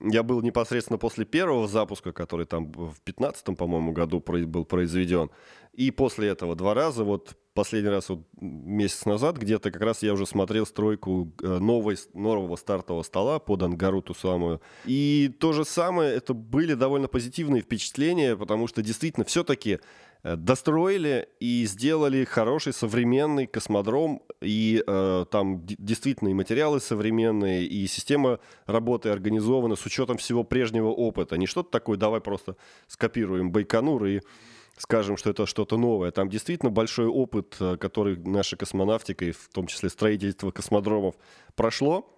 я 0.00 0.24
был 0.24 0.42
непосредственно 0.42 0.98
после 0.98 1.24
первого 1.24 1.68
запуска, 1.68 2.12
который 2.12 2.44
там 2.44 2.66
в 2.72 3.00
2015, 3.04 3.56
по-моему, 3.56 3.92
году 3.92 4.20
был 4.20 4.64
произведен. 4.64 5.30
И 5.78 5.92
после 5.92 6.28
этого 6.28 6.56
два 6.56 6.74
раза, 6.74 7.04
вот 7.04 7.36
последний 7.54 7.90
раз 7.90 8.08
вот 8.08 8.26
месяц 8.40 9.04
назад 9.04 9.36
где-то 9.36 9.70
как 9.70 9.82
раз 9.82 10.02
я 10.02 10.12
уже 10.12 10.26
смотрел 10.26 10.66
стройку 10.66 11.32
э, 11.40 11.58
новой, 11.58 11.96
нового 12.14 12.56
стартового 12.56 13.04
стола 13.04 13.38
под 13.38 13.62
ангару 13.62 14.02
ту 14.02 14.12
самую. 14.12 14.60
И 14.86 15.30
то 15.38 15.52
же 15.52 15.64
самое, 15.64 16.12
это 16.14 16.34
были 16.34 16.74
довольно 16.74 17.06
позитивные 17.06 17.62
впечатления, 17.62 18.36
потому 18.36 18.66
что 18.66 18.82
действительно 18.82 19.24
все-таки 19.24 19.78
Э, 20.22 20.36
достроили 20.36 21.28
и 21.38 21.64
сделали 21.66 22.24
хороший 22.24 22.72
современный 22.72 23.46
космодром, 23.46 24.22
и 24.40 24.82
э, 24.84 25.26
там 25.30 25.64
действительно 25.64 26.28
и 26.28 26.34
материалы 26.34 26.80
современные, 26.80 27.64
и 27.64 27.86
система 27.86 28.40
работы 28.66 29.10
организована 29.10 29.76
с 29.76 29.86
учетом 29.86 30.16
всего 30.16 30.42
прежнего 30.42 30.88
опыта. 30.88 31.36
Не 31.38 31.46
что-то 31.46 31.70
такое, 31.70 31.96
давай 31.96 32.20
просто 32.20 32.56
скопируем 32.88 33.52
Байконур 33.52 34.04
и 34.06 34.20
скажем, 34.78 35.16
что 35.16 35.30
это 35.30 35.46
что-то 35.46 35.76
новое. 35.76 36.10
Там 36.10 36.28
действительно 36.28 36.70
большой 36.70 37.06
опыт, 37.06 37.56
э, 37.60 37.76
который 37.76 38.16
наша 38.16 38.56
космонавтика, 38.56 39.24
и 39.24 39.32
в 39.32 39.48
том 39.52 39.66
числе 39.66 39.88
строительство 39.88 40.50
космодромов, 40.50 41.16
прошло 41.54 42.14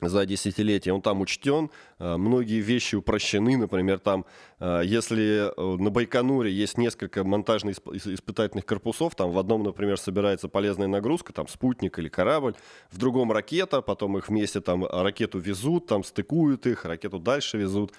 за 0.00 0.26
десятилетия, 0.26 0.92
он 0.92 1.00
там 1.00 1.20
учтен, 1.22 1.70
э, 1.98 2.16
многие 2.16 2.60
вещи 2.60 2.96
упрощены, 2.96 3.56
например, 3.56 4.00
там, 4.00 4.26
э, 4.60 4.82
если 4.84 5.50
на 5.56 5.90
Байконуре 5.90 6.52
есть 6.52 6.76
несколько 6.76 7.24
монтажно-испытательных 7.24 8.66
корпусов, 8.66 9.14
там 9.14 9.30
в 9.30 9.38
одном, 9.38 9.62
например, 9.62 9.96
собирается 9.96 10.48
полезная 10.48 10.88
нагрузка, 10.88 11.32
там 11.32 11.48
спутник 11.48 11.98
или 11.98 12.08
корабль, 12.08 12.54
в 12.90 12.98
другом 12.98 13.32
ракета, 13.32 13.80
потом 13.80 14.18
их 14.18 14.28
вместе 14.28 14.60
там 14.60 14.84
ракету 14.84 15.38
везут, 15.38 15.86
там 15.86 16.04
стыкуют 16.04 16.66
их, 16.66 16.84
ракету 16.84 17.18
дальше 17.18 17.56
везут, 17.56 17.94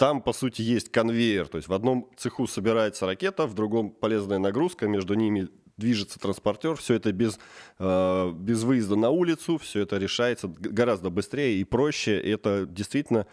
там, 0.00 0.22
по 0.22 0.32
сути, 0.32 0.62
есть 0.62 0.90
конвейер, 0.90 1.46
то 1.46 1.58
есть 1.58 1.68
в 1.68 1.74
одном 1.74 2.08
цеху 2.16 2.46
собирается 2.46 3.04
ракета, 3.04 3.46
в 3.46 3.52
другом 3.52 3.90
полезная 3.90 4.38
нагрузка, 4.38 4.88
между 4.88 5.12
ними 5.12 5.50
движется 5.76 6.18
транспортер, 6.18 6.74
все 6.76 6.94
это 6.94 7.12
без, 7.12 7.38
э, 7.78 8.32
без 8.34 8.62
выезда 8.62 8.96
на 8.96 9.10
улицу, 9.10 9.58
все 9.58 9.80
это 9.80 9.98
решается 9.98 10.48
гораздо 10.48 11.10
быстрее 11.10 11.60
и 11.60 11.64
проще. 11.64 12.18
Это 12.18 12.64
действительно 12.66 13.26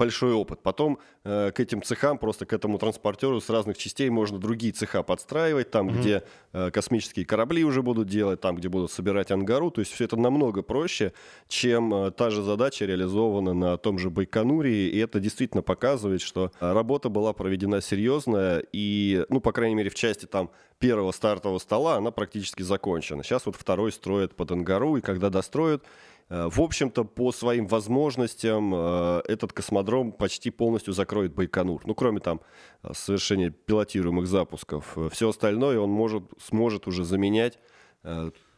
большой 0.00 0.32
опыт. 0.32 0.62
Потом 0.62 0.98
э, 1.24 1.50
к 1.52 1.60
этим 1.60 1.82
цехам, 1.82 2.16
просто 2.16 2.46
к 2.46 2.54
этому 2.54 2.78
транспортеру 2.78 3.38
с 3.38 3.50
разных 3.50 3.76
частей 3.76 4.08
можно 4.08 4.38
другие 4.38 4.72
цеха 4.72 5.02
подстраивать, 5.02 5.70
там, 5.70 5.88
mm-hmm. 5.88 6.00
где 6.00 6.22
э, 6.54 6.70
космические 6.70 7.26
корабли 7.26 7.64
уже 7.64 7.82
будут 7.82 8.08
делать, 8.08 8.40
там, 8.40 8.56
где 8.56 8.68
будут 8.70 8.90
собирать 8.90 9.30
ангару. 9.30 9.70
То 9.70 9.82
есть 9.82 9.92
все 9.92 10.04
это 10.04 10.16
намного 10.16 10.62
проще, 10.62 11.12
чем 11.48 11.92
э, 11.92 12.10
та 12.12 12.30
же 12.30 12.42
задача 12.42 12.86
реализована 12.86 13.52
на 13.52 13.76
том 13.76 13.98
же 13.98 14.08
Байконуре. 14.08 14.88
И 14.88 14.98
это 14.98 15.20
действительно 15.20 15.62
показывает, 15.62 16.22
что 16.22 16.50
э, 16.60 16.72
работа 16.72 17.10
была 17.10 17.34
проведена 17.34 17.82
серьезная. 17.82 18.64
И, 18.72 19.26
ну, 19.28 19.40
по 19.40 19.52
крайней 19.52 19.74
мере, 19.74 19.90
в 19.90 19.94
части 19.94 20.24
там 20.24 20.50
первого 20.78 21.12
стартового 21.12 21.58
стола 21.58 21.96
она 21.96 22.10
практически 22.10 22.62
закончена. 22.62 23.22
Сейчас 23.22 23.44
вот 23.44 23.56
второй 23.56 23.92
строят 23.92 24.34
под 24.34 24.50
ангару, 24.50 24.96
и 24.96 25.02
когда 25.02 25.28
достроят, 25.28 25.84
в 26.30 26.60
общем-то, 26.60 27.04
по 27.04 27.32
своим 27.32 27.66
возможностям 27.66 28.72
э, 28.72 29.22
этот 29.26 29.52
космодром 29.52 30.12
почти 30.12 30.50
полностью 30.50 30.94
закроет 30.94 31.34
Байконур. 31.34 31.82
Ну, 31.84 31.94
кроме 31.96 32.20
там 32.20 32.40
э, 32.84 32.92
совершения 32.94 33.50
пилотируемых 33.50 34.28
запусков. 34.28 34.96
Все 35.10 35.28
остальное 35.28 35.80
он 35.80 35.90
может, 35.90 36.22
сможет 36.40 36.86
уже 36.86 37.04
заменять 37.04 37.58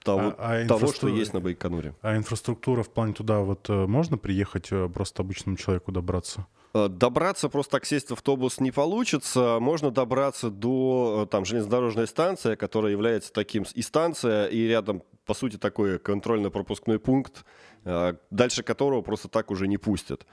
того, 0.04 0.34
а, 0.38 0.62
а 0.62 0.66
того, 0.66 0.92
что 0.92 1.08
есть 1.08 1.32
на 1.32 1.40
Байконуре. 1.40 1.96
А 2.02 2.16
инфраструктура 2.16 2.82
в 2.82 2.90
плане 2.90 3.14
туда 3.14 3.40
вот 3.40 3.68
можно 3.68 4.18
приехать 4.18 4.70
просто 4.92 5.22
обычному 5.22 5.56
человеку 5.56 5.90
добраться? 5.90 6.46
Добраться, 6.74 7.48
просто 7.48 7.72
так 7.72 7.84
сесть 7.84 8.08
в 8.08 8.12
автобус 8.12 8.58
не 8.60 8.70
получится. 8.70 9.58
Можно 9.60 9.90
добраться 9.90 10.50
до 10.50 11.28
там, 11.30 11.44
железнодорожной 11.44 12.06
станции, 12.06 12.54
которая 12.54 12.92
является 12.92 13.32
таким 13.32 13.64
и 13.74 13.82
станция, 13.82 14.46
и 14.46 14.66
рядом 14.66 15.02
по 15.26 15.34
сути, 15.34 15.56
такой 15.56 15.98
контрольно-пропускной 15.98 16.98
пункт, 16.98 17.44
э, 17.84 18.14
дальше 18.30 18.62
которого 18.62 19.02
просто 19.02 19.28
так 19.28 19.50
уже 19.50 19.68
не 19.68 19.78
пустят. 19.78 20.26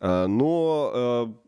Э, 0.00 0.26
но 0.26 0.90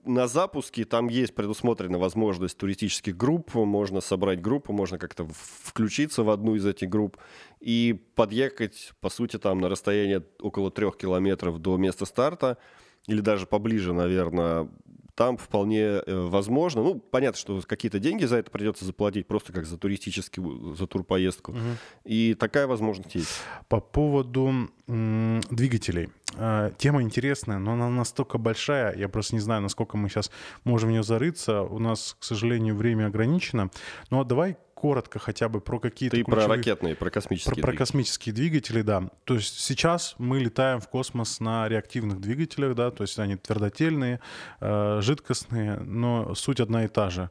э, 0.05 0.09
на 0.09 0.28
запуске 0.28 0.84
там 0.84 1.09
есть 1.09 1.34
предусмотрена 1.34 1.99
возможность 1.99 2.57
туристических 2.57 3.16
групп, 3.16 3.55
можно 3.55 4.01
собрать 4.01 4.40
группу, 4.40 4.72
можно 4.72 4.99
как-то 4.99 5.26
включиться 5.62 6.22
в 6.22 6.30
одну 6.30 6.55
из 6.55 6.66
этих 6.66 6.88
групп 6.88 7.16
и 7.61 8.01
подъехать, 8.14 8.92
по 9.01 9.11
сути, 9.11 9.38
там 9.38 9.61
на 9.61 9.68
расстояние 9.68 10.22
около 10.40 10.70
трех 10.70 10.97
километров 10.97 11.59
до 11.59 11.76
места 11.76 12.05
старта, 12.05 12.59
или 13.07 13.21
даже 13.21 13.47
поближе, 13.47 13.93
наверное, 13.93 14.69
там 15.15 15.37
вполне 15.37 15.81
э, 15.81 16.03
возможно. 16.07 16.83
Ну, 16.83 16.99
понятно, 16.99 17.39
что 17.39 17.61
какие-то 17.67 17.99
деньги 17.99 18.25
за 18.25 18.37
это 18.37 18.51
придется 18.51 18.85
заплатить, 18.85 19.27
просто 19.27 19.53
как 19.53 19.65
за 19.65 19.79
туристический, 19.79 20.43
за 20.75 20.87
турпоездку. 20.87 21.53
Угу. 21.53 21.61
И 22.05 22.35
такая 22.35 22.67
возможность 22.67 23.15
есть. 23.15 23.41
По 23.69 23.81
поводу 23.81 24.71
двигателей. 24.87 26.11
Э, 26.37 26.73
тема 26.79 27.03
интересная, 27.03 27.59
но 27.59 27.75
она 27.75 27.89
настолько 27.91 28.39
большая, 28.39 28.97
я 28.97 29.09
просто 29.09 29.37
не 29.37 29.41
знаю, 29.41 29.63
насколько 29.63 29.97
мы 29.97 30.09
сейчас 30.09 30.31
можем 30.65 30.89
в 30.89 30.93
нее 30.93 31.03
зарыться. 31.03 31.63
У 31.63 31.79
нас, 31.79 32.17
к 32.19 32.25
сожалению, 32.25 32.75
время 32.75 33.07
ограничено. 33.07 33.71
Но 34.11 34.25
давай 34.25 34.57
коротко 34.85 35.18
хотя 35.18 35.49
бы 35.49 35.62
про 35.62 35.78
какие-то... 35.78 36.14
Ты 36.14 36.24
ключевые... 36.24 36.47
про 36.47 36.57
ракетные, 36.57 36.95
про 36.95 37.09
космические 37.09 37.55
про. 37.55 37.70
Про 37.70 37.78
космические 37.78 38.35
двигатели, 38.35 38.82
да. 38.82 39.09
То 39.24 39.37
есть 39.37 39.59
сейчас 39.59 40.14
мы 40.18 40.41
летаем 40.41 40.78
в 40.78 40.91
космос 40.91 41.41
на 41.41 41.66
реактивных 41.68 42.20
двигателях, 42.20 42.74
да, 42.74 42.91
то 42.91 43.03
есть 43.03 43.18
они 43.18 43.37
твердотельные, 43.37 44.20
э, 44.61 44.99
жидкостные, 45.01 45.78
но 45.78 46.35
суть 46.35 46.61
одна 46.61 46.85
и 46.85 46.89
та 46.89 47.09
же 47.09 47.30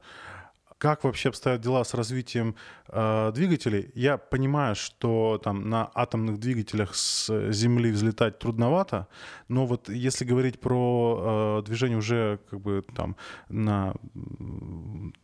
как 0.79 1.05
вообще 1.05 1.29
обстоят 1.29 1.61
дела 1.61 1.85
с 1.85 1.93
развитием 1.93 2.55
э, 2.89 3.31
двигателей? 3.33 3.91
Я 3.95 4.17
понимаю, 4.17 4.75
что 4.75 5.39
там 5.41 5.69
на 5.69 5.89
атомных 5.95 6.39
двигателях 6.39 6.93
с 6.95 7.51
Земли 7.51 7.89
взлетать 7.89 8.37
трудновато, 8.39 9.07
но 9.47 9.65
вот 9.65 9.87
если 9.87 10.25
говорить 10.25 10.59
про 10.59 11.61
э, 11.61 11.65
движение 11.65 11.97
уже 11.97 12.39
как 12.49 12.59
бы 12.59 12.83
там 12.93 13.15
на 13.47 13.93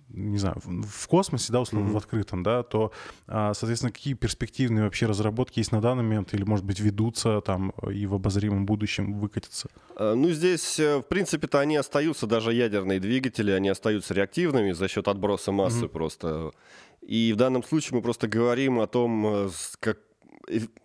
не 0.10 0.38
знаю, 0.38 0.58
в 0.64 1.08
космосе, 1.08 1.52
да, 1.54 1.62
условно, 1.62 1.90
mm-hmm. 1.90 1.94
в 1.94 1.98
открытом, 1.98 2.44
да, 2.44 2.64
то, 2.64 2.92
а, 3.28 3.54
соответственно, 3.54 3.92
какие 3.92 4.14
перспективные 4.14 4.84
вообще 4.84 5.06
разработки 5.06 5.60
есть 5.60 5.72
на 5.72 5.82
данный 5.82 6.04
момент 6.04 6.34
или, 6.34 6.44
может 6.44 6.66
быть, 6.66 6.80
ведутся 6.80 7.42
там 7.42 7.72
и 7.92 8.06
в 8.06 8.16
обозримом 8.16 8.66
будущем 8.66 9.20
выкатятся? 9.20 9.70
А, 9.96 10.16
ну, 10.16 10.30
здесь, 10.32 10.80
э, 10.80 10.98
в 10.98 11.04
принципе-то, 11.04 11.60
они 11.60 11.78
остаются, 11.78 12.28
даже 12.28 12.54
ядерные 12.54 13.00
двигатели, 13.00 13.52
они 13.52 13.70
остаются 13.70 14.14
реактивными 14.14 14.72
за 14.72 14.88
счет 14.88 15.08
отброса 15.08 15.52
массы 15.52 15.86
mm-hmm. 15.86 15.90
просто. 15.90 16.52
И 17.02 17.32
в 17.34 17.38
данном 17.38 17.64
случае 17.64 17.98
мы 17.98 18.02
просто 18.02 18.28
говорим 18.28 18.80
о 18.80 18.88
том, 18.88 19.26
э, 19.28 19.50
как 19.80 20.00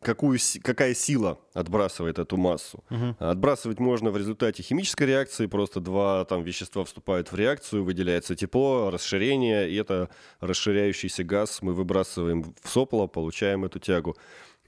какую, 0.01 0.39
какая 0.62 0.95
сила 0.95 1.39
отбрасывает 1.53 2.19
эту 2.19 2.37
массу. 2.37 2.85
Угу. 2.91 3.17
Отбрасывать 3.19 3.81
можно 3.81 4.11
в 4.11 4.17
результате 4.17 4.62
химической 4.62 5.05
реакции, 5.05 5.47
просто 5.47 5.81
два 5.81 6.25
там 6.25 6.43
вещества 6.43 6.85
вступают 6.85 7.33
в 7.33 7.37
реакцию, 7.37 7.85
выделяется 7.85 8.35
тепло, 8.35 8.91
расширение, 8.91 9.71
и 9.71 9.77
это 9.77 10.09
расширяющийся 10.41 11.25
газ 11.25 11.61
мы 11.62 11.73
выбрасываем 11.73 12.55
в 12.62 12.69
сопло, 12.69 13.07
получаем 13.07 13.65
эту 13.65 13.79
тягу. 13.79 14.17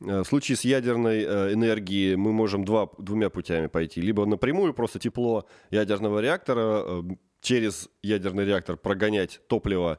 Э, 0.01 0.23
в 0.23 0.25
случае 0.25 0.57
с 0.57 0.65
ядерной 0.65 1.23
э, 1.23 1.53
энергией 1.53 2.17
мы 2.17 2.33
можем 2.33 2.65
два, 2.65 2.89
двумя 2.99 3.31
путями 3.31 3.67
пойти. 3.67 4.01
Либо 4.01 4.27
напрямую 4.27 4.75
просто 4.75 4.99
тепло 4.99 5.47
ядерного 5.71 6.21
реактора 6.21 6.85
э, 6.85 7.03
через 7.41 7.89
ядерный 8.03 8.45
реактор 8.45 8.77
прогонять 8.77 9.41
топливо, 9.47 9.99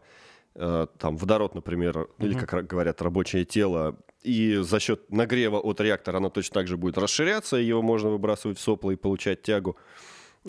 там 0.57 1.17
водород, 1.17 1.53
например, 1.53 1.97
угу. 1.97 2.07
или, 2.19 2.33
как 2.33 2.65
говорят, 2.65 3.01
рабочее 3.01 3.45
тело, 3.45 3.95
и 4.23 4.57
за 4.57 4.79
счет 4.79 5.11
нагрева 5.11 5.57
от 5.57 5.79
реактора 5.79 6.17
оно 6.17 6.29
точно 6.29 6.55
так 6.55 6.67
же 6.67 6.77
будет 6.77 6.97
расширяться, 6.97 7.57
его 7.57 7.81
можно 7.81 8.09
выбрасывать 8.09 8.57
в 8.57 8.61
сопло 8.61 8.91
и 8.91 8.95
получать 8.95 9.41
тягу. 9.41 9.77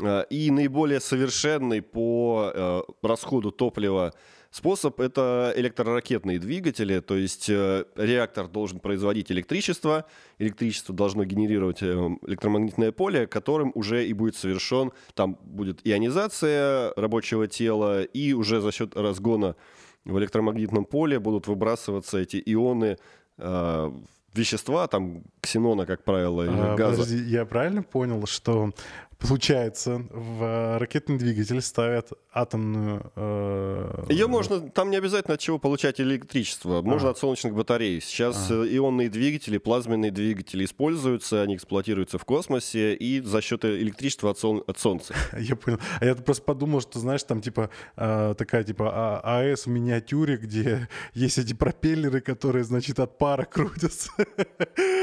А, 0.01 0.23
и 0.23 0.51
наиболее 0.51 1.01
совершенный 1.01 1.83
по 1.83 2.51
э, 2.53 2.83
расходу 3.03 3.51
топлива 3.51 4.15
способ— 4.51 4.99
это 5.01 5.53
электроракетные 5.57 6.39
двигатели, 6.39 7.01
то 7.01 7.17
есть 7.17 7.49
э, 7.51 7.85
реактор 7.97 8.49
должен 8.49 8.81
производить 8.81 9.31
электричество, 9.31 10.07
электричество 10.39 10.95
должно 10.95 11.25
генерировать 11.25 11.83
э, 11.83 11.95
электромагнитное 12.27 12.93
поле, 12.93 13.27
которым 13.27 13.73
уже 13.75 14.07
и 14.07 14.13
будет 14.13 14.37
совершен, 14.37 14.93
там 15.15 15.39
будет 15.43 15.87
ионизация 15.87 16.93
рабочего 16.97 17.47
тела, 17.47 18.03
и 18.03 18.33
уже 18.33 18.61
за 18.61 18.73
счет 18.73 18.97
разгона 18.97 19.57
в 20.05 20.19
электромагнитном 20.19 20.85
поле 20.85 21.19
будут 21.19 21.47
выбрасываться 21.47 22.19
эти 22.19 22.43
ионы 22.45 22.99
э, 23.39 23.93
вещества, 24.35 24.87
там 24.87 25.23
ксенона, 25.41 25.87
как 25.87 26.05
правило, 26.05 26.43
или 26.43 26.53
а, 26.53 26.77
газа. 26.77 27.03
Подожди, 27.03 27.19
я 27.25 27.45
правильно 27.45 27.83
понял, 27.83 28.27
что 28.27 28.73
Получается, 29.19 30.07
в 30.11 30.79
ракетный 30.79 31.19
двигатель 31.19 31.61
ставят 31.61 32.13
атомную... 32.33 33.11
Э... 33.17 34.05
Ее 34.11 34.29
можно, 34.29 34.71
там 34.71 34.91
не 34.91 34.97
обязательно 34.97 35.35
от 35.35 35.41
чего 35.41 35.59
получать 35.59 36.01
электричество, 36.01 36.83
можно 36.83 37.09
а. 37.09 37.11
от 37.11 37.19
солнечных 37.19 37.53
батарей. 37.53 38.01
Сейчас 38.01 38.49
а. 38.49 38.65
ионные 38.65 39.11
двигатели, 39.11 39.59
плазменные 39.59 40.13
двигатели 40.13 40.65
используются, 40.65 41.43
они 41.43 41.57
эксплуатируются 41.57 42.19
в 42.19 42.25
космосе 42.25 42.95
и 42.95 43.21
за 43.21 43.43
счет 43.43 43.65
электричества 43.65 44.31
от, 44.31 44.39
сол... 44.39 44.63
от 44.67 44.79
Солнца. 44.79 45.15
Я 45.37 45.57
понял. 45.57 45.81
А 46.01 46.05
я 46.05 46.15
просто 46.15 46.45
подумал, 46.45 46.81
что, 46.81 47.01
знаешь, 47.01 47.25
там 47.25 47.41
типа 47.41 47.71
э, 47.97 48.35
такая 48.39 48.63
типа 48.63 48.91
а, 48.95 49.41
АЭС 49.41 49.67
в 49.67 49.71
миниатюре, 49.71 50.37
где 50.37 50.89
есть 51.15 51.39
эти 51.39 51.55
пропеллеры, 51.55 52.21
которые, 52.21 52.63
значит, 52.63 53.01
от 53.01 53.19
пара 53.19 53.45
крутятся. 53.51 54.13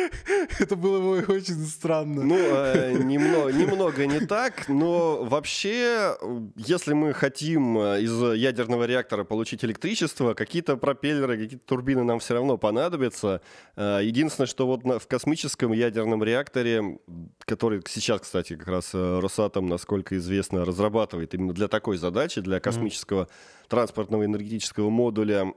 Это 0.60 0.76
было 0.76 1.00
бы 1.00 1.34
очень 1.34 1.66
странно. 1.66 2.24
Ну, 2.24 2.38
э, 2.38 2.94
немного, 2.94 3.52
немного 3.52 4.06
не 4.06 4.20
так, 4.26 4.68
но 4.70 5.24
вообще, 5.24 6.16
если 6.56 6.94
мы 6.94 7.14
хотим 7.14 7.78
э, 7.78 8.02
из 8.02 8.40
ядерного 8.40 8.86
реактора 8.86 9.24
получить 9.24 9.64
электричество, 9.64 10.34
какие-то 10.34 10.78
пропеллеры, 10.78 11.38
какие-то 11.38 11.66
турбины 11.66 12.04
нам 12.04 12.20
все 12.20 12.36
равно 12.36 12.58
понадобятся. 12.58 13.42
Э, 13.76 14.00
единственное, 14.02 14.48
что 14.48 14.68
вот 14.68 14.84
в 14.84 15.08
космическом 15.08 15.74
ядерном 15.74 16.24
реакторе, 16.24 17.00
который 17.40 17.82
сейчас, 17.88 18.22
кстати, 18.22 18.56
как 18.56 18.68
раз 18.68 18.92
Росатом, 18.94 19.68
насколько 19.68 20.18
известно, 20.18 20.66
разрабатывает 20.66 21.34
именно 21.34 21.54
для 21.54 21.68
такой 21.68 21.98
задачи, 21.98 22.42
для 22.42 22.60
космического 22.60 23.24
mm-hmm. 23.24 23.70
транспортного 23.70 24.26
энергетического 24.26 24.90
модуля, 24.90 25.54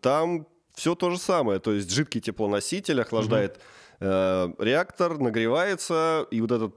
там 0.00 0.46
все 0.74 0.94
то 0.94 1.10
же 1.10 1.18
самое. 1.18 1.60
То 1.60 1.72
есть 1.72 1.90
жидкий 1.90 2.20
теплоноситель 2.20 3.00
охлаждает 3.00 3.56
mm-hmm. 3.56 3.79
Э, 4.00 4.48
реактор, 4.58 5.18
нагревается, 5.18 6.26
и 6.30 6.40
вот 6.40 6.50
этот 6.52 6.74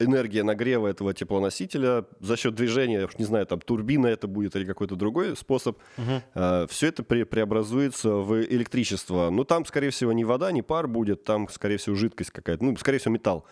энергия 0.00 0.42
нагрева 0.42 0.88
этого 0.88 1.14
теплоносителя 1.14 2.04
за 2.20 2.36
счет 2.36 2.54
движения, 2.54 3.00
я 3.00 3.04
уж 3.04 3.16
не 3.18 3.24
знаю, 3.24 3.46
там 3.46 3.60
турбина 3.60 4.08
это 4.08 4.26
будет 4.26 4.56
или 4.56 4.64
какой-то 4.64 4.96
другой 4.96 5.36
способ, 5.36 5.78
угу. 5.96 6.22
э, 6.34 6.66
все 6.68 6.88
это 6.88 7.02
пре 7.02 7.24
преобразуется 7.24 8.10
в 8.10 8.42
электричество. 8.42 9.30
Но 9.30 9.44
там, 9.44 9.64
скорее 9.64 9.90
всего, 9.90 10.12
не 10.12 10.24
вода, 10.24 10.50
не 10.52 10.62
пар 10.62 10.88
будет, 10.88 11.24
там, 11.24 11.48
скорее 11.48 11.76
всего, 11.76 11.94
жидкость 11.94 12.30
какая-то, 12.30 12.64
ну, 12.64 12.76
скорее 12.76 12.98
всего, 12.98 13.14
металл. 13.14 13.46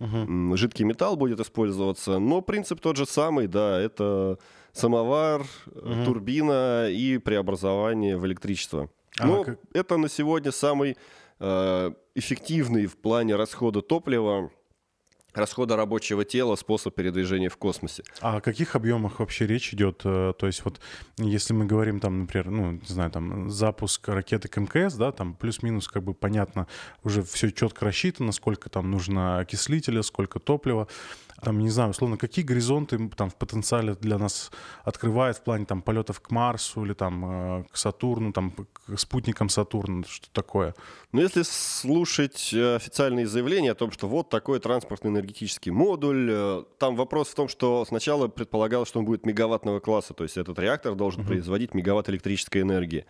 Угу. 0.00 0.56
Жидкий 0.56 0.84
металл 0.84 1.16
будет 1.16 1.38
использоваться, 1.40 2.18
но 2.18 2.40
принцип 2.40 2.80
тот 2.80 2.96
же 2.96 3.06
самый, 3.06 3.46
да, 3.46 3.80
это 3.80 4.38
самовар, 4.72 5.42
угу. 5.66 6.04
турбина 6.04 6.88
и 6.90 7.18
преобразование 7.18 8.16
в 8.16 8.26
электричество. 8.26 8.90
А, 9.18 9.26
но 9.26 9.44
как... 9.44 9.58
это 9.72 9.96
на 9.96 10.08
сегодня 10.08 10.50
самый 10.50 10.96
эффективный 11.40 12.86
в 12.86 12.96
плане 12.96 13.36
расхода 13.36 13.82
топлива 13.82 14.50
расхода 15.34 15.76
рабочего 15.76 16.24
тела, 16.24 16.56
способ 16.56 16.94
передвижения 16.94 17.48
в 17.48 17.56
космосе. 17.56 18.04
А 18.20 18.36
о 18.36 18.40
каких 18.40 18.76
объемах 18.76 19.18
вообще 19.18 19.46
речь 19.46 19.74
идет? 19.74 20.02
Э, 20.04 20.32
то 20.38 20.46
есть 20.46 20.64
вот 20.64 20.80
если 21.18 21.52
мы 21.52 21.66
говорим 21.66 22.00
там, 22.00 22.20
например, 22.20 22.50
ну, 22.50 22.72
не 22.72 22.86
знаю, 22.86 23.10
там 23.10 23.50
запуск 23.50 24.08
ракеты 24.08 24.48
к 24.48 24.56
МКС, 24.56 24.94
да, 24.94 25.12
там 25.12 25.34
плюс-минус 25.34 25.88
как 25.88 26.04
бы 26.04 26.14
понятно, 26.14 26.68
уже 27.02 27.22
все 27.22 27.50
четко 27.50 27.84
рассчитано, 27.84 28.32
сколько 28.32 28.70
там 28.70 28.90
нужно 28.90 29.40
окислителя, 29.40 30.02
сколько 30.02 30.38
топлива 30.38 30.88
там, 31.44 31.58
не 31.58 31.70
знаю, 31.70 31.90
условно, 31.90 32.16
какие 32.16 32.44
горизонты 32.44 33.08
там 33.16 33.30
в 33.30 33.34
потенциале 33.36 33.94
для 33.94 34.18
нас 34.18 34.50
открывает 34.82 35.36
в 35.36 35.42
плане 35.42 35.66
там 35.66 35.82
полетов 35.82 36.20
к 36.20 36.30
Марсу 36.30 36.84
или 36.84 36.94
там 36.94 37.60
э, 37.60 37.64
к 37.70 37.76
Сатурну, 37.76 38.32
там 38.32 38.50
к 38.50 38.98
спутникам 38.98 39.48
Сатурна, 39.48 40.04
что 40.08 40.28
такое? 40.32 40.74
Ну, 41.12 41.20
если 41.20 41.42
слушать 41.42 42.50
э, 42.52 42.76
официальные 42.76 43.26
заявления 43.26 43.72
о 43.72 43.74
том, 43.74 43.92
что 43.92 44.08
вот 44.08 44.30
такой 44.30 44.58
транспортный 44.58 45.10
энергетический 45.10 45.70
модуль, 45.70 46.28
э, 46.30 46.64
там 46.78 46.96
вопрос 46.96 47.28
в 47.28 47.34
том, 47.34 47.48
что 47.48 47.84
сначала 47.86 48.28
предполагалось, 48.28 48.88
что 48.88 48.98
он 48.98 49.04
будет 49.04 49.26
мегаваттного 49.26 49.80
класса, 49.80 50.14
то 50.14 50.24
есть 50.24 50.36
этот 50.36 50.58
реактор 50.58 50.94
должен 50.94 51.20
угу. 51.20 51.28
производить 51.28 51.74
мегаватт 51.74 52.08
электрической 52.08 52.62
энергии. 52.62 53.06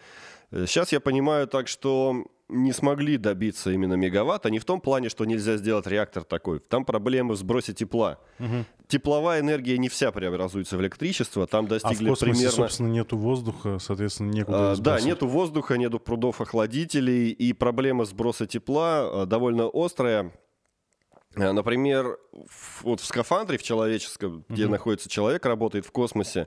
Сейчас 0.51 0.93
я 0.93 1.01
понимаю 1.01 1.47
так, 1.47 1.69
что 1.69 2.25
не 2.49 2.73
смогли 2.73 3.17
добиться 3.17 3.71
именно 3.71 3.95
мегаватта, 3.95 4.51
не 4.51 4.59
в 4.59 4.65
том 4.65 4.81
плане, 4.81 5.09
что 5.09 5.25
нельзя 5.25 5.57
сделать 5.57 5.87
реактор 5.87 6.25
такой. 6.25 6.61
Там 6.61 6.85
проблемы 6.85 7.35
в 7.35 7.37
сбросе 7.37 7.73
тепла. 7.73 8.19
Угу. 8.39 8.67
Тепловая 8.87 9.41
энергия 9.41 9.79
не 9.79 9.89
вся 9.89 10.13
преобразуется 10.13 10.77
в 10.77 10.81
электричество. 10.83 11.47
Там 11.47 11.67
достигли 11.67 12.05
а 12.05 12.09
в 12.09 12.11
космосе, 12.11 12.33
примерно... 12.33 12.57
собственно, 12.57 12.89
нету 12.89 13.17
воздуха, 13.17 13.79
соответственно, 13.79 14.31
некуда 14.31 14.73
а, 14.73 14.77
Да, 14.77 15.01
нету 15.01 15.27
воздуха, 15.27 15.79
нету 15.79 15.99
прудов 15.99 16.41
охладителей, 16.41 17.31
и 17.31 17.53
проблема 17.55 18.05
сброса 18.05 18.47
тепла 18.47 19.23
а, 19.23 19.27
довольно 19.27 19.71
острая. 19.73 20.33
А, 21.37 21.53
например, 21.53 22.19
вот 22.83 23.01
в 23.01 23.05
скафандре 23.07 23.59
в 23.59 23.63
человеческом, 23.63 24.39
uh 24.39 24.45
где 24.49 24.69
находится 24.69 25.09
человек, 25.09 25.45
работает 25.47 25.87
в 25.87 25.91
космосе, 25.91 26.47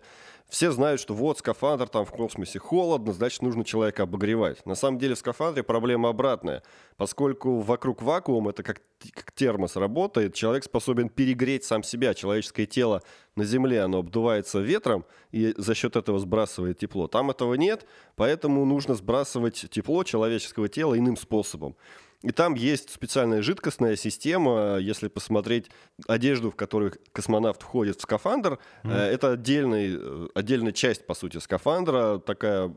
все 0.49 0.71
знают, 0.71 1.01
что 1.01 1.13
вот 1.13 1.39
скафандр 1.39 1.89
там 1.89 2.05
в 2.05 2.11
космосе 2.11 2.57
холодно, 2.57 3.11
значит 3.11 3.41
нужно 3.41 3.65
человека 3.65 4.03
обогревать. 4.03 4.65
На 4.65 4.75
самом 4.75 4.97
деле 4.97 5.15
в 5.15 5.19
скафандре 5.19 5.61
проблема 5.61 6.07
обратная. 6.07 6.63
Поскольку 6.95 7.59
вокруг 7.59 8.01
вакуум, 8.01 8.47
это 8.47 8.63
как, 8.63 8.81
как 9.13 9.33
термос 9.33 9.75
работает, 9.75 10.35
человек 10.35 10.63
способен 10.63 11.09
перегреть 11.09 11.65
сам 11.65 11.83
себя. 11.83 12.13
Человеческое 12.13 12.65
тело 12.65 13.03
на 13.35 13.43
Земле, 13.43 13.81
оно 13.81 13.99
обдувается 13.99 14.59
ветром 14.59 15.05
и 15.31 15.53
за 15.57 15.75
счет 15.75 15.97
этого 15.97 16.17
сбрасывает 16.17 16.77
тепло. 16.77 17.07
Там 17.07 17.29
этого 17.29 17.55
нет, 17.55 17.85
поэтому 18.15 18.63
нужно 18.63 18.95
сбрасывать 18.95 19.65
тепло 19.69 20.05
человеческого 20.05 20.69
тела 20.69 20.97
иным 20.97 21.17
способом. 21.17 21.75
И 22.23 22.31
там 22.31 22.55
есть 22.55 22.89
специальная 22.89 23.41
жидкостная 23.41 23.95
система. 23.95 24.77
Если 24.77 25.07
посмотреть 25.07 25.69
одежду, 26.07 26.49
в 26.49 26.55
которую 26.55 26.93
космонавт 27.11 27.61
входит 27.61 27.97
в 27.97 28.01
скафандр, 28.01 28.57
mm-hmm. 28.83 28.93
это 28.93 29.31
отдельный, 29.33 29.95
э, 29.99 30.27
отдельная 30.33 30.71
часть, 30.71 31.05
по 31.05 31.13
сути, 31.13 31.37
скафандра, 31.37 32.17
такая 32.17 32.75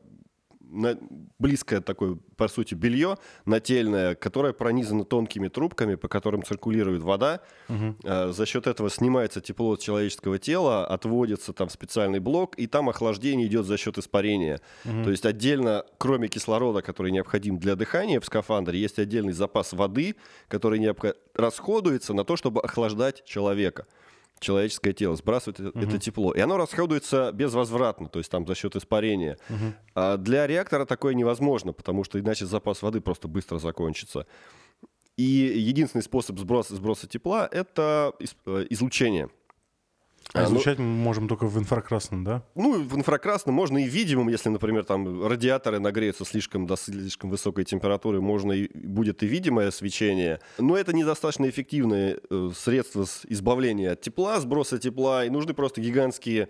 на, 0.70 0.98
близкое 1.38 1.80
такое, 1.80 2.18
по 2.36 2.48
сути, 2.48 2.74
белье 2.74 3.18
нательное, 3.44 4.14
которое 4.14 4.52
пронизано 4.52 5.04
тонкими 5.04 5.48
трубками, 5.48 5.96
по 5.96 6.08
которым 6.08 6.42
циркулирует 6.42 7.02
вода. 7.02 7.40
Угу. 7.68 7.96
А, 8.04 8.32
за 8.32 8.46
счет 8.46 8.66
этого 8.66 8.90
снимается 8.90 9.40
тепло 9.40 9.72
от 9.72 9.80
человеческого 9.80 10.38
тела, 10.38 10.86
отводится 10.86 11.52
там 11.52 11.68
специальный 11.68 12.20
блок, 12.20 12.56
и 12.56 12.66
там 12.66 12.88
охлаждение 12.88 13.46
идет 13.46 13.66
за 13.66 13.76
счет 13.76 13.98
испарения. 13.98 14.60
Угу. 14.84 15.04
То 15.04 15.10
есть 15.10 15.26
отдельно, 15.26 15.84
кроме 15.98 16.28
кислорода, 16.28 16.82
который 16.82 17.12
необходим 17.12 17.58
для 17.58 17.76
дыхания 17.76 18.20
в 18.20 18.24
скафандре, 18.24 18.78
есть 18.78 18.98
отдельный 18.98 19.32
запас 19.32 19.72
воды, 19.72 20.16
который 20.48 20.78
необх... 20.78 21.04
расходуется 21.34 22.14
на 22.14 22.24
то, 22.24 22.36
чтобы 22.36 22.60
охлаждать 22.60 23.24
человека 23.24 23.86
человеческое 24.40 24.92
тело, 24.92 25.14
сбрасывает 25.16 25.60
угу. 25.60 25.78
это 25.78 25.98
тепло. 25.98 26.32
И 26.32 26.40
оно 26.40 26.56
расходуется 26.56 27.30
безвозвратно, 27.32 28.08
то 28.08 28.18
есть 28.18 28.30
там 28.30 28.46
за 28.46 28.54
счет 28.54 28.74
испарения. 28.74 29.38
Угу. 29.48 29.74
А 29.94 30.16
для 30.16 30.46
реактора 30.46 30.86
такое 30.86 31.14
невозможно, 31.14 31.72
потому 31.72 32.02
что 32.04 32.18
иначе 32.18 32.46
запас 32.46 32.82
воды 32.82 33.00
просто 33.00 33.28
быстро 33.28 33.58
закончится. 33.58 34.26
И 35.16 35.22
единственный 35.22 36.02
способ 36.02 36.38
сброса, 36.38 36.74
сброса 36.74 37.06
тепла– 37.06 37.46
это 37.52 38.14
э, 38.46 38.66
излучение. 38.70 39.28
А, 40.32 40.38
а 40.38 40.42
ну, 40.42 40.48
излучать 40.48 40.78
ну, 40.78 40.84
мы 40.84 41.04
можем 41.04 41.28
только 41.28 41.46
в 41.46 41.58
инфракрасном, 41.58 42.24
да? 42.24 42.42
Ну, 42.54 42.82
в 42.82 42.96
инфракрасном 42.96 43.54
можно 43.54 43.78
и 43.78 43.88
видимым, 43.88 44.28
если, 44.28 44.48
например, 44.48 44.84
там 44.84 45.26
радиаторы 45.26 45.80
нагреются 45.80 46.24
слишком 46.24 46.66
до 46.66 46.76
слишком 46.76 47.30
высокой 47.30 47.64
температуры, 47.64 48.20
можно 48.20 48.52
и 48.52 48.70
будет 48.74 49.22
и 49.22 49.26
видимое 49.26 49.70
свечение. 49.70 50.40
Но 50.58 50.76
это 50.76 50.92
недостаточно 50.92 51.48
эффективное 51.48 52.18
э, 52.30 52.50
средство 52.54 53.04
избавления 53.28 53.92
от 53.92 54.00
тепла, 54.00 54.38
сброса 54.40 54.78
тепла, 54.78 55.24
и 55.24 55.30
нужны 55.30 55.52
просто 55.52 55.80
гигантские 55.80 56.48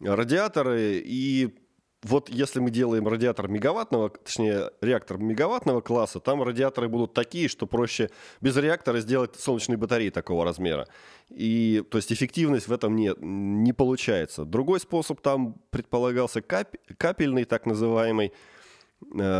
радиаторы, 0.00 1.02
и 1.04 1.54
вот 2.02 2.28
если 2.28 2.58
мы 2.58 2.70
делаем 2.70 3.06
радиатор 3.06 3.46
мегаваттного, 3.48 4.10
точнее 4.10 4.70
реактор 4.80 5.18
мегаваттного 5.18 5.80
класса, 5.80 6.18
там 6.18 6.42
радиаторы 6.42 6.88
будут 6.88 7.14
такие, 7.14 7.48
что 7.48 7.66
проще 7.66 8.10
без 8.40 8.56
реактора 8.56 9.00
сделать 9.00 9.36
солнечные 9.36 9.76
батареи 9.76 10.10
такого 10.10 10.44
размера. 10.44 10.88
И, 11.30 11.84
то 11.90 11.98
есть 11.98 12.12
эффективность 12.12 12.66
в 12.66 12.72
этом 12.72 12.96
не, 12.96 13.14
не 13.20 13.72
получается. 13.72 14.44
Другой 14.44 14.80
способ 14.80 15.20
там 15.20 15.54
предполагался 15.70 16.42
кап, 16.42 16.74
капельный, 16.98 17.44
так 17.44 17.66
называемый, 17.66 18.32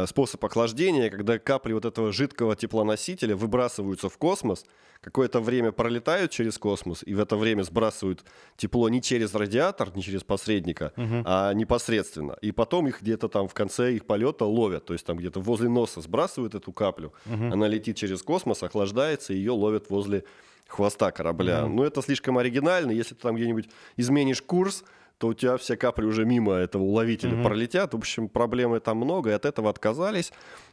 способ 0.06 0.44
охлаждения, 0.44 1.10
когда 1.10 1.38
капли 1.38 1.72
вот 1.72 1.84
этого 1.84 2.12
жидкого 2.12 2.56
теплоносителя 2.56 3.36
выбрасываются 3.36 4.08
в 4.08 4.18
космос, 4.18 4.64
какое-то 5.02 5.40
время 5.40 5.72
пролетают 5.72 6.30
через 6.30 6.58
космос 6.58 7.02
и 7.04 7.14
в 7.14 7.20
это 7.20 7.36
время 7.36 7.62
сбрасывают 7.62 8.24
тепло 8.56 8.88
не 8.88 9.02
через 9.02 9.34
радиатор, 9.34 9.94
не 9.96 10.02
через 10.02 10.22
посредника, 10.22 10.92
угу. 10.96 11.22
а 11.24 11.52
непосредственно. 11.52 12.36
И 12.40 12.52
потом 12.52 12.86
их 12.88 13.02
где-то 13.02 13.28
там 13.28 13.48
в 13.48 13.54
конце 13.54 13.94
их 13.94 14.06
полета 14.06 14.44
ловят, 14.44 14.86
то 14.86 14.92
есть 14.92 15.04
там 15.04 15.16
где-то 15.16 15.40
возле 15.40 15.68
носа 15.68 16.00
сбрасывают 16.00 16.54
эту 16.54 16.72
каплю, 16.72 17.12
угу. 17.26 17.44
она 17.52 17.66
летит 17.66 17.96
через 17.96 18.22
космос, 18.22 18.62
охлаждается, 18.62 19.32
и 19.32 19.36
ее 19.36 19.52
ловят 19.52 19.90
возле 19.90 20.24
хвоста 20.68 21.10
корабля. 21.10 21.64
Угу. 21.64 21.72
Но 21.72 21.84
это 21.84 22.00
слишком 22.00 22.38
оригинально, 22.38 22.92
если 22.92 23.14
ты 23.14 23.22
там 23.22 23.36
где-нибудь 23.36 23.68
изменишь 23.96 24.40
курс, 24.40 24.84
то 25.22 25.28
у 25.28 25.34
тебя 25.34 25.56
все 25.56 25.76
капли 25.76 26.04
уже 26.04 26.24
мимо 26.24 26.54
этого 26.54 26.82
уловителя 26.82 27.34
mm-hmm. 27.34 27.44
пролетят. 27.44 27.94
В 27.94 27.96
общем, 27.96 28.28
проблемы 28.28 28.80
там 28.80 28.96
много, 28.96 29.30
и 29.30 29.32
от 29.32 29.44
этого 29.44 29.70
отказались. 29.70 30.32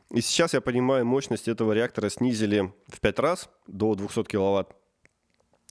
И 0.10 0.22
сейчас, 0.22 0.56
я 0.56 0.62
понимаю, 0.62 1.06
мощность 1.06 1.48
этого 1.48 1.72
реактора 1.74 2.10
снизили 2.10 2.74
в 2.88 3.00
5 3.00 3.20
раз 3.20 3.48
до 3.68 3.94
200 3.94 4.24
киловатт. 4.24 4.76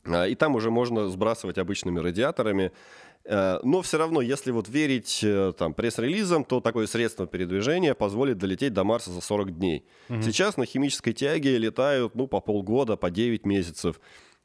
А, 0.05 0.29
и 0.29 0.37
там 0.37 0.55
уже 0.55 0.71
можно 0.71 1.09
сбрасывать 1.09 1.59
обычными 1.59 1.99
радиаторами. 1.99 2.71
Э, 3.25 3.59
но 3.65 3.83
все 3.83 3.99
равно, 3.99 4.21
если 4.21 4.53
вот 4.53 4.69
верить 4.69 5.25
э, 5.25 5.53
там, 5.59 5.75
пресс-релизам, 5.75 6.45
то 6.45 6.61
такое 6.61 6.87
средство 6.87 7.27
передвижения 7.27 7.95
позволит 7.95 8.39
долететь 8.39 8.75
до 8.75 8.85
Марса 8.85 9.11
за 9.11 9.21
40 9.21 9.59
дней. 9.59 9.87
Угу. 10.09 10.23
Сейчас 10.23 10.57
на 10.57 10.67
химической 10.67 11.13
тяге 11.13 11.59
летают 11.59 12.15
ну, 12.15 12.29
по 12.29 12.41
полгода, 12.41 12.97
по 12.97 13.11
9 13.11 13.45
месяцев. 13.45 14.01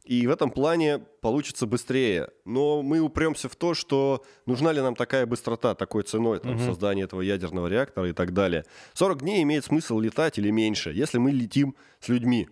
И 0.06 0.28
в 0.28 0.32
этом 0.32 0.52
плане 0.52 1.00
получится 1.22 1.66
быстрее. 1.66 2.30
Но 2.44 2.82
мы 2.82 3.00
упремся 3.00 3.48
в 3.48 3.56
то, 3.56 3.74
что 3.74 4.24
нужна 4.46 4.74
ли 4.74 4.82
нам 4.82 4.96
такая 4.96 5.26
быстрота, 5.26 5.76
такой 5.76 6.04
ценой 6.04 6.40
там, 6.40 6.56
угу. 6.56 6.64
создания 6.64 7.04
этого 7.04 7.22
ядерного 7.22 7.68
реактора 7.68 8.10
и 8.10 8.14
так 8.14 8.34
далее. 8.34 8.66
40 8.94 9.22
дней 9.22 9.44
имеет 9.44 9.64
смысл 9.64 10.00
летать 10.00 10.38
или 10.38 10.50
меньше, 10.50 10.92
если 10.92 11.20
мы 11.20 11.32
летим 11.32 11.76
с 12.02 12.10
людьми. 12.10 12.50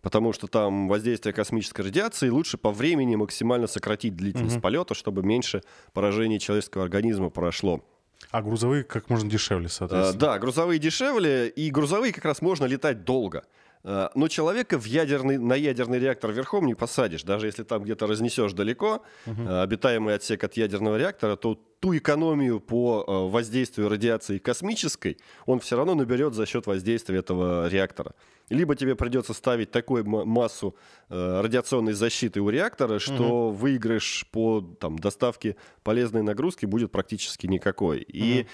Потому 0.00 0.32
что 0.32 0.46
там 0.46 0.88
воздействие 0.88 1.32
космической 1.32 1.82
радиации 1.82 2.28
лучше 2.28 2.56
по 2.56 2.70
времени 2.70 3.16
максимально 3.16 3.66
сократить 3.66 4.16
длительность 4.16 4.56
угу. 4.56 4.62
полета, 4.62 4.94
чтобы 4.94 5.22
меньше 5.22 5.62
поражений 5.92 6.38
человеческого 6.38 6.84
организма 6.84 7.30
прошло. 7.30 7.84
А 8.30 8.42
грузовые 8.42 8.84
как 8.84 9.10
можно 9.10 9.28
дешевле, 9.28 9.68
соответственно. 9.68 10.16
А, 10.16 10.34
да, 10.34 10.38
грузовые 10.38 10.78
дешевле, 10.78 11.48
и 11.48 11.70
грузовые 11.70 12.12
как 12.12 12.24
раз 12.24 12.40
можно 12.40 12.64
летать 12.66 13.04
долго. 13.04 13.44
Э, 13.84 14.08
но 14.14 14.28
человека 14.28 14.78
в 14.78 14.84
ядерный, 14.84 15.38
на 15.38 15.54
ядерный 15.54 15.98
реактор 15.98 16.32
верхом 16.32 16.66
не 16.66 16.74
посадишь. 16.74 17.24
Даже 17.24 17.46
если 17.46 17.64
там 17.64 17.82
где-то 17.82 18.06
разнесешь 18.06 18.52
далеко 18.52 19.02
угу. 19.26 19.48
обитаемый 19.48 20.14
отсек 20.14 20.44
от 20.44 20.56
ядерного 20.56 20.96
реактора, 20.96 21.36
то 21.36 21.58
ту 21.80 21.96
экономию 21.96 22.60
по 22.60 23.04
э, 23.06 23.30
воздействию 23.32 23.88
радиации 23.88 24.38
космической 24.38 25.18
он 25.46 25.58
все 25.58 25.76
равно 25.76 25.94
наберет 25.94 26.34
за 26.34 26.46
счет 26.46 26.66
воздействия 26.66 27.18
этого 27.18 27.68
реактора. 27.68 28.14
Либо 28.48 28.76
тебе 28.76 28.94
придется 28.94 29.32
ставить 29.32 29.70
такую 29.70 30.04
массу 30.04 30.76
радиационной 31.08 31.94
защиты 31.94 32.40
у 32.40 32.50
реактора, 32.50 32.98
что 32.98 33.48
угу. 33.48 33.56
выигрыш 33.56 34.26
по 34.30 34.60
там, 34.60 34.98
доставке 34.98 35.56
полезной 35.82 36.22
нагрузки 36.22 36.66
будет 36.66 36.92
практически 36.92 37.46
никакой. 37.46 38.00
И 38.00 38.46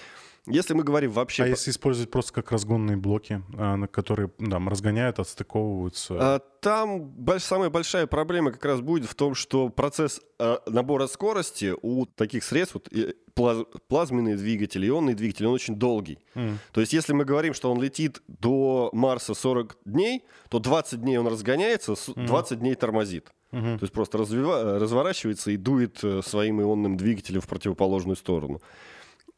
Если 0.49 0.73
мы 0.73 0.83
говорим 0.83 1.11
вообще... 1.11 1.43
А 1.43 1.47
если 1.47 1.71
использовать 1.71 2.11
просто 2.11 2.33
как 2.33 2.51
разгонные 2.51 2.97
блоки, 2.97 3.41
а, 3.57 3.87
которые 3.87 4.29
там 4.29 4.69
разгоняют, 4.69 5.19
отстыковываются? 5.19 6.15
А, 6.19 6.39
там 6.61 7.01
больш, 7.01 7.43
самая 7.43 7.69
большая 7.69 8.07
проблема 8.07 8.51
как 8.51 8.65
раз 8.65 8.81
будет 8.81 9.09
в 9.09 9.15
том, 9.15 9.35
что 9.35 9.69
процесс 9.69 10.21
а, 10.39 10.61
набора 10.67 11.07
скорости 11.07 11.73
у 11.81 12.05
таких 12.05 12.43
средств, 12.43 12.75
вот, 12.75 12.89
плаз, 13.33 13.65
плазменный 13.87 14.35
двигатель, 14.35 14.87
ионный 14.87 15.13
двигатель, 15.13 15.45
он 15.45 15.53
очень 15.53 15.75
долгий. 15.75 16.19
Mm. 16.35 16.55
То 16.71 16.81
есть 16.81 16.93
если 16.93 17.13
мы 17.13 17.25
говорим, 17.25 17.53
что 17.53 17.71
он 17.71 17.81
летит 17.81 18.21
до 18.27 18.89
Марса 18.93 19.33
40 19.33 19.77
дней, 19.85 20.23
то 20.49 20.59
20 20.59 21.01
дней 21.01 21.17
он 21.17 21.27
разгоняется, 21.27 21.95
20 22.15 22.51
mm. 22.51 22.55
дней 22.59 22.75
тормозит. 22.75 23.31
Mm-hmm. 23.51 23.79
То 23.79 23.83
есть 23.83 23.93
просто 23.93 24.17
развива- 24.19 24.77
разворачивается 24.77 25.51
и 25.51 25.57
дует 25.57 26.03
э, 26.03 26.21
своим 26.23 26.61
ионным 26.61 26.97
двигателем 26.97 27.41
в 27.41 27.47
противоположную 27.47 28.15
сторону. 28.15 28.61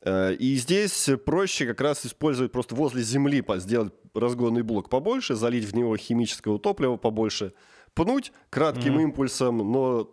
Э, 0.04 0.34
и 0.34 0.56
здесь 0.56 1.10
проще 1.26 1.66
как 1.66 1.82
раз 1.82 2.06
использовать 2.06 2.52
просто 2.52 2.76
возле 2.76 3.04
Земли, 3.04 3.44
сделать 3.58 3.94
разгонный 4.14 4.64
блок 4.64 4.90
побольше, 4.90 5.36
залить 5.36 5.66
в 5.66 5.76
него 5.76 5.96
химического 5.98 6.60
топлива 6.60 6.98
побольше, 6.98 7.54
пнуть 7.94 8.32
кратким 8.50 8.98
mm-hmm. 8.98 9.04
импульсом, 9.04 9.58
но 9.58 10.10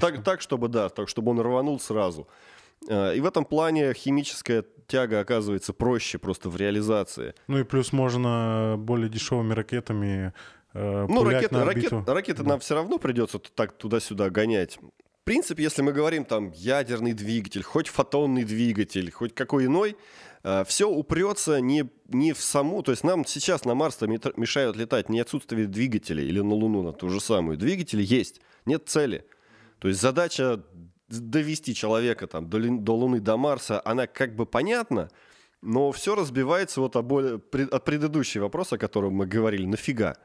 так, 0.00 0.22
так, 0.22 0.40
чтобы 0.40 0.68
да, 0.68 0.88
так, 0.88 1.08
чтобы 1.08 1.30
он 1.30 1.40
рванул 1.40 1.80
сразу. 1.80 2.28
Э, 2.88 3.14
и 3.14 3.20
в 3.20 3.26
этом 3.26 3.44
плане 3.44 3.94
химическая 3.94 4.64
тяга 4.86 5.20
оказывается 5.20 5.72
проще 5.72 6.18
просто 6.18 6.48
в 6.48 6.56
реализации. 6.56 7.34
Ну 7.46 7.58
и 7.58 7.64
плюс 7.64 7.92
можно 7.92 8.76
более 8.78 9.08
дешевыми 9.08 9.54
ракетами 9.54 10.32
э, 10.74 11.06
ну, 11.08 11.24
ракеты, 11.24 11.64
ракет, 11.64 11.92
ракеты 12.06 12.42
да. 12.42 12.50
нам 12.50 12.60
все 12.60 12.74
равно 12.74 12.98
придется 12.98 13.38
так 13.38 13.72
туда-сюда 13.72 14.30
гонять 14.30 14.78
принципе, 15.28 15.62
если 15.62 15.82
мы 15.82 15.92
говорим 15.92 16.24
там 16.24 16.52
ядерный 16.52 17.12
двигатель, 17.12 17.62
хоть 17.62 17.88
фотонный 17.88 18.44
двигатель, 18.44 19.10
хоть 19.10 19.34
какой 19.34 19.66
иной, 19.66 19.94
э, 20.42 20.64
все 20.66 20.88
упрется 20.88 21.60
не, 21.60 21.84
не 22.06 22.32
в 22.32 22.40
саму, 22.40 22.82
то 22.82 22.92
есть 22.92 23.04
нам 23.04 23.26
сейчас 23.26 23.66
на 23.66 23.74
Марс 23.74 24.00
мешают 24.00 24.76
летать 24.78 25.10
не 25.10 25.20
отсутствие 25.20 25.66
двигателей 25.66 26.26
или 26.26 26.40
на 26.40 26.54
Луну 26.54 26.82
на 26.82 26.94
ту 26.94 27.10
же 27.10 27.20
самую. 27.20 27.58
Двигатели 27.58 28.02
есть, 28.02 28.40
нет 28.64 28.88
цели. 28.88 29.26
То 29.80 29.88
есть 29.88 30.00
задача 30.00 30.64
довести 31.08 31.74
человека 31.74 32.26
там, 32.26 32.48
до, 32.48 32.58
до 32.58 32.96
Луны, 32.96 33.20
до 33.20 33.36
Марса, 33.36 33.82
она 33.84 34.06
как 34.06 34.34
бы 34.34 34.46
понятна, 34.46 35.10
но 35.60 35.92
все 35.92 36.14
разбивается 36.14 36.80
вот 36.80 36.96
от, 36.96 37.04
от 37.54 37.84
предыдущего 37.84 38.44
вопроса, 38.44 38.76
о 38.76 38.78
котором 38.78 39.12
мы 39.12 39.26
говорили, 39.26 39.66
нафига? 39.66 40.16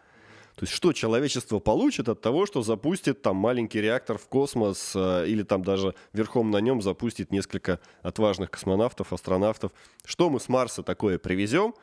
То 0.55 0.63
есть 0.63 0.73
что 0.73 0.93
человечество 0.93 1.59
получит 1.59 2.09
от 2.09 2.21
того, 2.21 2.45
что 2.45 2.61
запустит 2.61 3.21
там 3.21 3.35
маленький 3.35 3.81
реактор 3.81 4.17
в 4.17 4.27
космос 4.27 4.91
э, 4.95 5.25
или 5.27 5.43
там 5.43 5.63
даже 5.63 5.95
верхом 6.13 6.51
на 6.51 6.57
нем 6.57 6.81
запустит 6.81 7.31
несколько 7.31 7.79
отважных 8.03 8.51
космонавтов, 8.51 9.13
астронавтов? 9.13 9.71
Что 10.05 10.29
мы 10.29 10.39
с 10.39 10.49
Марса 10.49 10.83
такое 10.83 11.17
привезем? 11.17 11.73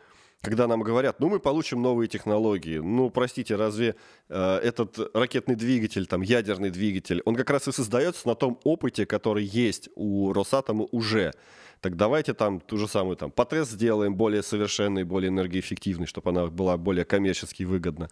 Когда 0.41 0.67
нам 0.67 0.81
говорят, 0.81 1.21
ну 1.21 1.29
мы 1.29 1.39
получим 1.39 1.83
новые 1.83 2.09
технологии, 2.09 2.79
ну 2.79 3.11
простите, 3.11 3.57
разве 3.57 3.97
э, 4.29 4.57
этот 4.63 4.99
ракетный 5.15 5.55
двигатель, 5.55 6.07
там 6.07 6.23
ядерный 6.23 6.71
двигатель, 6.71 7.21
он 7.27 7.35
как 7.35 7.51
раз 7.51 7.69
и 7.69 7.73
создается 7.73 8.27
на 8.27 8.35
том 8.35 8.59
опыте, 8.65 9.05
который 9.05 9.45
есть 9.45 9.91
у 9.97 10.33
Росатома 10.33 10.87
уже 10.93 11.33
так 11.81 11.97
давайте 11.97 12.35
там 12.35 12.61
ту 12.61 12.77
же 12.77 12.87
самую 12.87 13.17
там 13.17 13.31
ПАТЭС 13.31 13.71
сделаем 13.71 14.15
более 14.15 14.43
совершенной, 14.43 15.05
более 15.05 15.31
энергоэффективной, 15.31 16.07
чтобы 16.07 16.31
она 16.31 16.47
была 16.47 16.77
более 16.77 17.07
коммерчески 17.07 17.63
выгодна. 17.63 18.11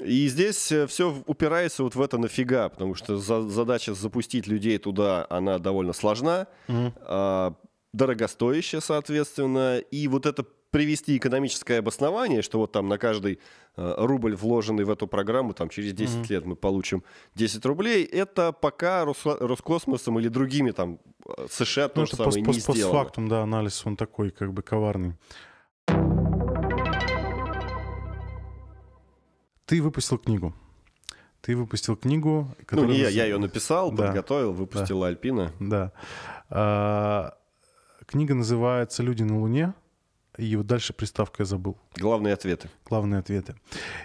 И 0.00 0.28
здесь 0.28 0.70
э, 0.70 0.86
все 0.86 1.22
упирается 1.26 1.82
вот 1.82 1.94
в 1.94 2.00
это 2.00 2.18
нафига, 2.18 2.68
потому 2.68 2.94
что 2.94 3.16
за, 3.16 3.42
задача 3.48 3.94
запустить 3.94 4.46
людей 4.46 4.78
туда, 4.78 5.26
она 5.30 5.58
довольно 5.58 5.92
сложна, 5.92 6.46
mm-hmm. 6.68 6.92
а, 7.00 7.54
дорогостоящая, 7.92 8.80
соответственно, 8.80 9.78
и 9.78 10.08
вот 10.08 10.26
это 10.26 10.44
привести 10.70 11.16
экономическое 11.16 11.78
обоснование, 11.78 12.42
что 12.42 12.58
вот 12.58 12.72
там 12.72 12.88
на 12.88 12.98
каждый 12.98 13.40
э, 13.76 13.94
рубль, 13.96 14.34
вложенный 14.36 14.84
в 14.84 14.90
эту 14.90 15.06
программу, 15.06 15.54
там 15.54 15.70
через 15.70 15.94
10 15.94 16.16
mm-hmm. 16.16 16.32
лет 16.32 16.44
мы 16.44 16.56
получим 16.56 17.02
10 17.34 17.64
рублей, 17.64 18.04
это 18.04 18.52
пока 18.52 19.06
Рос, 19.06 19.22
Роскосмосом 19.24 20.18
или 20.18 20.28
другими 20.28 20.72
там 20.72 20.98
э, 21.26 21.46
США 21.50 21.84
ну, 21.84 21.94
тоже 21.94 22.16
самое 22.16 22.44
пост, 22.44 22.58
не 22.58 22.62
пост, 22.62 22.76
сделано. 22.76 22.92
Постфактум, 22.92 23.28
да, 23.28 23.42
анализ, 23.42 23.86
он 23.86 23.96
такой 23.96 24.30
как 24.30 24.52
бы 24.52 24.62
коварный. 24.62 25.14
Ты 29.68 29.82
выпустил 29.82 30.16
книгу. 30.16 30.54
Ты 31.42 31.54
выпустил 31.54 31.94
книгу. 31.94 32.56
Ну, 32.70 32.86
не 32.86 32.96
я, 32.96 33.10
я 33.10 33.24
ее 33.24 33.36
написал, 33.36 33.92
да. 33.92 34.06
подготовил, 34.06 34.54
выпустила 34.54 35.02
да. 35.02 35.08
Альпина. 35.08 35.52
Да. 35.60 35.92
А, 36.48 37.34
книга 38.06 38.34
называется 38.34 39.02
«Люди 39.02 39.24
на 39.24 39.38
Луне». 39.38 39.74
И 40.38 40.56
вот 40.56 40.66
дальше 40.66 40.94
приставка 40.94 41.42
я 41.42 41.44
забыл. 41.44 41.76
Главные 41.96 42.32
ответы. 42.32 42.70
Главные 42.86 43.18
ответы. 43.18 43.56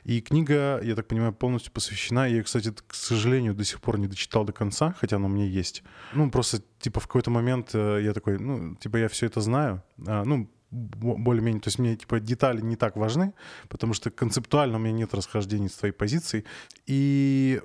И 0.03 0.19
книга, 0.19 0.81
я 0.83 0.95
так 0.95 1.07
понимаю, 1.07 1.31
полностью 1.31 1.71
посвящена. 1.71 2.27
Я, 2.27 2.43
кстати, 2.43 2.73
к 2.85 2.93
сожалению, 2.93 3.53
до 3.53 3.63
сих 3.63 3.79
пор 3.79 3.99
не 3.99 4.07
дочитал 4.07 4.43
до 4.43 4.51
конца, 4.51 4.93
хотя 4.99 5.15
она 5.15 5.27
у 5.27 5.29
меня 5.29 5.45
есть. 5.45 5.81
Ну, 6.13 6.29
просто, 6.29 6.61
типа, 6.79 6.99
в 6.99 7.07
какой-то 7.07 7.31
момент 7.31 7.69
э, 7.73 8.01
я 8.03 8.13
такой, 8.13 8.37
ну, 8.37 8.75
типа, 8.75 8.97
я 8.97 9.07
все 9.07 9.27
это 9.27 9.39
знаю. 9.39 9.81
А, 10.05 10.25
ну, 10.25 10.49
более-менее, 10.73 11.61
то 11.61 11.67
есть 11.67 11.79
мне 11.79 11.95
типа 11.95 12.19
детали 12.19 12.61
не 12.61 12.75
так 12.75 12.95
важны, 12.95 13.33
потому 13.69 13.93
что 13.93 14.09
концептуально 14.09 14.77
у 14.77 14.79
меня 14.79 14.93
нет 14.93 15.13
расхождений 15.13 15.69
с 15.69 15.73
твоей 15.73 15.93
позицией. 15.93 16.45
И 16.87 17.61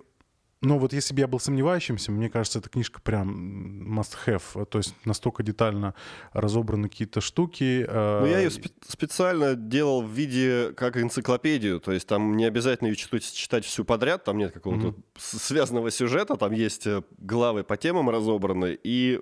но 0.60 0.78
вот 0.78 0.92
если 0.92 1.14
бы 1.14 1.20
я 1.20 1.28
был 1.28 1.38
сомневающимся, 1.38 2.10
мне 2.10 2.28
кажется, 2.28 2.58
эта 2.58 2.68
книжка 2.68 3.00
прям 3.00 3.96
must-have. 3.96 4.66
То 4.66 4.78
есть 4.78 4.94
настолько 5.04 5.44
детально 5.44 5.94
разобраны 6.32 6.88
какие-то 6.88 7.20
штуки. 7.20 7.86
Ну, 7.88 8.26
я 8.26 8.40
ее 8.40 8.48
спе- 8.48 8.72
специально 8.86 9.54
делал 9.54 10.02
в 10.02 10.10
виде 10.10 10.72
как 10.76 10.96
энциклопедию. 10.96 11.78
То 11.78 11.92
есть 11.92 12.08
там 12.08 12.36
не 12.36 12.44
обязательно 12.44 12.88
ее 12.88 12.96
читать, 12.96 13.32
читать 13.32 13.64
всю 13.64 13.84
подряд, 13.84 14.24
там 14.24 14.36
нет 14.36 14.52
какого-то 14.52 14.88
mm-hmm. 14.88 15.02
связанного 15.16 15.92
сюжета, 15.92 16.36
там 16.36 16.52
есть 16.52 16.88
э, 16.88 17.02
главы 17.18 17.62
по 17.62 17.76
темам 17.76 18.10
разобраны, 18.10 18.76
и 18.82 19.16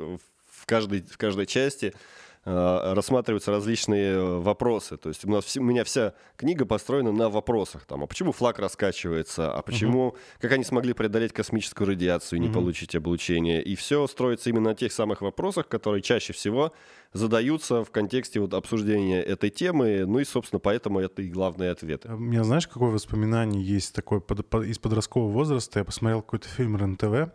в 0.50 0.64
каждой, 0.64 1.02
в 1.02 1.18
каждой 1.18 1.44
части 1.44 1.92
Э, 1.92 2.25
рассматриваются 2.46 3.50
различные 3.50 4.12
э, 4.12 4.38
вопросы. 4.38 4.96
То 4.96 5.08
есть 5.08 5.24
у, 5.24 5.30
нас, 5.30 5.56
у 5.56 5.62
меня 5.62 5.82
вся 5.82 6.14
книга 6.36 6.64
построена 6.64 7.10
на 7.10 7.28
вопросах. 7.28 7.86
Там, 7.86 8.04
а 8.04 8.06
почему 8.06 8.30
флаг 8.30 8.60
раскачивается? 8.60 9.52
А 9.52 9.62
почему, 9.62 10.08
угу. 10.08 10.16
как 10.40 10.52
они 10.52 10.62
смогли 10.62 10.92
преодолеть 10.92 11.32
космическую 11.32 11.88
радиацию 11.88 12.38
и 12.38 12.40
не 12.40 12.46
угу. 12.46 12.60
получить 12.60 12.94
облучение? 12.94 13.60
И 13.64 13.74
все 13.74 14.06
строится 14.06 14.50
именно 14.50 14.70
на 14.70 14.74
тех 14.76 14.92
самых 14.92 15.22
вопросах, 15.22 15.66
которые 15.66 16.02
чаще 16.02 16.32
всего 16.32 16.72
задаются 17.12 17.82
в 17.82 17.90
контексте 17.90 18.38
вот 18.38 18.54
обсуждения 18.54 19.20
этой 19.20 19.50
темы. 19.50 20.04
Ну 20.06 20.20
и, 20.20 20.24
собственно, 20.24 20.60
поэтому 20.60 21.00
это 21.00 21.22
и 21.22 21.28
главные 21.28 21.72
ответы. 21.72 22.10
У 22.10 22.18
меня, 22.18 22.44
знаешь, 22.44 22.68
какое 22.68 22.90
воспоминание 22.90 23.60
есть 23.60 23.92
такое 23.92 24.20
под, 24.20 24.48
под, 24.48 24.66
из 24.66 24.78
подросткового 24.78 25.32
возраста? 25.32 25.80
Я 25.80 25.84
посмотрел 25.84 26.22
какой-то 26.22 26.48
фильм 26.48 26.76
РЕН-ТВ. 26.76 27.32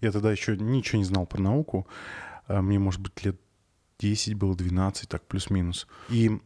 Я 0.00 0.10
тогда 0.10 0.32
еще 0.32 0.56
ничего 0.56 0.98
не 0.98 1.04
знал 1.04 1.26
про 1.26 1.42
науку. 1.42 1.86
А 2.46 2.62
мне, 2.62 2.78
может 2.78 3.02
быть, 3.02 3.22
лет 3.24 3.36
10 3.98 4.34
было, 4.34 4.54
12, 4.54 5.08
так 5.08 5.26
плюс-минус. 5.26 5.86
И 6.08 6.40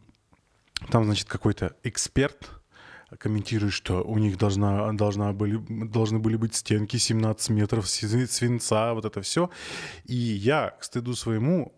там, 0.89 1.05
значит, 1.05 1.27
какой-то 1.27 1.75
эксперт 1.83 2.49
комментирует, 3.17 3.73
что 3.73 4.03
у 4.03 4.17
них 4.17 4.37
должна, 4.37 4.93
должна 4.93 5.33
были, 5.33 5.57
должны 5.87 6.19
были 6.19 6.35
быть 6.35 6.55
стенки 6.55 6.97
17 6.97 7.49
метров 7.49 7.89
свинца, 7.89 8.93
вот 8.93 9.05
это 9.05 9.21
все. 9.21 9.49
И 10.05 10.15
я, 10.15 10.71
к 10.71 10.83
стыду 10.83 11.15
своему, 11.15 11.73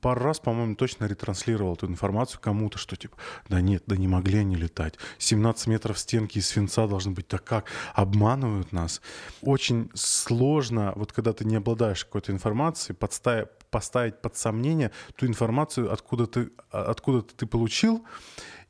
пару 0.00 0.24
раз, 0.24 0.40
по-моему, 0.40 0.74
точно 0.74 1.06
ретранслировал 1.06 1.74
эту 1.74 1.86
информацию 1.86 2.40
кому-то, 2.40 2.78
что 2.78 2.96
типа, 2.96 3.16
да 3.48 3.60
нет, 3.60 3.82
да 3.86 3.96
не 3.96 4.08
могли 4.08 4.38
они 4.38 4.56
летать. 4.56 4.94
17 5.18 5.66
метров 5.68 5.98
стенки 5.98 6.38
из 6.38 6.48
свинца 6.48 6.86
должны 6.86 7.12
быть. 7.12 7.28
Так 7.28 7.44
как? 7.44 7.66
Обманывают 7.94 8.72
нас. 8.72 9.00
Очень 9.40 9.90
сложно, 9.94 10.92
вот 10.96 11.12
когда 11.12 11.32
ты 11.32 11.44
не 11.44 11.56
обладаешь 11.56 12.04
какой-то 12.04 12.32
информацией, 12.32 12.96
подставить, 12.96 13.48
поставить 13.70 14.20
под 14.20 14.36
сомнение 14.36 14.90
ту 15.16 15.26
информацию, 15.26 15.92
откуда 15.92 16.26
ты, 16.26 16.50
откуда 16.70 17.22
ты 17.22 17.46
получил, 17.46 18.04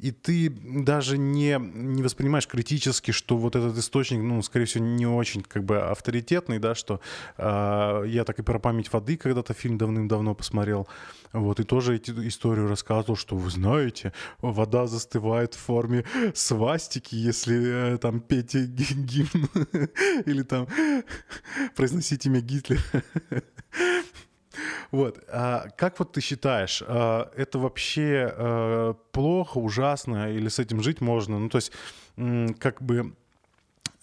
и 0.02 0.10
ты 0.10 0.50
даже 0.50 1.16
не, 1.16 1.56
не 1.60 2.02
воспринимаешь 2.02 2.48
критически, 2.48 3.12
что 3.12 3.36
вот 3.36 3.54
этот 3.54 3.78
источник, 3.78 4.20
ну, 4.20 4.42
скорее 4.42 4.64
всего, 4.64 4.84
не 4.84 5.06
очень 5.06 5.42
как 5.42 5.62
бы 5.62 5.80
авторитетный, 5.80 6.58
да, 6.58 6.74
что 6.74 7.00
э, 7.38 8.04
я 8.08 8.24
так 8.24 8.40
и 8.40 8.42
про 8.42 8.58
память 8.58 8.92
воды 8.92 9.16
когда-то 9.16 9.54
фильм 9.54 9.78
давным-давно 9.78 10.34
посмотрел, 10.34 10.88
вот, 11.32 11.60
и 11.60 11.64
тоже 11.64 11.96
эти 11.96 12.10
историю 12.26 12.66
рассказывал, 12.66 13.16
что 13.16 13.36
вы 13.36 13.48
знаете, 13.48 14.12
вода 14.40 14.88
застывает 14.88 15.54
в 15.54 15.58
форме 15.58 16.04
свастики, 16.34 17.14
если 17.14 17.94
э, 17.94 17.98
там 17.98 18.20
петь 18.20 18.54
гимн 18.54 19.48
или 20.26 20.42
там 20.42 20.66
произносить 21.76 22.26
имя 22.26 22.40
Гитлера. 22.40 22.82
Вот. 24.92 25.24
А 25.28 25.68
как 25.76 25.98
вот 25.98 26.12
ты 26.12 26.20
считаешь, 26.20 26.82
а, 26.86 27.30
это 27.34 27.58
вообще 27.58 28.30
а, 28.30 28.94
плохо, 29.10 29.58
ужасно, 29.58 30.30
или 30.30 30.48
с 30.48 30.58
этим 30.58 30.82
жить 30.82 31.00
можно? 31.00 31.38
Ну, 31.38 31.48
то 31.48 31.58
есть, 31.58 31.72
как 32.58 32.82
бы, 32.82 33.14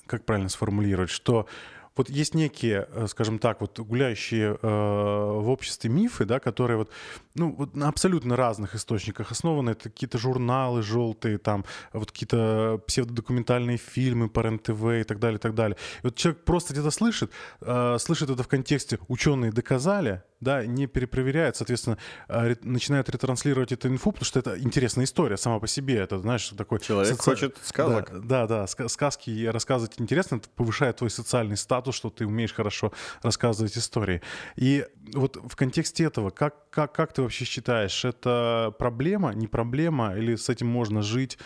как 0.08 0.26
правильно 0.26 0.50
сформулировать, 0.50 1.12
что 1.12 1.48
вот 1.96 2.10
есть 2.10 2.34
некие, 2.34 2.88
э, 2.92 3.08
скажем 3.08 3.40
так, 3.40 3.60
вот 3.60 3.78
гуляющие 3.78 4.58
э, 4.62 4.68
в 4.68 5.50
обществе 5.50 5.90
мифы, 5.90 6.24
да, 6.24 6.40
которые 6.40 6.78
вот, 6.78 6.90
ну, 7.36 7.54
вот 7.54 7.76
на 7.76 7.90
абсолютно 7.90 8.38
разных 8.38 8.74
источниках 8.74 9.32
основаны. 9.32 9.72
Это 9.72 9.90
какие-то 9.90 10.18
журналы 10.18 10.82
желтые, 10.82 11.38
там, 11.40 11.66
вот 11.92 12.12
какие-то 12.12 12.82
псевдодокументальные 12.88 13.78
фильмы 13.78 14.30
по 14.30 14.40
РЕН-ТВ 14.40 15.02
и 15.02 15.04
так 15.04 15.20
далее, 15.20 15.38
и 15.38 15.42
так 15.42 15.54
далее. 15.54 15.78
И 15.98 16.08
вот 16.08 16.16
человек 16.16 16.46
просто 16.46 16.74
где-то 16.74 16.90
слышит, 16.90 17.32
слышит 17.60 18.30
это 18.30 18.44
в 18.44 18.48
контексте 18.48 18.98
«ученые 19.10 19.52
доказали», 19.52 20.24
да, 20.42 20.66
не 20.66 20.88
перепроверяет, 20.88 21.56
соответственно, 21.56 21.98
э, 22.28 22.56
начинает 22.62 23.10
ретранслировать 23.10 23.72
эту 23.72 23.90
инфу, 23.90 24.12
потому 24.12 24.26
что 24.26 24.40
это 24.40 24.60
интересная 24.60 25.06
история 25.06 25.38
сама 25.38 25.60
по 25.60 25.68
себе. 25.68 25.98
Это, 25.98 26.20
знаешь, 26.20 26.48
такой... 26.50 26.80
Человек 26.80 27.16
соци... 27.16 27.24
хочет 27.24 27.58
сказок. 27.64 28.10
Да, 28.26 28.48
да, 28.48 28.66
да, 28.68 28.88
сказки 28.88 29.46
рассказывать 29.48 30.00
интересно, 30.00 30.38
это 30.38 30.50
повышает 30.50 30.98
твой 30.98 31.10
социальный 31.10 31.58
статус, 31.58 31.96
что 31.96 32.10
ты 32.10 32.26
умеешь 32.26 32.54
хорошо 32.54 32.94
рассказывать 33.22 33.78
истории. 33.78 34.22
И 34.56 34.86
вот 35.14 35.38
в 35.38 35.56
контексте 35.56 36.06
этого, 36.06 36.30
как, 36.30 36.70
как, 36.70 36.94
как 36.94 37.14
ты 37.14 37.22
вообще 37.22 37.46
считаешь, 37.46 38.06
это 38.06 38.74
проблема, 38.80 39.34
не 39.34 39.48
проблема, 39.48 40.16
или 40.16 40.36
с 40.36 40.50
этим 40.50 40.68
можно 40.68 41.02
жить? 41.02 41.38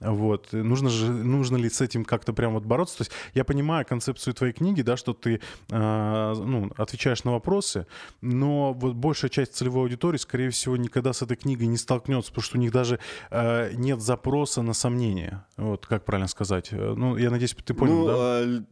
Вот. 0.00 0.52
Нужно, 0.52 0.90
же, 0.90 1.10
нужно 1.10 1.56
ли 1.56 1.68
с 1.68 1.80
этим 1.80 2.04
как-то 2.04 2.32
прям 2.32 2.54
вот 2.54 2.64
бороться? 2.64 2.98
То 2.98 3.02
есть 3.02 3.12
я 3.34 3.44
понимаю 3.44 3.84
концепцию 3.86 4.34
твоей 4.34 4.52
книги, 4.52 4.82
да, 4.82 4.96
что 4.96 5.12
ты 5.12 5.40
э, 5.70 6.34
ну, 6.36 6.70
отвечаешь 6.76 7.24
на 7.24 7.32
вопросы, 7.32 7.86
но 8.20 8.72
вот 8.72 8.94
большая 8.94 9.30
часть 9.30 9.54
целевой 9.54 9.82
аудитории, 9.84 10.18
скорее 10.18 10.50
всего, 10.50 10.76
никогда 10.76 11.12
с 11.12 11.22
этой 11.22 11.36
книгой 11.36 11.66
не 11.66 11.76
столкнется, 11.76 12.30
потому 12.30 12.44
что 12.44 12.58
у 12.58 12.60
них 12.60 12.72
даже 12.72 13.00
э, 13.30 13.72
нет 13.74 14.00
запроса 14.00 14.62
на 14.62 14.72
сомнения. 14.72 15.46
Вот, 15.56 15.86
как 15.86 16.04
правильно 16.04 16.28
сказать? 16.28 16.70
Ну, 16.72 17.16
я 17.16 17.30
надеюсь, 17.30 17.54
ты 17.64 17.74
понял, 17.74 17.98
ну, 17.98 18.06
да? 18.06 18.14
А 18.14 18.62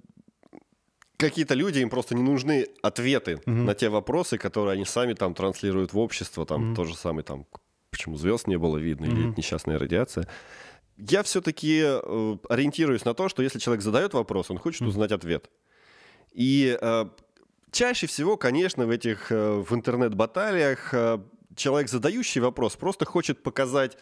какие-то 1.17 1.55
люди, 1.55 1.81
им 1.81 1.91
просто 1.91 2.15
не 2.15 2.23
нужны 2.23 2.67
ответы 2.83 3.37
угу. 3.47 3.51
на 3.51 3.75
те 3.75 3.89
вопросы, 3.89 4.39
которые 4.39 4.75
они 4.75 4.85
сами 4.85 5.15
там 5.15 5.35
транслируют 5.35 5.93
в 5.93 5.99
общество, 5.99 6.47
там 6.47 6.69
угу. 6.69 6.77
то 6.77 6.85
же 6.85 6.95
самое, 6.95 7.25
там, 7.25 7.47
почему 7.91 8.17
звезд 8.17 8.47
не 8.47 8.57
было 8.57 8.77
видно, 8.79 9.07
угу. 9.07 9.17
или 9.17 9.35
несчастная 9.37 9.79
радиация 9.79 10.29
я 10.99 11.23
все-таки 11.23 11.83
э, 11.85 12.37
ориентируюсь 12.49 13.05
на 13.05 13.15
то, 13.15 13.29
что 13.29 13.43
если 13.43 13.59
человек 13.59 13.83
задает 13.83 14.15
вопрос, 14.15 14.51
он 14.51 14.59
хочет 14.59 14.83
узнать 14.83 15.13
ответ. 15.13 15.51
И 16.33 16.77
э, 16.81 17.05
чаще 17.71 18.07
всего, 18.07 18.37
конечно, 18.37 18.87
в 18.87 18.91
этих 18.91 19.31
э, 19.31 19.53
в 19.57 19.75
интернет-баталиях 19.75 20.95
человек, 21.55 21.89
задающий 21.89 22.41
вопрос, 22.41 22.77
просто 22.77 23.05
хочет 23.05 23.43
показать 23.43 23.97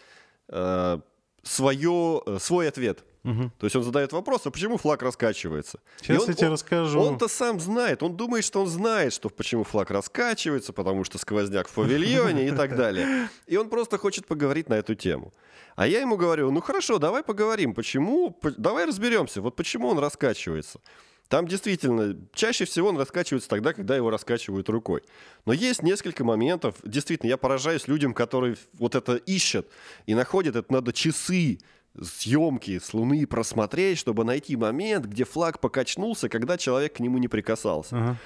свое, 1.43 2.23
свой 2.39 2.69
ответ. 2.69 3.05
Угу. 3.25 3.51
То 3.59 3.65
есть 3.65 3.75
он 3.75 3.83
задает 3.83 4.13
вопрос, 4.13 4.47
а 4.47 4.51
почему 4.51 4.77
флаг 4.77 5.03
раскачивается? 5.03 5.81
Сейчас 6.01 6.23
он, 6.23 6.29
я 6.29 6.35
тебе 6.35 6.49
расскажу. 6.49 7.01
Он-то 7.01 7.27
сам 7.27 7.59
знает, 7.59 8.03
он 8.03 8.17
думает, 8.17 8.45
что 8.45 8.61
он 8.61 8.67
знает, 8.67 9.15
что 9.15 9.31
почему 9.31 9.65
флаг 9.65 9.91
раскачивается, 9.91 10.75
потому 10.75 11.05
что 11.05 11.19
сквозняк 11.19 11.69
в 11.69 11.73
павильоне 11.73 12.49
и 12.49 12.51
так 12.53 12.77
далее. 12.77 13.31
И 13.47 13.57
он 13.57 13.71
просто 13.71 13.97
хочет 13.97 14.27
поговорить 14.27 14.69
на 14.69 14.75
эту 14.75 14.95
тему. 14.95 15.33
А 15.75 15.87
я 15.87 16.01
ему 16.01 16.17
говорю, 16.17 16.51
ну 16.51 16.61
хорошо, 16.61 16.99
давай 16.99 17.23
поговорим, 17.23 17.75
почему, 17.75 18.39
давай 18.57 18.85
разберемся, 18.85 19.41
вот 19.41 19.57
почему 19.57 19.89
он 19.89 19.99
раскачивается. 19.99 20.81
Там 21.29 21.49
действительно, 21.49 22.17
чаще 22.35 22.67
всего 22.67 22.91
он 22.91 22.99
раскачивается 22.99 23.49
тогда, 23.49 23.73
когда 23.73 23.97
его 23.97 24.11
раскачивают 24.11 24.69
рукой. 24.69 25.03
Но 25.47 25.55
есть 25.55 25.83
несколько 25.83 26.23
моментов, 26.23 26.77
действительно, 26.85 27.31
я 27.31 27.39
поражаюсь 27.39 27.89
людям, 27.89 28.13
которые 28.13 28.57
вот 28.75 28.95
это 28.95 29.17
ищут 29.17 29.67
и 30.05 30.15
находят, 30.15 30.55
это 30.55 30.71
надо 30.71 30.93
часы, 30.93 31.59
съемки 32.01 32.79
с 32.79 32.93
Луны 32.95 33.27
просмотреть, 33.27 33.99
чтобы 33.99 34.25
найти 34.25 34.57
момент, 34.57 35.07
где 35.07 35.25
флаг 35.25 35.61
покачнулся, 35.61 36.29
когда 36.29 36.59
человек 36.59 36.95
к 36.95 37.01
нему 37.01 37.19
не 37.19 37.29
прикасался. 37.29 37.97
Ага. 37.97 38.19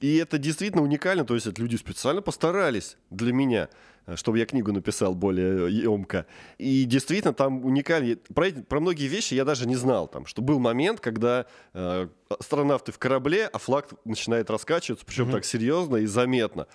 И 0.00 0.16
это 0.16 0.38
действительно 0.38 0.82
уникально, 0.82 1.24
то 1.24 1.34
есть 1.34 1.46
это 1.46 1.60
люди 1.60 1.76
специально 1.76 2.22
постарались 2.22 2.96
для 3.10 3.32
меня, 3.32 3.68
э, 4.06 4.14
чтобы 4.14 4.38
я 4.38 4.46
книгу 4.46 4.72
написал 4.72 5.14
более 5.14 5.72
емко. 5.72 6.26
И 6.58 6.84
действительно 6.84 7.34
там 7.34 7.64
уникально. 7.64 8.16
Про, 8.32 8.50
про 8.50 8.80
многие 8.80 9.08
вещи 9.08 9.34
я 9.34 9.44
даже 9.44 9.66
не 9.66 9.74
знал, 9.74 10.06
там, 10.06 10.26
что 10.26 10.40
был 10.40 10.60
момент, 10.60 11.00
когда 11.00 11.46
э, 11.74 12.08
астронавты 12.28 12.92
в 12.92 12.98
корабле, 12.98 13.46
а 13.46 13.58
флаг 13.58 13.88
начинает 14.04 14.50
раскачиваться, 14.50 15.04
причем 15.04 15.24
угу. 15.24 15.32
так 15.32 15.44
серьезно 15.44 15.96
и 15.96 16.06
заметно. 16.06 16.68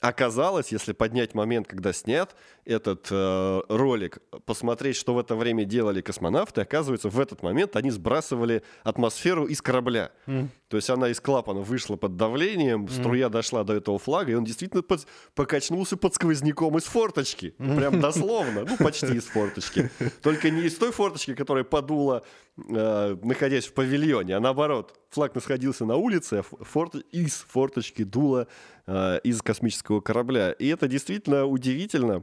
Оказалось, 0.00 0.72
если 0.72 0.92
поднять 0.92 1.34
момент, 1.34 1.66
когда 1.66 1.92
снят 1.92 2.34
этот 2.64 3.08
э, 3.10 3.60
ролик, 3.68 4.18
посмотреть, 4.46 4.96
что 4.96 5.12
в 5.12 5.18
это 5.18 5.34
время 5.34 5.66
делали 5.66 6.00
космонавты, 6.00 6.62
оказывается, 6.62 7.10
в 7.10 7.20
этот 7.20 7.42
момент 7.42 7.76
они 7.76 7.90
сбрасывали 7.90 8.62
атмосферу 8.82 9.44
из 9.44 9.60
корабля. 9.60 10.10
Mm. 10.26 10.48
То 10.70 10.76
есть 10.76 10.88
она 10.88 11.08
из 11.08 11.18
клапана 11.18 11.62
вышла 11.62 11.96
под 11.96 12.14
давлением, 12.14 12.84
mm. 12.84 12.92
струя 12.92 13.28
дошла 13.28 13.64
до 13.64 13.74
этого 13.74 13.98
флага, 13.98 14.30
и 14.30 14.34
он 14.36 14.44
действительно 14.44 14.84
под, 14.84 15.04
покачнулся 15.34 15.96
под 15.96 16.14
сквозняком 16.14 16.78
из 16.78 16.84
форточки. 16.84 17.54
Прям 17.58 18.00
дословно, 18.00 18.64
ну 18.64 18.76
почти 18.76 19.16
из 19.16 19.24
форточки. 19.24 19.90
Только 20.22 20.48
не 20.50 20.62
из 20.62 20.76
той 20.76 20.92
форточки, 20.92 21.34
которая 21.34 21.64
подула, 21.64 22.22
э, 22.56 23.16
находясь 23.20 23.66
в 23.66 23.72
павильоне, 23.72 24.36
а 24.36 24.40
наоборот, 24.40 24.94
флаг 25.10 25.34
находился 25.34 25.84
на 25.84 25.96
улице, 25.96 26.34
а 26.34 26.64
форт, 26.64 26.94
из 27.10 27.44
форточки 27.48 28.04
дуло 28.04 28.46
э, 28.86 29.18
из 29.24 29.42
космического 29.42 30.00
корабля. 30.00 30.52
И 30.52 30.68
это 30.68 30.86
действительно 30.86 31.46
удивительно. 31.46 32.22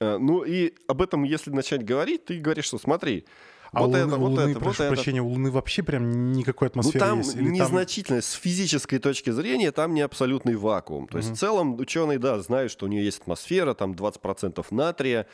Э, 0.00 0.18
ну 0.18 0.44
и 0.44 0.72
об 0.86 1.02
этом, 1.02 1.24
если 1.24 1.50
начать 1.50 1.84
говорить, 1.84 2.26
ты 2.26 2.38
говоришь, 2.38 2.66
что 2.66 2.78
смотри, 2.78 3.26
а 3.72 3.82
вот 3.82 3.90
у, 3.90 3.96
это, 3.96 4.06
у 4.06 4.18
вот 4.18 4.30
Луны, 4.30 4.50
это, 4.50 4.60
прошу 4.60 4.82
вот 4.82 4.94
прощения, 4.94 5.18
это. 5.18 5.26
у 5.26 5.30
Луны 5.30 5.50
вообще 5.50 5.82
прям 5.82 6.32
никакой 6.32 6.68
атмосферы 6.68 7.04
ну, 7.04 7.10
там 7.10 7.18
есть? 7.18 7.36
Или 7.36 7.50
незначительно. 7.50 8.18
Там... 8.18 8.22
С 8.22 8.32
физической 8.32 8.98
точки 8.98 9.30
зрения 9.30 9.72
там 9.72 9.94
не 9.94 10.00
абсолютный 10.00 10.56
вакуум. 10.56 11.08
То 11.08 11.18
есть 11.18 11.30
в 11.30 11.36
целом 11.36 11.78
ученые, 11.78 12.18
да, 12.18 12.38
знают, 12.40 12.72
что 12.72 12.86
у 12.86 12.88
нее 12.88 13.04
есть 13.04 13.20
атмосфера, 13.20 13.74
там 13.74 13.92
20% 13.92 14.64
натрия, 14.70 15.26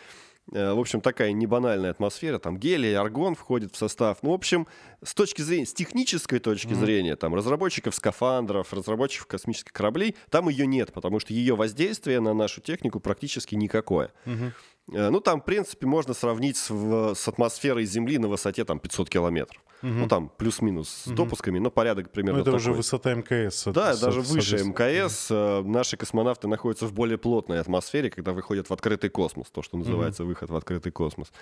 Э, 0.52 0.74
в 0.74 0.78
общем, 0.78 1.00
такая 1.00 1.32
небанальная 1.32 1.90
атмосфера, 1.90 2.38
там 2.38 2.58
гелий, 2.58 2.96
аргон 2.96 3.34
входит 3.34 3.72
в 3.72 3.76
состав. 3.76 4.18
Ну, 4.22 4.30
в 4.30 4.34
общем, 4.34 4.66
с 5.02 5.14
точки 5.14 5.42
зрения, 5.42 5.66
с 5.66 5.72
технической 5.72 6.38
точки 6.38 6.68
mm-hmm. 6.68 6.74
зрения, 6.74 7.16
там, 7.16 7.34
разработчиков 7.34 7.94
скафандров, 7.94 8.72
разработчиков 8.72 9.26
космических 9.26 9.72
кораблей, 9.72 10.16
там 10.30 10.48
ее 10.48 10.66
нет, 10.66 10.92
потому 10.92 11.18
что 11.18 11.32
ее 11.32 11.56
воздействие 11.56 12.20
на 12.20 12.34
нашу 12.34 12.60
технику 12.60 13.00
практически 13.00 13.54
никакое. 13.54 14.12
Mm-hmm. 14.26 14.52
Ну, 14.86 15.20
там, 15.20 15.40
в 15.40 15.44
принципе, 15.44 15.86
можно 15.86 16.14
сравнить 16.14 16.56
с, 16.56 16.70
с 17.14 17.28
атмосферой 17.28 17.84
Земли 17.86 18.18
на 18.18 18.28
высоте 18.28 18.64
там 18.64 18.78
500 18.78 19.08
километров. 19.08 19.62
Угу. 19.82 19.92
Ну, 19.92 20.08
там 20.08 20.30
плюс-минус 20.36 20.88
с 20.88 21.06
угу. 21.08 21.16
допусками, 21.16 21.58
но 21.58 21.70
порядок 21.70 22.10
примерно 22.10 22.38
ну, 22.38 22.42
это 22.42 22.52
такой. 22.52 22.60
уже 22.60 22.72
высота 22.72 23.14
МКС. 23.14 23.64
Да, 23.66 23.94
даже 23.94 24.22
выше 24.22 24.64
МКС. 24.64 25.30
Угу. 25.30 25.68
Наши 25.68 25.96
космонавты 25.98 26.48
находятся 26.48 26.86
в 26.86 26.94
более 26.94 27.18
плотной 27.18 27.60
атмосфере, 27.60 28.08
когда 28.08 28.32
выходят 28.32 28.68
в 28.70 28.72
открытый 28.72 29.10
космос, 29.10 29.50
то, 29.50 29.62
что 29.62 29.76
называется 29.76 30.22
угу. 30.22 30.30
выход 30.30 30.48
в 30.48 30.56
открытый 30.56 30.90
космос. 30.90 31.32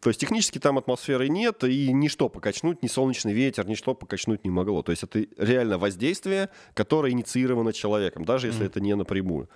То 0.00 0.10
есть 0.10 0.20
технически 0.20 0.58
там 0.58 0.78
атмосферы 0.78 1.28
нет, 1.28 1.62
и 1.62 1.92
ничто 1.92 2.28
покачнуть, 2.28 2.82
ни 2.82 2.88
солнечный 2.88 3.32
ветер, 3.32 3.68
ничто 3.68 3.94
покачнуть 3.94 4.44
не 4.44 4.50
могло. 4.50 4.82
То 4.82 4.90
есть 4.90 5.04
это 5.04 5.24
реально 5.36 5.78
воздействие, 5.78 6.50
которое 6.74 7.12
инициировано 7.12 7.72
человеком, 7.72 8.24
даже 8.24 8.48
если 8.48 8.64
mm. 8.64 8.66
это 8.66 8.80
не 8.80 8.96
напрямую. 8.96 9.48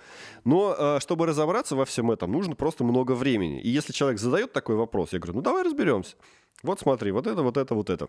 Но 0.45 0.73
э, 0.77 0.99
чтобы 1.01 1.25
разобраться 1.25 1.75
во 1.75 1.83
всем 1.83 2.11
этом, 2.11 2.31
нужно 2.31 2.55
просто 2.55 2.85
много 2.85 3.11
времени. 3.11 3.59
И 3.59 3.69
если 3.69 3.91
человек 3.91 4.19
задает 4.19 4.53
такой 4.53 4.77
вопрос, 4.77 5.11
я 5.11 5.19
говорю, 5.19 5.35
ну 5.37 5.41
давай 5.41 5.63
разберемся. 5.63 6.15
Вот 6.63 6.79
смотри, 6.79 7.11
вот 7.11 7.27
это, 7.27 7.41
вот 7.43 7.57
это, 7.57 7.75
вот 7.75 7.89
это. 7.89 8.07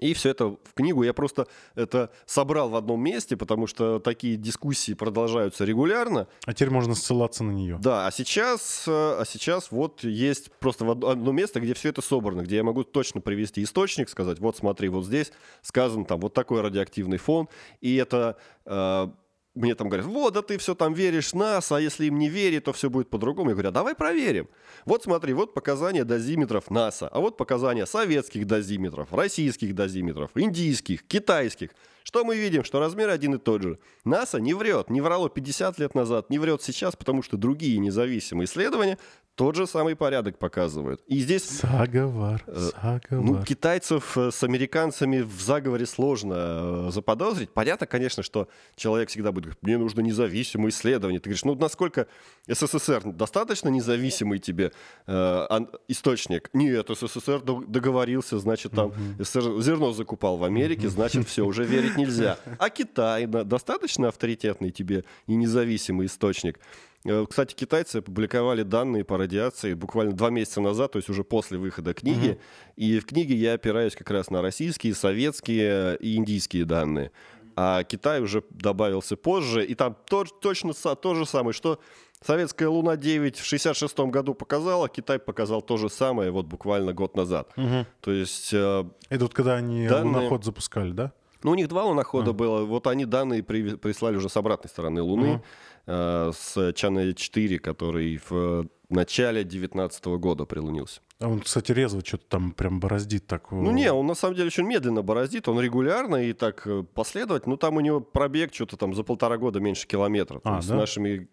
И 0.00 0.14
все 0.14 0.30
это 0.30 0.46
в 0.46 0.74
книгу 0.74 1.02
я 1.02 1.12
просто 1.12 1.46
это 1.74 2.10
собрал 2.24 2.70
в 2.70 2.76
одном 2.76 3.02
месте, 3.02 3.36
потому 3.36 3.66
что 3.66 3.98
такие 3.98 4.36
дискуссии 4.36 4.94
продолжаются 4.94 5.64
регулярно. 5.64 6.28
А 6.46 6.54
теперь 6.54 6.70
можно 6.70 6.94
ссылаться 6.94 7.44
на 7.44 7.50
нее. 7.50 7.78
Да, 7.80 8.06
а 8.06 8.10
сейчас, 8.10 8.84
э, 8.86 8.90
а 8.90 9.24
сейчас 9.26 9.70
вот 9.70 10.02
есть 10.02 10.50
просто 10.52 10.90
одно 10.90 11.32
место, 11.32 11.60
где 11.60 11.74
все 11.74 11.90
это 11.90 12.00
собрано, 12.00 12.42
где 12.42 12.56
я 12.56 12.64
могу 12.64 12.84
точно 12.84 13.20
привести 13.20 13.62
источник, 13.62 14.08
сказать, 14.08 14.38
вот 14.38 14.56
смотри, 14.56 14.88
вот 14.88 15.04
здесь 15.04 15.32
сказано 15.60 16.06
там 16.06 16.20
вот 16.20 16.32
такой 16.32 16.62
радиоактивный 16.62 17.18
фон, 17.18 17.48
и 17.80 17.96
это 17.96 18.38
э, 18.64 19.08
мне 19.54 19.74
там 19.74 19.88
говорят, 19.88 20.06
вот, 20.06 20.32
да 20.34 20.42
ты 20.42 20.56
все 20.56 20.74
там 20.74 20.94
веришь 20.94 21.34
нас, 21.34 21.72
а 21.72 21.80
если 21.80 22.06
им 22.06 22.18
не 22.18 22.28
верить, 22.28 22.64
то 22.64 22.72
все 22.72 22.88
будет 22.88 23.10
по-другому. 23.10 23.50
Я 23.50 23.54
говорю, 23.54 23.68
а 23.68 23.72
давай 23.72 23.94
проверим. 23.94 24.48
Вот 24.86 25.02
смотри, 25.02 25.34
вот 25.34 25.52
показания 25.52 26.04
дозиметров 26.04 26.70
НАСА, 26.70 27.08
а 27.08 27.20
вот 27.20 27.36
показания 27.36 27.86
советских 27.86 28.46
дозиметров, 28.46 29.12
российских 29.12 29.74
дозиметров, 29.74 30.30
индийских, 30.34 31.02
китайских. 31.02 31.70
Что 32.04 32.24
мы 32.24 32.36
видим? 32.36 32.64
Что 32.64 32.80
размер 32.80 33.08
один 33.10 33.34
и 33.34 33.38
тот 33.38 33.62
же. 33.62 33.78
НАСА 34.04 34.40
не 34.40 34.54
врет, 34.54 34.90
не 34.90 35.00
врало 35.00 35.28
50 35.28 35.78
лет 35.78 35.94
назад, 35.94 36.30
не 36.30 36.38
врет 36.38 36.62
сейчас, 36.62 36.96
потому 36.96 37.22
что 37.22 37.36
другие 37.36 37.78
независимые 37.78 38.46
исследования 38.46 38.98
тот 39.34 39.56
же 39.56 39.66
самый 39.66 39.96
порядок 39.96 40.38
показывают. 40.38 41.00
И 41.06 41.18
здесь... 41.18 41.60
Заговор, 41.62 42.42
э, 42.46 42.70
заговор. 42.82 43.24
Ну, 43.24 43.42
китайцев 43.42 44.16
э, 44.18 44.30
с 44.30 44.42
американцами 44.42 45.20
в 45.20 45.40
заговоре 45.40 45.86
сложно 45.86 46.34
э, 46.36 46.90
заподозрить. 46.92 47.50
Понятно, 47.50 47.86
конечно, 47.86 48.22
что 48.22 48.48
человек 48.76 49.08
всегда 49.08 49.32
будет 49.32 49.44
говорить, 49.44 49.62
мне 49.62 49.78
нужно 49.78 50.02
независимое 50.02 50.70
исследование. 50.70 51.18
Ты 51.18 51.30
говоришь, 51.30 51.44
ну, 51.44 51.54
насколько 51.54 52.08
СССР 52.46 53.02
достаточно 53.04 53.70
независимый 53.70 54.38
тебе 54.38 54.72
э, 55.06 55.46
источник? 55.88 56.50
Нет, 56.52 56.90
СССР 56.90 57.40
договорился, 57.40 58.38
значит, 58.38 58.72
там 58.72 58.88
угу. 58.88 59.62
зерно 59.62 59.92
закупал 59.92 60.36
в 60.36 60.44
Америке, 60.44 60.88
значит, 60.90 61.26
все, 61.26 61.46
уже 61.46 61.64
верить 61.64 61.91
верить 61.96 62.08
нельзя. 62.08 62.38
А 62.58 62.70
Китай 62.70 63.26
достаточно 63.26 64.08
авторитетный 64.08 64.70
тебе 64.70 65.04
и 65.26 65.34
независимый 65.34 66.06
источник. 66.06 66.58
Э, 67.04 67.26
кстати, 67.28 67.54
китайцы 67.54 67.96
опубликовали 67.96 68.62
данные 68.62 69.04
по 69.04 69.18
радиации 69.18 69.74
буквально 69.74 70.12
два 70.12 70.30
месяца 70.30 70.60
назад, 70.60 70.92
то 70.92 70.98
есть 70.98 71.08
уже 71.08 71.24
после 71.24 71.58
выхода 71.58 71.94
книги. 71.94 72.30
Угу. 72.30 72.38
И 72.76 73.00
в 73.00 73.06
книге 73.06 73.34
я 73.34 73.54
опираюсь 73.54 73.94
как 73.94 74.10
раз 74.10 74.30
на 74.30 74.42
российские, 74.42 74.94
советские 74.94 75.96
и 75.96 76.16
индийские 76.16 76.64
данные. 76.64 77.10
А 77.54 77.84
Китай 77.84 78.22
уже 78.22 78.42
добавился 78.50 79.16
позже, 79.16 79.64
и 79.64 79.74
там 79.74 79.96
то, 80.08 80.24
точно 80.24 80.72
то 80.72 81.14
же 81.14 81.26
самое, 81.26 81.52
что 81.52 81.80
советская 82.24 82.68
Луна-9 82.68 83.40
в 83.40 83.44
66 83.44 83.98
году 84.00 84.34
показала, 84.34 84.88
Китай 84.88 85.18
показал 85.18 85.60
то 85.60 85.76
же 85.76 85.90
самое 85.90 86.30
вот 86.30 86.46
буквально 86.46 86.94
год 86.94 87.16
назад. 87.16 87.50
Угу. 87.56 87.86
То 88.00 88.10
есть... 88.12 88.54
Э, 88.54 88.84
Это 89.10 89.24
вот 89.24 89.34
когда 89.34 89.56
они 89.56 89.86
данные... 89.86 90.14
луноход 90.14 90.44
запускали, 90.44 90.92
да? 90.92 91.12
Ну, 91.44 91.52
у 91.52 91.54
них 91.54 91.68
два 91.68 91.84
лунохода 91.84 92.30
а. 92.30 92.34
было. 92.34 92.64
Вот 92.64 92.86
они 92.86 93.04
данные 93.04 93.42
при, 93.42 93.76
прислали 93.76 94.16
уже 94.16 94.28
с 94.28 94.36
обратной 94.36 94.68
стороны 94.68 95.02
Луны, 95.02 95.34
угу. 95.34 95.42
э, 95.86 96.32
с 96.34 96.72
Чана 96.74 97.12
4, 97.12 97.58
который 97.58 98.20
в 98.28 98.66
начале 98.92 99.42
2019 99.42 100.04
года 100.04 100.44
прилунился. 100.44 101.00
А 101.18 101.28
он, 101.28 101.40
кстати, 101.40 101.72
резво 101.72 102.04
что-то 102.04 102.24
там 102.28 102.52
прям 102.52 102.80
бороздит 102.80 103.26
так. 103.26 103.50
Ну 103.52 103.70
не, 103.70 103.92
он 103.92 104.06
на 104.06 104.14
самом 104.14 104.34
деле 104.34 104.48
очень 104.48 104.64
медленно 104.64 105.02
бороздит, 105.02 105.48
он 105.48 105.60
регулярно 105.60 106.16
и 106.16 106.32
так 106.32 106.66
э, 106.66 106.84
последовательно. 106.94 107.52
Ну 107.52 107.56
там 107.56 107.76
у 107.76 107.80
него 107.80 108.00
пробег 108.00 108.52
что-то 108.54 108.76
там 108.76 108.94
за 108.94 109.04
полтора 109.04 109.38
года 109.38 109.60
меньше 109.60 109.86
километра. 109.86 110.40
А, 110.44 110.56
да? 110.56 110.62
С 110.62 110.68
нашими, 110.68 111.28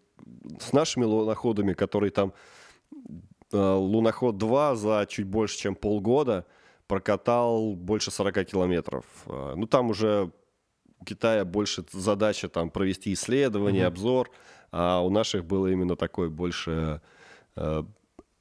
с 0.60 0.74
нашими 0.74 1.05
луноходами, 1.05 1.74
которые 1.74 2.12
там 2.12 2.34
э, 3.51 3.57
луноход 3.57 4.38
2 4.38 4.76
за 4.76 5.05
чуть 5.10 5.26
больше, 5.26 5.57
чем 5.57 5.76
полгода 5.76 6.45
прокатал 6.89 7.75
больше 7.75 8.11
40 8.11 8.45
километров. 8.45 9.05
Э, 9.27 9.53
ну 9.55 9.67
там 9.67 9.91
уже 9.91 10.31
у 10.99 11.05
Китая 11.05 11.45
больше 11.45 11.85
задача 11.91 12.49
там 12.49 12.71
провести 12.71 13.13
исследование, 13.13 13.83
угу. 13.83 13.93
обзор, 13.93 14.31
а 14.71 14.99
у 14.99 15.09
наших 15.09 15.45
было 15.45 15.67
именно 15.67 15.95
такой 15.95 16.29
больше 16.29 17.01
э, 17.55 17.83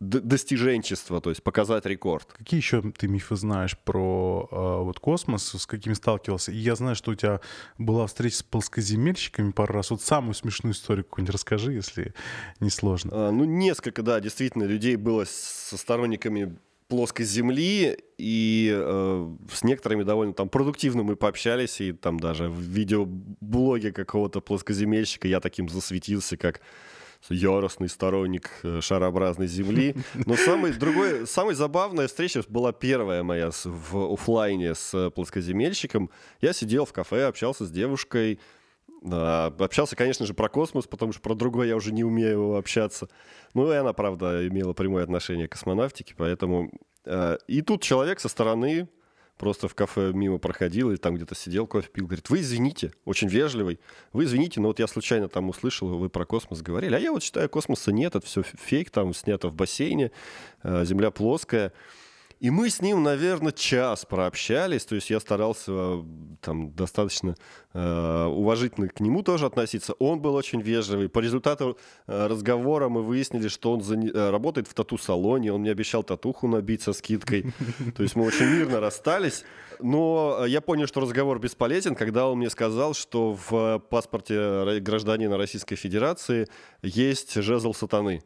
достиженчество, 0.00 1.20
то 1.20 1.28
есть 1.28 1.42
показать 1.42 1.84
рекорд. 1.84 2.32
Какие 2.32 2.58
еще 2.58 2.80
ты 2.96 3.06
мифы 3.06 3.36
знаешь 3.36 3.76
про 3.76 4.48
э, 4.50 4.84
вот 4.84 4.98
космос, 4.98 5.54
с 5.54 5.66
какими 5.66 5.92
сталкивался? 5.92 6.50
И 6.50 6.56
я 6.56 6.74
знаю, 6.74 6.96
что 6.96 7.10
у 7.10 7.14
тебя 7.14 7.40
была 7.76 8.06
встреча 8.06 8.36
с 8.36 8.42
плоскоземельщиками 8.42 9.50
пару 9.50 9.74
раз. 9.74 9.90
Вот 9.90 10.00
самую 10.00 10.32
смешную 10.32 10.72
историю 10.72 11.04
какую-нибудь 11.04 11.34
расскажи, 11.34 11.74
если 11.74 12.14
не 12.60 12.70
сложно. 12.70 13.10
А, 13.12 13.30
ну, 13.30 13.44
несколько, 13.44 14.02
да, 14.02 14.20
действительно, 14.20 14.64
людей 14.64 14.96
было 14.96 15.24
со 15.26 15.76
сторонниками 15.76 16.56
плоской 16.88 17.24
земли, 17.24 17.98
и 18.16 18.72
э, 18.74 19.36
с 19.52 19.62
некоторыми 19.62 20.02
довольно 20.02 20.32
там 20.32 20.48
продуктивно 20.48 21.02
мы 21.02 21.16
пообщались, 21.16 21.80
и 21.80 21.92
там 21.92 22.18
даже 22.18 22.48
в 22.48 22.58
видеоблоге 22.58 23.92
какого-то 23.92 24.40
плоскоземельщика 24.40 25.28
я 25.28 25.40
таким 25.40 25.68
засветился, 25.68 26.36
как 26.36 26.60
яростный 27.28 27.88
сторонник 27.88 28.50
э, 28.62 28.80
шарообразной 28.80 29.46
земли. 29.46 29.94
Но 30.26 30.36
самый 30.36 30.72
другой, 30.72 31.26
самая 31.26 31.54
забавная 31.54 32.08
встреча 32.08 32.42
была 32.48 32.72
первая 32.72 33.22
моя 33.22 33.50
в 33.64 34.12
офлайне 34.14 34.74
с 34.74 35.10
плоскоземельщиком. 35.10 36.10
Я 36.40 36.52
сидел 36.52 36.84
в 36.84 36.92
кафе, 36.92 37.26
общался 37.26 37.66
с 37.66 37.70
девушкой, 37.70 38.38
а, 39.04 39.54
общался, 39.58 39.96
конечно 39.96 40.26
же, 40.26 40.34
про 40.34 40.48
космос, 40.48 40.86
потому 40.86 41.12
что 41.12 41.20
про 41.20 41.34
другое 41.34 41.68
я 41.68 41.76
уже 41.76 41.92
не 41.92 42.04
умею 42.04 42.56
общаться. 42.56 43.08
Ну, 43.54 43.72
и 43.72 43.76
она, 43.76 43.92
правда, 43.92 44.46
имела 44.46 44.72
прямое 44.72 45.04
отношение 45.04 45.48
к 45.48 45.52
космонавтике, 45.52 46.14
поэтому... 46.16 46.70
Э, 47.04 47.38
и 47.46 47.62
тут 47.62 47.82
человек 47.82 48.20
со 48.20 48.28
стороны 48.28 48.88
просто 49.38 49.68
в 49.68 49.74
кафе 49.74 50.12
мимо 50.12 50.38
проходил 50.38 50.90
или 50.90 50.96
там 50.96 51.14
где-то 51.14 51.34
сидел, 51.34 51.66
кофе 51.66 51.88
пил, 51.88 52.06
говорит, 52.06 52.28
вы 52.28 52.40
извините, 52.40 52.92
очень 53.04 53.28
вежливый, 53.28 53.80
вы 54.12 54.24
извините, 54.24 54.60
но 54.60 54.68
вот 54.68 54.80
я 54.80 54.86
случайно 54.86 55.28
там 55.28 55.48
услышал, 55.48 55.88
вы 55.88 56.10
про 56.10 56.26
космос 56.26 56.60
говорили, 56.60 56.94
а 56.94 56.98
я 56.98 57.12
вот 57.12 57.22
считаю, 57.22 57.48
космоса 57.48 57.92
нет, 57.92 58.16
это 58.16 58.26
все 58.26 58.42
фейк, 58.42 58.90
там 58.90 59.14
снято 59.14 59.48
в 59.48 59.54
бассейне, 59.54 60.10
э, 60.62 60.84
земля 60.84 61.10
плоская. 61.10 61.72
И 62.40 62.50
мы 62.50 62.70
с 62.70 62.80
ним, 62.80 63.02
наверное, 63.02 63.52
час 63.52 64.04
прообщались. 64.04 64.84
То 64.84 64.94
есть 64.94 65.10
я 65.10 65.18
старался 65.18 65.72
э, 65.72 66.02
там 66.40 66.72
достаточно 66.72 67.34
э, 67.74 68.24
уважительно 68.26 68.88
к 68.88 69.00
нему 69.00 69.22
тоже 69.22 69.46
относиться. 69.46 69.94
Он 69.94 70.20
был 70.20 70.34
очень 70.34 70.60
вежливый. 70.60 71.08
По 71.08 71.18
результату 71.18 71.76
э, 72.06 72.26
разговора 72.28 72.88
мы 72.88 73.02
выяснили, 73.02 73.48
что 73.48 73.72
он 73.72 73.80
за, 73.80 73.96
э, 73.96 74.30
работает 74.30 74.68
в 74.68 74.74
тату-салоне. 74.74 75.52
Он 75.52 75.62
мне 75.62 75.72
обещал 75.72 76.04
татуху 76.04 76.46
набить 76.46 76.82
со 76.82 76.92
скидкой. 76.92 77.52
То 77.96 78.04
есть 78.04 78.14
мы 78.14 78.24
очень 78.24 78.46
мирно 78.46 78.78
расстались. 78.78 79.44
Но 79.80 80.44
я 80.46 80.60
понял, 80.60 80.86
что 80.86 81.00
разговор 81.00 81.40
бесполезен, 81.40 81.96
когда 81.96 82.28
он 82.28 82.38
мне 82.38 82.50
сказал, 82.50 82.94
что 82.94 83.36
в 83.48 83.80
паспорте 83.90 84.80
гражданина 84.80 85.36
Российской 85.36 85.76
Федерации 85.76 86.48
есть 86.82 87.34
жезл 87.34 87.72
сатаны. 87.72 88.22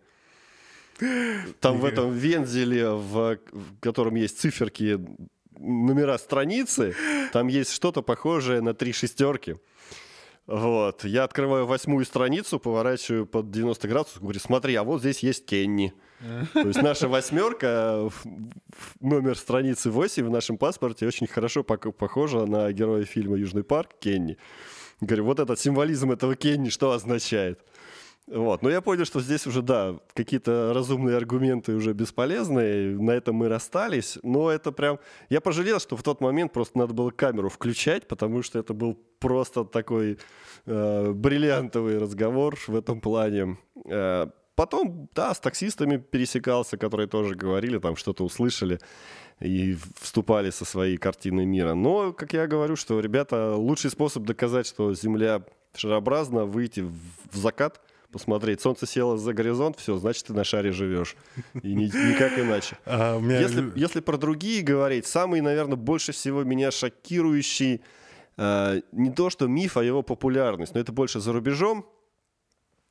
Там 1.60 1.78
в 1.78 1.84
этом 1.84 2.12
вензеле, 2.12 2.90
в, 2.90 3.38
в 3.50 3.80
котором 3.80 4.14
есть 4.14 4.38
циферки, 4.38 4.98
номера 5.58 6.18
страницы, 6.18 6.94
там 7.32 7.48
есть 7.48 7.72
что-то 7.72 8.02
похожее 8.02 8.60
на 8.60 8.74
три 8.74 8.92
шестерки. 8.92 9.56
Вот. 10.46 11.04
Я 11.04 11.24
открываю 11.24 11.66
восьмую 11.66 12.04
страницу, 12.04 12.58
поворачиваю 12.58 13.26
под 13.26 13.50
90 13.50 13.88
градусов, 13.88 14.22
говорю, 14.22 14.40
смотри, 14.40 14.74
а 14.74 14.82
вот 14.82 15.00
здесь 15.00 15.20
есть 15.20 15.46
Кенни. 15.46 15.94
То 16.52 16.60
есть 16.60 16.82
наша 16.82 17.08
восьмерка, 17.08 18.08
номер 19.00 19.36
страницы 19.36 19.90
8 19.90 20.24
в 20.24 20.30
нашем 20.30 20.58
паспорте 20.58 21.06
очень 21.06 21.26
хорошо 21.26 21.62
похожа 21.64 22.46
на 22.46 22.72
героя 22.72 23.04
фильма 23.04 23.36
«Южный 23.36 23.64
парк» 23.64 23.90
Кенни. 24.00 24.36
Говорю, 25.00 25.24
вот 25.24 25.40
этот 25.40 25.58
символизм 25.58 26.12
этого 26.12 26.36
Кенни 26.36 26.68
что 26.68 26.92
означает? 26.92 27.60
Вот. 28.32 28.62
Но 28.62 28.70
я 28.70 28.80
понял, 28.80 29.04
что 29.04 29.20
здесь 29.20 29.46
уже, 29.46 29.60
да, 29.60 29.98
какие-то 30.14 30.72
разумные 30.74 31.16
аргументы 31.16 31.74
уже 31.74 31.92
бесполезны. 31.92 32.98
На 32.98 33.10
этом 33.10 33.36
мы 33.36 33.48
расстались. 33.48 34.18
Но 34.22 34.50
это 34.50 34.72
прям... 34.72 34.98
Я 35.28 35.42
пожалел, 35.42 35.78
что 35.78 35.96
в 35.96 36.02
тот 36.02 36.22
момент 36.22 36.52
просто 36.52 36.78
надо 36.78 36.94
было 36.94 37.10
камеру 37.10 37.50
включать, 37.50 38.08
потому 38.08 38.42
что 38.42 38.58
это 38.58 38.72
был 38.72 38.94
просто 39.18 39.64
такой 39.64 40.18
э, 40.64 41.12
бриллиантовый 41.12 41.98
разговор 41.98 42.58
в 42.66 42.74
этом 42.74 43.02
плане. 43.02 43.58
Э, 43.84 44.28
потом, 44.54 45.10
да, 45.14 45.34
с 45.34 45.38
таксистами 45.38 45.98
пересекался, 45.98 46.78
которые 46.78 47.08
тоже 47.08 47.34
говорили, 47.34 47.78
там 47.78 47.96
что-то 47.96 48.24
услышали 48.24 48.78
и 49.40 49.76
вступали 50.00 50.48
со 50.48 50.64
своей 50.64 50.96
картиной 50.96 51.44
мира. 51.44 51.74
Но, 51.74 52.14
как 52.14 52.32
я 52.32 52.46
говорю, 52.46 52.76
что, 52.76 52.98
ребята, 53.00 53.56
лучший 53.56 53.90
способ 53.90 54.22
доказать, 54.22 54.66
что 54.66 54.94
Земля 54.94 55.44
шарообразна, 55.74 56.46
выйти 56.46 56.80
в 56.80 57.36
закат– 57.36 57.82
посмотреть. 58.12 58.60
Солнце 58.60 58.86
село 58.86 59.16
за 59.16 59.32
горизонт, 59.32 59.78
все, 59.78 59.96
значит, 59.96 60.26
ты 60.26 60.34
на 60.34 60.44
шаре 60.44 60.70
живешь. 60.70 61.16
И 61.62 61.74
ни, 61.74 61.84
никак 61.84 62.38
иначе. 62.38 62.78
А, 62.86 63.18
меня... 63.18 63.40
если, 63.40 63.72
если 63.74 64.00
про 64.00 64.18
другие 64.18 64.62
говорить, 64.62 65.06
самый, 65.06 65.40
наверное, 65.40 65.76
больше 65.76 66.12
всего 66.12 66.44
меня 66.44 66.70
шокирующий 66.70 67.82
э, 68.36 68.80
не 68.92 69.10
то, 69.10 69.30
что 69.30 69.46
миф, 69.46 69.76
а 69.76 69.84
его 69.84 70.02
популярность, 70.02 70.74
но 70.74 70.80
это 70.80 70.92
больше 70.92 71.20
за 71.20 71.32
рубежом. 71.32 71.86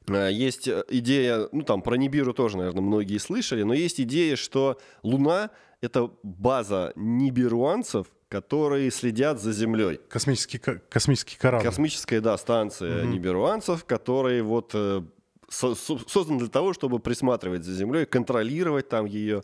Э, 0.08 0.30
есть 0.32 0.68
идея, 0.90 1.48
ну 1.52 1.62
там 1.62 1.82
про 1.82 1.96
Нибиру 1.96 2.34
тоже, 2.34 2.58
наверное, 2.58 2.82
многие 2.82 3.18
слышали, 3.18 3.64
но 3.64 3.74
есть 3.74 4.02
идея, 4.02 4.36
что 4.36 4.80
Луна— 5.04 5.52
это 5.82 6.12
база 6.24 6.94
нибируанцев, 6.96 8.08
которые 8.32 8.90
следят 8.92 9.42
за 9.42 9.52
Землей. 9.52 10.00
Космический, 10.08 10.58
космический 10.90 11.38
корабль. 11.38 11.66
Космическая, 11.66 12.22
да, 12.22 12.38
станция 12.38 13.04
угу. 13.04 13.12
ниберуанцев, 13.12 13.84
которые 13.84 14.42
вот 14.42 14.72
э, 14.74 15.02
со, 15.50 15.76
созданы 15.76 16.40
для 16.40 16.48
того, 16.48 16.72
чтобы 16.72 17.00
присматривать 17.00 17.66
за 17.66 17.74
Землей, 17.74 18.06
контролировать 18.06 18.88
там 18.88 19.06
ее 19.06 19.44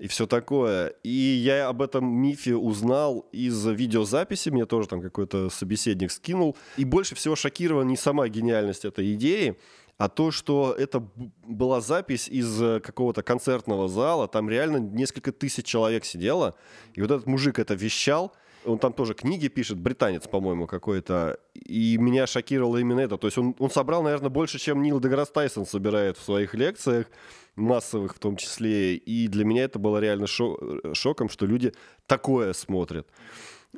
и 0.00 0.08
все 0.08 0.26
такое. 0.26 0.88
И 1.04 1.08
я 1.08 1.68
об 1.68 1.80
этом 1.80 2.04
мифе 2.04 2.56
узнал 2.56 3.28
из 3.30 3.64
видеозаписи, 3.64 4.50
мне 4.50 4.66
тоже 4.66 4.88
там 4.88 5.00
какой-то 5.00 5.48
собеседник 5.48 6.10
скинул. 6.10 6.56
И 6.76 6.84
больше 6.84 7.14
всего 7.14 7.36
шокирован 7.36 7.86
не 7.86 7.96
сама 7.96 8.26
гениальность 8.26 8.84
этой 8.84 9.14
идеи, 9.14 9.56
а 9.98 10.08
то, 10.08 10.30
что 10.30 10.74
это 10.78 11.00
была 11.44 11.80
запись 11.80 12.28
из 12.28 12.60
э, 12.60 12.80
какого-то 12.80 13.22
концертного 13.22 13.88
зала, 13.88 14.28
там 14.28 14.50
реально 14.50 14.76
несколько 14.76 15.32
тысяч 15.32 15.64
человек 15.64 16.04
сидело, 16.04 16.54
и 16.94 17.00
вот 17.00 17.10
этот 17.10 17.26
мужик 17.26 17.58
это 17.58 17.74
вещал, 17.74 18.34
он 18.66 18.78
там 18.78 18.92
тоже 18.92 19.14
книги 19.14 19.48
пишет, 19.48 19.78
британец, 19.78 20.26
по-моему, 20.26 20.66
какой-то, 20.66 21.38
и 21.54 21.96
меня 21.98 22.26
шокировало 22.26 22.78
именно 22.78 23.00
это. 23.00 23.16
То 23.16 23.28
есть 23.28 23.38
он, 23.38 23.54
он 23.58 23.70
собрал, 23.70 24.02
наверное, 24.02 24.28
больше, 24.28 24.58
чем 24.58 24.82
Нил 24.82 25.00
Деграсс 25.00 25.30
Тайсон 25.30 25.66
собирает 25.66 26.18
в 26.18 26.22
своих 26.22 26.52
лекциях, 26.52 27.06
массовых 27.54 28.16
в 28.16 28.18
том 28.18 28.36
числе, 28.36 28.96
и 28.96 29.28
для 29.28 29.44
меня 29.44 29.64
это 29.64 29.78
было 29.78 29.98
реально 29.98 30.26
шо 30.26 30.58
шоком, 30.92 31.28
что 31.28 31.46
люди 31.46 31.72
такое 32.06 32.52
смотрят. 32.52 33.08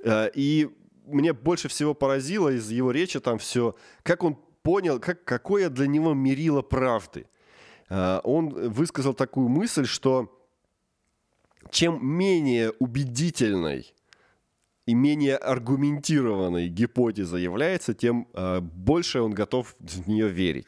Э, 0.02 0.30
и 0.34 0.68
мне 1.06 1.32
больше 1.32 1.68
всего 1.68 1.94
поразило 1.94 2.48
из 2.48 2.70
его 2.70 2.90
речи 2.90 3.20
там 3.20 3.38
все, 3.38 3.76
как 4.02 4.24
он 4.24 4.38
понял, 4.68 5.00
как, 5.00 5.24
какое 5.24 5.70
для 5.70 5.86
него 5.86 6.12
мерило 6.12 6.60
правды. 6.60 7.24
А, 7.88 8.20
он 8.22 8.50
высказал 8.68 9.14
такую 9.14 9.48
мысль, 9.48 9.86
что 9.86 10.28
чем 11.70 12.06
менее 12.06 12.72
убедительной 12.78 13.94
и 14.84 14.92
менее 14.92 15.38
аргументированной 15.38 16.68
гипотеза 16.68 17.38
является, 17.38 17.94
тем 17.94 18.28
э, 18.34 18.60
больше 18.60 19.22
он 19.22 19.32
готов 19.32 19.74
в 19.78 20.06
нее 20.06 20.28
верить. 20.28 20.66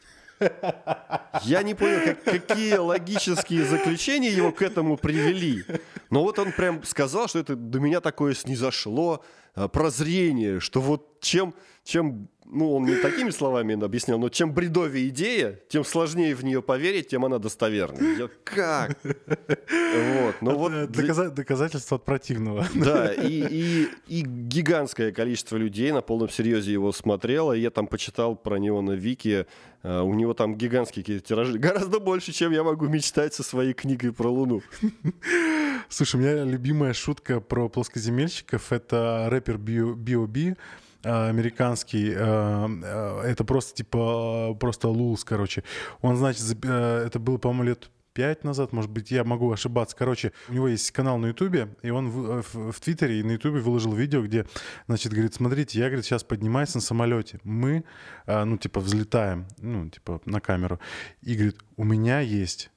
Я 1.43 1.61
не 1.61 1.75
понял, 1.75 1.99
как, 2.03 2.23
какие 2.23 2.77
логические 2.77 3.65
заключения 3.65 4.31
его 4.31 4.51
к 4.51 4.63
этому 4.63 4.97
привели. 4.97 5.63
Но 6.11 6.23
вот 6.23 6.37
он 6.37 6.51
прям 6.51 6.83
сказал, 6.83 7.27
что 7.27 7.39
это 7.39 7.55
до 7.55 7.79
меня 7.79 8.01
такое 8.01 8.35
снизошло 8.35 9.23
э, 9.55 9.67
прозрение, 9.67 10.59
что 10.59 10.81
вот 10.81 11.19
чем, 11.21 11.55
чем 11.83 12.27
ну, 12.45 12.75
он 12.75 12.85
не 12.85 12.95
такими 12.95 13.29
словами 13.29 13.81
объяснял, 13.81 14.19
но 14.19 14.27
чем 14.27 14.53
бредовее 14.53 15.07
идея, 15.07 15.61
тем 15.69 15.85
сложнее 15.85 16.35
в 16.35 16.43
нее 16.43 16.61
поверить, 16.61 17.07
тем 17.07 17.23
она 17.23 17.39
достовернее. 17.39 18.17
Я, 18.17 18.29
как? 18.43 18.99
Вот, 19.03 20.35
ну 20.41 20.57
вот 20.57 20.71
Доказа- 20.89 21.31
доказательство 21.31 21.95
от 21.95 22.05
противного. 22.05 22.67
Да, 22.75 23.13
и, 23.13 23.45
и, 23.49 23.89
и 24.07 24.21
гигантское 24.21 25.11
количество 25.11 25.55
людей 25.55 25.91
на 25.91 26.01
полном 26.01 26.29
серьезе 26.29 26.73
его 26.73 26.91
смотрело. 26.91 27.53
Я 27.53 27.69
там 27.69 27.87
почитал 27.87 28.35
про 28.35 28.57
него 28.57 28.81
на 28.81 28.91
Вики. 28.91 29.45
Uh, 29.83 30.03
у 30.03 30.13
него 30.13 30.35
там 30.35 30.55
гигантские 30.55 31.03
какие-то 31.03 31.27
тиражи. 31.27 31.57
Гораздо 31.57 31.99
больше, 31.99 32.31
чем 32.31 32.51
я 32.51 32.63
могу 32.63 32.87
мечтать 32.87 33.33
со 33.33 33.41
своей 33.41 33.73
книгой 33.73 34.13
про 34.13 34.29
Луну. 34.29 34.61
Слушай, 35.91 36.15
у 36.15 36.19
меня 36.19 36.43
любимая 36.43 36.93
шутка 36.93 37.39
про 37.39 37.69
плоскоземельщиков— 37.69 38.71
это 38.73 39.27
рэпер 39.29 39.59
B.O.B., 39.59 40.55
Э, 41.03 41.29
американский, 41.29 42.11
э, 42.15 42.67
э, 42.83 43.21
это 43.25 43.43
просто 43.43 43.75
типа, 43.75 44.55
просто 44.59 44.87
лулс, 44.87 45.23
короче. 45.23 45.63
Он, 46.01 46.15
значит, 46.15 46.43
это 46.63 47.19
было, 47.19 47.37
по-моему, 47.37 47.63
лет 47.63 47.89
пять 48.13 48.43
назад, 48.43 48.73
может 48.73 48.91
быть, 48.91 49.09
я 49.09 49.23
могу 49.23 49.51
ошибаться. 49.51 49.95
Короче, 49.95 50.33
у 50.49 50.53
него 50.53 50.67
есть 50.67 50.91
канал 50.91 51.17
на 51.17 51.27
Ютубе, 51.27 51.69
и 51.81 51.89
он 51.89 52.09
в, 52.09 52.41
в, 52.41 52.71
в 52.73 52.79
Твиттере 52.81 53.19
и 53.19 53.23
на 53.23 53.31
Ютубе 53.31 53.61
выложил 53.61 53.93
видео, 53.93 54.21
где, 54.21 54.45
значит, 54.87 55.13
говорит, 55.13 55.33
смотрите, 55.33 55.79
я, 55.79 55.85
говорит, 55.85 56.05
сейчас 56.05 56.23
поднимаюсь 56.23 56.75
на 56.75 56.81
самолете. 56.81 57.39
Мы, 57.43 57.85
ну, 58.27 58.57
типа, 58.57 58.81
взлетаем, 58.81 59.47
ну, 59.59 59.89
типа, 59.89 60.21
на 60.25 60.41
камеру. 60.41 60.79
И, 61.21 61.35
говорит, 61.35 61.57
у 61.77 61.85
меня 61.85 62.19
есть 62.19 62.69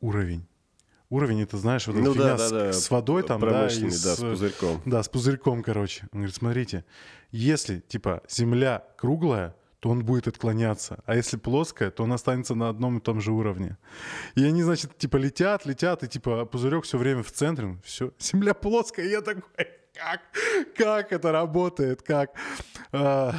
уровень 0.00 0.46
уровень, 1.12 1.42
это 1.42 1.56
знаешь, 1.58 1.86
вот 1.86 1.96
эта 1.96 2.04
ну, 2.04 2.14
фигня 2.14 2.36
да, 2.36 2.36
да, 2.36 2.48
с, 2.48 2.50
да. 2.50 2.72
с 2.72 2.90
водой 2.90 3.22
там, 3.22 3.40
да, 3.40 3.66
и 3.66 3.90
с, 3.90 4.02
да, 4.02 4.16
с 4.16 4.20
пузырьком. 4.20 4.82
Да, 4.84 5.02
с 5.02 5.08
пузырьком, 5.08 5.62
короче. 5.62 6.08
Он 6.12 6.20
говорит, 6.20 6.34
смотрите, 6.34 6.84
если, 7.30 7.80
типа, 7.80 8.22
Земля 8.28 8.84
круглая, 8.96 9.54
то 9.80 9.90
он 9.90 10.04
будет 10.04 10.28
отклоняться. 10.28 11.02
А 11.06 11.16
если 11.16 11.36
плоская, 11.36 11.90
то 11.90 12.04
он 12.04 12.12
останется 12.12 12.54
на 12.54 12.68
одном 12.68 12.98
и 12.98 13.00
том 13.00 13.20
же 13.20 13.32
уровне. 13.32 13.76
И 14.36 14.44
они, 14.44 14.62
значит, 14.62 14.96
типа 14.96 15.16
летят, 15.16 15.66
летят, 15.66 16.04
и 16.04 16.08
типа 16.08 16.44
пузырек 16.44 16.84
все 16.84 16.98
время 16.98 17.22
в 17.22 17.32
центре. 17.32 17.76
Все, 17.84 18.12
Земля 18.18 18.54
плоская, 18.54 19.06
я 19.06 19.20
такой, 19.20 19.42
как? 20.02 20.20
Как 20.76 21.12
это 21.12 21.32
работает? 21.32 22.02
Как? 22.02 22.32
А, 22.92 23.34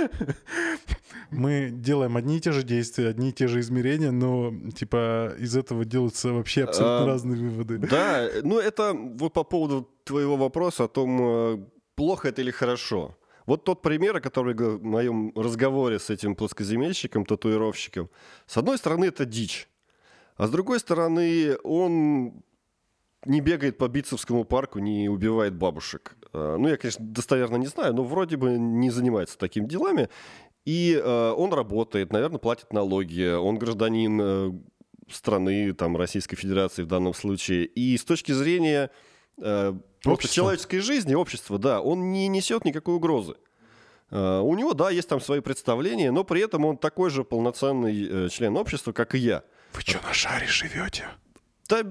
мы 1.30 1.70
делаем 1.72 2.16
одни 2.16 2.36
и 2.36 2.40
те 2.40 2.52
же 2.52 2.62
действия, 2.62 3.08
одни 3.08 3.30
и 3.30 3.32
те 3.32 3.48
же 3.48 3.60
измерения, 3.60 4.10
но 4.10 4.52
типа 4.76 5.34
из 5.38 5.56
этого 5.56 5.84
делаются 5.84 6.32
вообще 6.32 6.64
абсолютно 6.64 7.04
а, 7.04 7.06
разные 7.06 7.40
выводы. 7.40 7.78
Да, 7.78 8.28
ну 8.42 8.58
это 8.58 8.92
вот 8.94 9.32
по 9.32 9.44
поводу 9.44 9.88
твоего 10.04 10.36
вопроса 10.36 10.84
о 10.84 10.88
том, 10.88 11.18
э, 11.20 11.58
плохо 11.94 12.28
это 12.28 12.42
или 12.42 12.50
хорошо. 12.50 13.16
Вот 13.46 13.64
тот 13.64 13.82
пример, 13.82 14.20
который 14.20 14.54
в 14.54 14.84
моем 14.84 15.32
разговоре 15.34 15.98
с 15.98 16.10
этим 16.10 16.36
плоскоземельщиком, 16.36 17.24
татуировщиком, 17.24 18.10
с 18.46 18.56
одной 18.56 18.78
стороны, 18.78 19.06
это 19.06 19.24
дичь. 19.24 19.68
А 20.36 20.46
с 20.46 20.50
другой 20.50 20.78
стороны, 20.78 21.56
он 21.64 22.42
не 23.26 23.40
бегает 23.40 23.78
по 23.78 23.88
Битцевскому 23.88 24.44
парку, 24.44 24.78
не 24.78 25.08
убивает 25.08 25.54
бабушек. 25.54 26.16
Э, 26.32 26.56
ну, 26.58 26.68
я, 26.68 26.76
конечно, 26.76 27.04
достоверно 27.04 27.56
не 27.56 27.66
знаю, 27.66 27.94
но 27.94 28.02
вроде 28.02 28.36
бы 28.36 28.52
не 28.58 28.90
занимается 28.90 29.38
такими 29.38 29.66
делами. 29.66 30.08
И 30.64 30.94
э, 30.94 31.34
он 31.36 31.52
работает, 31.52 32.12
наверное, 32.12 32.38
платит 32.38 32.72
налоги, 32.72 33.34
он 33.34 33.58
гражданин 33.58 34.20
э, 34.20 34.52
страны, 35.10 35.72
там, 35.74 35.96
Российской 35.96 36.36
Федерации 36.36 36.82
в 36.82 36.86
данном 36.86 37.14
случае. 37.14 37.66
И 37.66 37.96
с 37.96 38.04
точки 38.04 38.32
зрения 38.32 38.90
э, 39.38 39.74
просто 40.02 40.28
человеческой 40.28 40.80
жизни, 40.80 41.14
общества, 41.14 41.58
да, 41.58 41.80
он 41.80 42.12
не 42.12 42.28
несет 42.28 42.64
никакой 42.64 42.94
угрозы. 42.94 43.34
У 44.12 44.56
него, 44.56 44.74
да, 44.74 44.90
есть 44.90 45.08
там 45.08 45.20
свои 45.20 45.38
представления, 45.38 46.10
но 46.10 46.24
при 46.24 46.40
этом 46.40 46.64
он 46.64 46.76
такой 46.76 47.10
же 47.10 47.22
полноценный 47.22 48.26
э, 48.26 48.28
член 48.28 48.56
общества, 48.56 48.90
как 48.90 49.14
и 49.14 49.18
я. 49.18 49.44
Вы 49.72 49.82
что, 49.82 50.00
на 50.04 50.12
шаре 50.12 50.48
живете? 50.48 51.06
Да, 51.70 51.82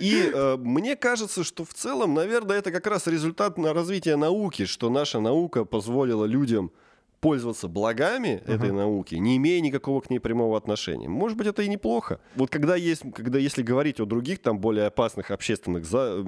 и 0.00 0.30
э, 0.34 0.56
мне 0.56 0.96
кажется, 0.96 1.44
что 1.44 1.64
в 1.64 1.72
целом, 1.72 2.14
наверное, 2.14 2.58
это 2.58 2.72
как 2.72 2.86
раз 2.88 3.06
результат 3.06 3.56
на 3.58 3.72
развития 3.72 4.16
науки, 4.16 4.64
что 4.64 4.90
наша 4.90 5.20
наука 5.20 5.64
позволила 5.64 6.24
людям 6.24 6.72
пользоваться 7.20 7.68
благами 7.68 8.42
uh-huh. 8.44 8.54
этой 8.54 8.72
науки, 8.72 9.14
не 9.14 9.38
имея 9.38 9.60
никакого 9.60 10.00
к 10.00 10.10
ней 10.10 10.18
прямого 10.18 10.58
отношения. 10.58 11.08
Может 11.08 11.38
быть, 11.38 11.46
это 11.46 11.62
и 11.62 11.68
неплохо. 11.68 12.20
Вот 12.34 12.50
когда 12.50 12.76
есть, 12.76 13.02
когда 13.14 13.38
если 13.38 13.62
говорить 13.62 14.00
о 14.00 14.04
других 14.04 14.42
там 14.42 14.58
более 14.58 14.86
опасных 14.86 15.30
общественных 15.30 15.86
за, 15.86 16.22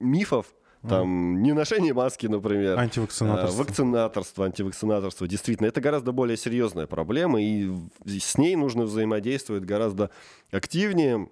мифов, 0.00 0.46
там, 0.88 1.36
mm. 1.36 1.40
не 1.40 1.52
ношение 1.52 1.92
маски, 1.92 2.26
например. 2.26 2.78
Антивакцинаторство. 2.78 3.60
А, 3.60 3.64
вакцинаторство, 3.64 4.46
антивакцинаторство. 4.46 5.28
Действительно, 5.28 5.66
это 5.66 5.80
гораздо 5.82 6.12
более 6.12 6.38
серьезная 6.38 6.86
проблема, 6.86 7.40
и 7.42 7.70
с 8.06 8.38
ней 8.38 8.56
нужно 8.56 8.84
взаимодействовать 8.84 9.64
гораздо 9.64 10.10
активнее. 10.50 11.28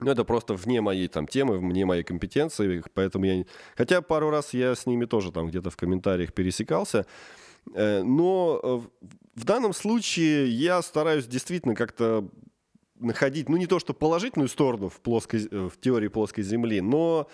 Ну, 0.00 0.10
это 0.10 0.24
просто 0.24 0.54
вне 0.54 0.80
моей 0.80 1.08
там 1.08 1.26
темы, 1.26 1.58
вне 1.58 1.86
моей 1.86 2.02
компетенции, 2.02 2.82
поэтому 2.94 3.24
я... 3.26 3.44
Хотя 3.76 4.02
пару 4.02 4.30
раз 4.30 4.52
я 4.52 4.74
с 4.74 4.86
ними 4.86 5.04
тоже 5.04 5.30
там 5.30 5.48
где-то 5.48 5.70
в 5.70 5.76
комментариях 5.76 6.32
пересекался, 6.32 7.06
э, 7.74 8.02
но 8.02 8.60
э, 8.62 9.08
в 9.36 9.44
данном 9.44 9.72
случае 9.72 10.48
я 10.48 10.82
стараюсь 10.82 11.26
действительно 11.26 11.74
как-то 11.74 12.28
находить, 12.98 13.48
ну, 13.48 13.56
не 13.56 13.66
то, 13.66 13.78
что 13.78 13.94
положительную 13.94 14.48
сторону 14.48 14.88
в, 14.88 15.00
плоской, 15.00 15.46
э, 15.48 15.68
в 15.72 15.80
теории 15.80 16.08
плоской 16.08 16.44
Земли, 16.44 16.80
но 16.80 17.28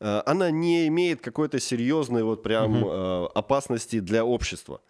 она 0.00 0.50
не 0.50 0.88
имеет 0.88 1.20
какой-то 1.20 1.60
серьезной 1.60 2.24
вот 2.24 2.42
прям 2.42 2.82
угу. 2.82 2.90
опасности 3.36 4.00
для 4.00 4.24
общества. 4.24 4.80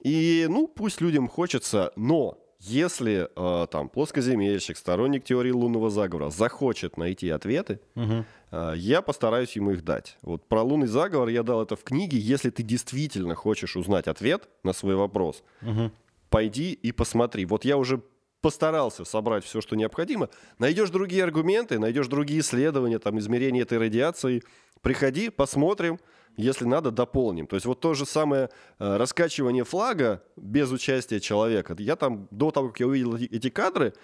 И, 0.00 0.46
ну, 0.50 0.68
пусть 0.68 1.00
людям 1.00 1.26
хочется, 1.26 1.90
но 1.96 2.38
если 2.66 3.28
э, 3.34 3.66
там 3.68 3.88
плоскоземельщик, 3.88 4.76
сторонник 4.76 5.24
теории 5.24 5.50
лунного 5.50 5.90
заговора 5.90 6.30
захочет 6.30 6.96
найти 6.96 7.30
ответы, 7.30 7.80
угу. 7.94 8.24
э, 8.50 8.72
я 8.76 9.02
постараюсь 9.02 9.56
ему 9.56 9.72
их 9.72 9.84
дать. 9.84 10.18
Вот 10.22 10.46
про 10.46 10.62
лунный 10.62 10.86
заговор 10.86 11.28
я 11.28 11.42
дал 11.42 11.62
это 11.62 11.76
в 11.76 11.84
книге. 11.84 12.18
Если 12.18 12.50
ты 12.50 12.62
действительно 12.62 13.34
хочешь 13.34 13.76
узнать 13.76 14.08
ответ 14.08 14.48
на 14.62 14.72
свой 14.72 14.96
вопрос, 14.96 15.42
угу. 15.62 15.90
пойди 16.28 16.72
и 16.72 16.92
посмотри. 16.92 17.44
Вот 17.44 17.64
я 17.64 17.76
уже 17.76 18.02
постарался 18.40 19.04
собрать 19.04 19.44
все, 19.44 19.60
что 19.60 19.76
необходимо. 19.76 20.28
Найдешь 20.58 20.90
другие 20.90 21.24
аргументы, 21.24 21.78
найдешь 21.78 22.08
другие 22.08 22.40
исследования, 22.40 22.98
там 22.98 23.18
измерения 23.18 23.62
этой 23.62 23.78
радиации. 23.78 24.42
Приходи, 24.82 25.30
посмотрим 25.30 25.98
если 26.36 26.64
надо, 26.64 26.90
дополним. 26.90 27.46
То 27.46 27.56
есть 27.56 27.66
вот 27.66 27.80
то 27.80 27.94
же 27.94 28.04
самое 28.06 28.50
э, 28.78 28.96
раскачивание 28.96 29.64
флага 29.64 30.22
без 30.36 30.70
участия 30.70 31.20
человека. 31.20 31.74
Я 31.78 31.96
там, 31.96 32.28
до 32.30 32.50
того, 32.50 32.68
как 32.68 32.80
я 32.80 32.86
увидел 32.86 33.16
эти 33.16 33.48
кадры, 33.48 33.94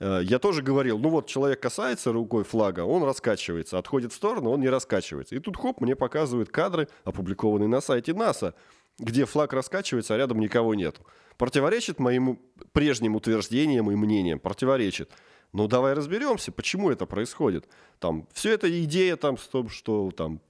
э, 0.00 0.20
я 0.22 0.38
тоже 0.38 0.62
говорил, 0.62 0.98
ну 0.98 1.10
вот 1.10 1.26
человек 1.26 1.60
касается 1.60 2.12
рукой 2.12 2.44
флага, 2.44 2.80
он 2.80 3.02
раскачивается, 3.02 3.78
отходит 3.78 4.12
в 4.12 4.16
сторону, 4.16 4.50
он 4.50 4.60
не 4.60 4.68
раскачивается. 4.68 5.34
И 5.34 5.38
тут 5.38 5.56
хоп, 5.56 5.80
мне 5.80 5.94
показывают 5.94 6.50
кадры, 6.50 6.88
опубликованные 7.04 7.68
на 7.68 7.80
сайте 7.80 8.14
НАСА, 8.14 8.54
где 8.98 9.24
флаг 9.24 9.52
раскачивается, 9.52 10.14
а 10.14 10.18
рядом 10.18 10.40
никого 10.40 10.74
нет. 10.74 11.00
Противоречит 11.36 11.98
моим 11.98 12.38
прежним 12.72 13.16
утверждениям 13.16 13.90
и 13.90 13.96
мнениям, 13.96 14.38
противоречит. 14.38 15.10
Ну 15.52 15.68
давай 15.68 15.92
разберемся, 15.92 16.52
почему 16.52 16.90
это 16.90 17.04
происходит. 17.04 17.68
Там 17.98 18.26
все 18.32 18.52
это 18.52 18.82
идея 18.84 19.16
там, 19.16 19.36
что, 19.36 19.68
что 19.68 20.10
там 20.10 20.40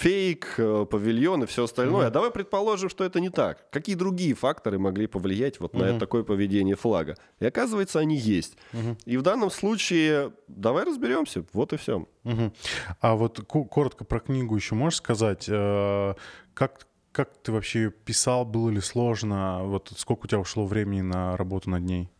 фейк, 0.00 0.54
э, 0.56 0.86
павильон 0.90 1.42
и 1.42 1.46
все 1.46 1.64
остальное. 1.64 2.04
Mm-hmm. 2.04 2.08
А 2.08 2.10
давай 2.10 2.30
предположим, 2.30 2.88
что 2.88 3.04
это 3.04 3.20
не 3.20 3.28
так. 3.28 3.70
Какие 3.70 3.96
другие 3.96 4.34
факторы 4.34 4.78
могли 4.78 5.06
повлиять 5.06 5.60
вот 5.60 5.74
mm-hmm. 5.74 5.92
на 5.92 5.98
такое 5.98 6.22
поведение 6.22 6.74
флага? 6.74 7.16
И 7.38 7.44
оказывается, 7.46 7.98
они 7.98 8.16
есть. 8.16 8.56
Mm-hmm. 8.72 8.98
И 9.04 9.16
в 9.18 9.22
данном 9.22 9.50
случае 9.50 10.32
давай 10.48 10.84
разберемся. 10.84 11.44
Вот 11.52 11.74
и 11.74 11.76
все. 11.76 12.06
Mm-hmm. 12.24 12.52
А 13.00 13.14
вот 13.14 13.40
коротко 13.46 14.04
про 14.04 14.20
книгу 14.20 14.56
еще 14.56 14.74
можешь 14.74 14.98
сказать? 14.98 15.46
Э, 15.48 16.14
как, 16.54 16.86
как 17.12 17.36
ты 17.42 17.52
вообще 17.52 17.90
писал? 17.90 18.46
Было 18.46 18.70
ли 18.70 18.80
сложно? 18.80 19.64
Вот 19.64 19.92
сколько 19.96 20.24
у 20.24 20.28
тебя 20.28 20.40
ушло 20.40 20.64
времени 20.64 21.02
на 21.02 21.36
работу 21.36 21.68
над 21.68 21.82
ней? 21.82 22.10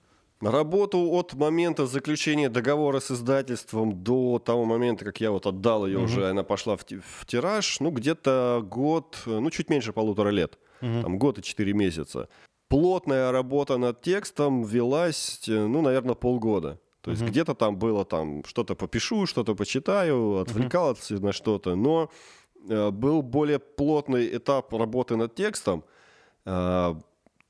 Работу 0.41 0.99
от 1.12 1.34
момента 1.34 1.86
заключения 1.86 2.49
договора 2.49 3.01
с 3.01 3.11
издательством 3.11 4.03
до 4.03 4.38
того 4.38 4.64
момента, 4.64 5.05
как 5.05 5.20
я 5.20 5.30
вот 5.32 5.47
отдал 5.47 5.86
ее 5.86 5.99
угу. 5.99 6.07
уже, 6.07 6.30
она 6.30 6.45
пошла 6.45 6.76
в, 6.78 6.84
в 6.84 7.26
тираж, 7.26 7.78
ну 7.80 7.91
где-то 7.91 8.64
год, 8.64 9.18
ну 9.26 9.51
чуть 9.51 9.68
меньше 9.68 9.93
полутора 9.93 10.30
лет, 10.30 10.59
угу. 10.80 11.03
там 11.03 11.18
год 11.18 11.38
и 11.38 11.43
четыре 11.43 11.74
месяца. 11.74 12.28
Плотная 12.68 13.32
работа 13.32 13.76
над 13.76 14.01
текстом 14.01 14.62
велась, 14.62 15.43
ну, 15.47 15.82
наверное, 15.82 16.14
полгода. 16.14 16.78
То 17.03 17.11
есть 17.11 17.22
uh 17.22 17.28
где-то 17.28 17.55
там 17.55 17.76
было 17.76 18.05
там 18.05 18.45
что-то 18.45 18.74
попишу, 18.74 19.26
что-то 19.26 19.55
почитаю, 19.55 20.38
отвлекался 20.38 21.14
uh 21.14 21.20
на 21.20 21.32
что-то, 21.32 21.74
но 21.74 22.11
э, 22.68 22.91
был 22.91 23.22
более 23.22 23.59
плотный 23.59 24.36
этап 24.36 24.72
работы 24.72 25.16
над 25.16 25.34
текстом. 25.34 25.82
Э, 26.45 26.95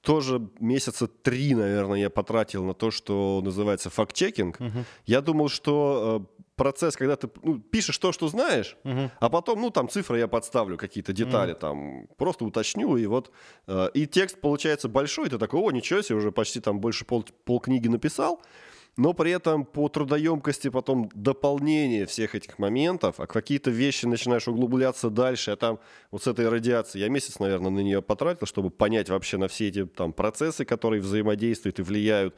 тоже 0.03 0.49
месяца 0.61 1.07
три, 1.07 1.55
наверное, 1.55 2.01
я 2.01 2.11
потратил 2.11 2.65
на 2.65 2.75
то, 2.75 2.91
что 2.91 3.41
называется 3.45 3.91
факт-чекинг. 3.91 4.59
Мгм. 4.59 4.85
Я 5.07 5.21
думал, 5.21 5.49
что 5.49 6.27
э, 6.39 6.43
процесс, 6.57 6.97
когда 6.97 7.17
ты 7.17 7.29
ну, 7.43 7.59
пишешь 7.59 7.99
то, 7.99 8.13
что 8.13 8.29
знаешь, 8.29 8.77
Мгм. 8.85 9.11
а 9.19 9.29
потом, 9.29 9.61
ну, 9.61 9.71
там 9.71 9.89
цифры 9.89 10.19
я 10.19 10.29
подставлю, 10.29 10.77
какие-то 10.77 11.13
детали, 11.13 11.55
там, 11.55 12.07
просто 12.17 12.45
уточню, 12.45 12.97
и 12.97 13.07
вот, 13.07 13.31
э, 13.67 13.89
и 13.95 14.07
текст 14.07 14.41
получается 14.41 14.89
большой, 14.89 15.29
ты 15.29 15.39
такой, 15.39 15.61
о, 15.61 15.71
ничего 15.71 16.03
себе, 16.03 16.17
уже 16.19 16.33
почти 16.33 16.61
там 16.61 16.81
больше 16.81 17.05
пол, 17.05 17.25
полкниги 17.45 17.89
написал, 17.89 18.43
но 18.97 19.13
при 19.13 19.31
этом 19.31 19.65
по 19.65 19.89
трудоемкости 19.89 20.69
потом 20.69 21.11
дополнение 21.15 22.07
всех 22.07 22.35
этих 22.35 22.59
моментов, 22.59 23.21
а 23.21 23.27
какие-то 23.27 23.71
вещи 23.71 24.07
начинаешь 24.07 24.49
углубляться 24.49 25.11
дальше, 25.11 25.53
а 25.53 25.57
там 25.57 25.79
вот 26.11 26.23
с 26.23 26.27
этой 26.27 26.49
радиацией, 26.49 27.05
я 27.05 27.09
месяц, 27.09 27.39
наверное, 27.39 27.71
на 27.71 27.81
нее 27.81 28.03
потратил, 28.03 28.47
чтобы 28.47 28.71
понять 28.71 29.09
вообще 29.09 29.37
на 29.37 29.49
все 29.49 29.69
эти 29.69 29.87
там 29.87 30.13
процессы, 30.13 30.65
которые 30.65 31.01
взаимодействуют 31.01 31.79
и 31.79 31.83
влияют 31.83 32.37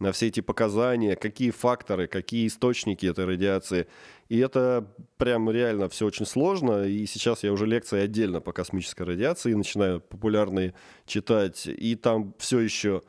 на 0.00 0.12
все 0.12 0.28
эти 0.28 0.40
показания, 0.40 1.14
какие 1.14 1.50
факторы, 1.50 2.06
какие 2.08 2.46
источники 2.46 3.04
этой 3.04 3.26
радиации. 3.26 3.86
И 4.30 4.38
это 4.38 4.86
прям 5.18 5.50
реально 5.50 5.90
все 5.90 6.06
очень 6.06 6.24
сложно. 6.24 6.84
И 6.84 7.04
сейчас 7.04 7.44
я 7.44 7.52
уже 7.52 7.66
лекции 7.66 8.00
отдельно 8.00 8.40
по 8.40 8.52
космической 8.52 9.02
радиации 9.02 9.52
начинаю 9.52 10.00
популярные 10.00 10.74
читать. 11.06 11.66
И 11.66 11.94
там 11.96 12.34
все 12.38 12.60
еще 12.60 13.02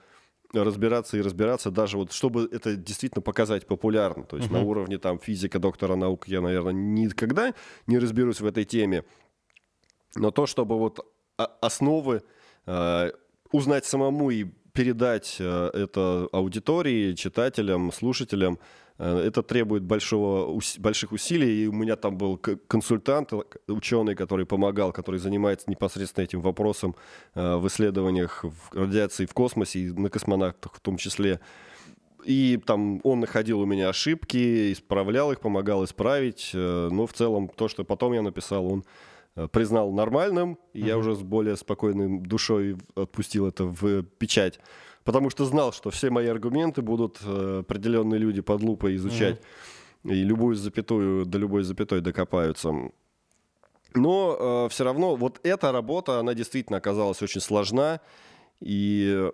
разбираться 0.54 1.18
и 1.18 1.22
разбираться, 1.22 1.72
даже 1.72 1.98
вот 1.98 2.12
чтобы 2.12 2.50
это 2.52 2.76
действительно 2.76 3.22
показать 3.22 3.68
популярно. 3.68 4.24
То 4.24 4.38
есть 4.38 4.52
на 4.52 4.62
уровне 4.62 4.98
там 4.98 5.20
физика, 5.20 5.60
доктора 5.60 5.96
наук 5.96 6.28
я, 6.28 6.42
наверное, 6.42 6.74
никогда 6.74 7.54
не 7.88 8.00
разберусь 8.00 8.42
в 8.42 8.46
этой 8.46 8.66
теме. 8.66 9.04
Но 10.16 10.32
то, 10.32 10.46
чтобы 10.46 10.78
вот 10.78 11.00
основы 11.38 12.24
э, 12.66 13.12
узнать 13.52 13.86
самому 13.86 14.30
и 14.30 14.46
передать 14.74 15.38
э, 15.40 15.70
это 15.74 16.28
аудитории, 16.32 17.14
читателям, 17.14 17.92
слушателям, 17.92 18.60
это 19.02 19.42
требует 19.42 19.84
большого, 19.84 20.60
больших 20.78 21.12
усилий. 21.12 21.64
И 21.64 21.68
у 21.68 21.72
меня 21.72 21.96
там 21.96 22.18
был 22.18 22.38
консультант, 22.38 23.34
э, 23.34 23.42
ученый, 23.68 24.16
который 24.16 24.46
помогал, 24.46 24.92
который 24.92 25.20
занимается 25.20 25.70
непосредственно 25.70 26.24
этим 26.24 26.42
вопросом 26.42 26.96
э, 27.34 27.56
в 27.56 27.68
исследованиях 27.68 28.44
в 28.44 28.76
радиации 28.76 29.26
в 29.26 29.34
космосе 29.34 29.80
и 29.80 29.92
на 29.92 30.10
космонавтах 30.10 30.76
в 30.76 30.80
том 30.80 30.98
числе. 30.98 31.40
И 32.26 32.60
там 32.64 33.02
он 33.04 33.22
находил 33.22 33.62
у 33.62 33.66
меня 33.66 33.90
ошибки, 33.90 34.72
исправлял 34.72 35.32
их, 35.32 35.40
помогал 35.40 35.84
исправить. 35.84 36.52
э, 36.54 36.90
Но 36.92 37.08
в 37.08 37.14
целом 37.14 37.50
то, 37.50 37.68
что 37.68 37.84
потом 37.84 38.14
я 38.14 38.22
написал, 38.22 38.66
он 38.72 38.84
э, 39.36 39.48
признал 39.48 39.92
нормальным, 39.92 40.60
и 40.74 40.82
я 40.82 40.98
уже 41.00 41.16
с 41.16 41.22
более 41.22 41.58
спокойной 41.58 42.20
душой 42.20 42.78
отпустил 42.96 43.48
это 43.48 43.64
в 43.66 44.04
печать. 44.04 44.60
Потому 45.04 45.30
что 45.30 45.46
знал, 45.46 45.74
что 45.74 45.90
все 45.90 46.10
мои 46.10 46.28
аргументы 46.28 46.82
будут 46.82 47.20
э, 47.24 47.60
определенные 47.60 48.20
люди 48.20 48.42
под 48.42 48.62
лупой 48.62 48.96
изучать. 48.96 49.42
И 50.04 50.24
любую 50.24 50.56
запятую, 50.56 51.26
до 51.26 51.38
любой 51.38 51.64
запятой 51.64 52.02
докопаются. 52.02 52.74
Но 53.94 54.68
все 54.70 54.84
равно 54.84 55.16
вот 55.16 55.40
эта 55.44 55.72
работа, 55.72 56.20
она 56.20 56.34
действительно 56.34 56.78
оказалась 56.78 57.22
очень 57.22 57.42
сложна. 57.42 58.00
И 58.62 59.30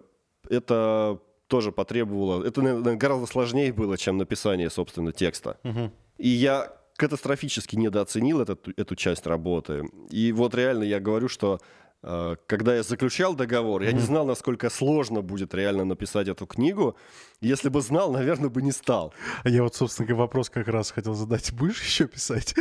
это 0.50 1.20
тоже 1.48 1.72
потребовало... 1.72 2.44
Это, 2.44 2.62
наверное, 2.62 2.96
гораздо 2.96 3.26
сложнее 3.28 3.72
было, 3.72 3.98
чем 3.98 4.18
написание, 4.18 4.70
собственно, 4.70 5.12
текста. 5.12 5.58
Мгм. 5.64 5.92
И 6.18 6.28
я 6.28 6.74
катастрофически 6.98 7.76
недооценил 7.76 8.42
этот, 8.42 8.68
эту 8.78 8.96
часть 8.96 9.28
работы. 9.28 9.90
И 10.10 10.32
вот 10.32 10.56
реально 10.56 10.84
я 10.84 11.00
говорю, 11.00 11.30
что 11.30 11.60
э, 11.60 11.87
когда 12.02 12.76
я 12.76 12.84
заключал 12.84 13.36
договор, 13.36 13.82
я 13.82 13.92
не 13.92 14.00
знал, 14.00 14.26
насколько 14.26 14.70
сложно 14.70 15.22
будет 15.22 15.54
реально 15.54 15.84
написать 15.84 16.28
эту 16.28 16.46
книгу. 16.46 16.96
Если 17.42 17.70
бы 17.70 17.82
знал, 17.82 18.12
наверное, 18.12 18.50
бы 18.50 18.62
не 18.62 18.72
стал. 18.72 19.14
Я 19.44 19.64
вот, 19.64 19.76
собственно, 19.76 20.16
вопрос 20.16 20.50
как 20.50 20.68
раз 20.68 20.92
хотел 20.92 21.16
задать. 21.16 21.52
Будешь 21.54 21.82
еще 21.84 22.08
писать? 22.08 22.56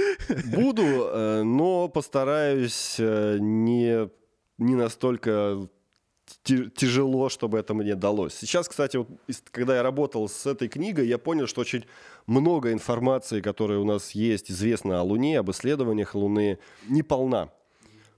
Буду, 0.47 0.83
э, 0.83 1.43
но 1.43 1.89
постараюсь 1.89 2.97
э, 2.99 3.39
не, 3.41 4.09
не 4.59 4.75
настолько 4.75 5.69
тяжело, 6.43 7.29
чтобы 7.29 7.59
это 7.59 7.75
мне 7.75 7.95
далось. 7.95 8.35
Сейчас, 8.35 8.69
кстати, 8.69 8.97
вот, 8.97 9.09
когда 9.51 9.77
я 9.77 9.83
работал 9.83 10.29
с 10.29 10.47
этой 10.47 10.69
книгой, 10.69 11.07
я 11.07 11.19
понял, 11.19 11.47
что 11.47 11.61
очень 11.61 11.85
много 12.27 12.73
информации, 12.73 13.41
которая 13.41 13.79
у 13.79 13.85
нас 13.85 14.13
есть, 14.13 14.51
известна 14.51 15.01
о 15.01 15.03
Луне, 15.03 15.39
об 15.39 15.51
исследованиях 15.51 16.15
Луны, 16.15 16.59
не 16.89 17.03
полна. 17.03 17.51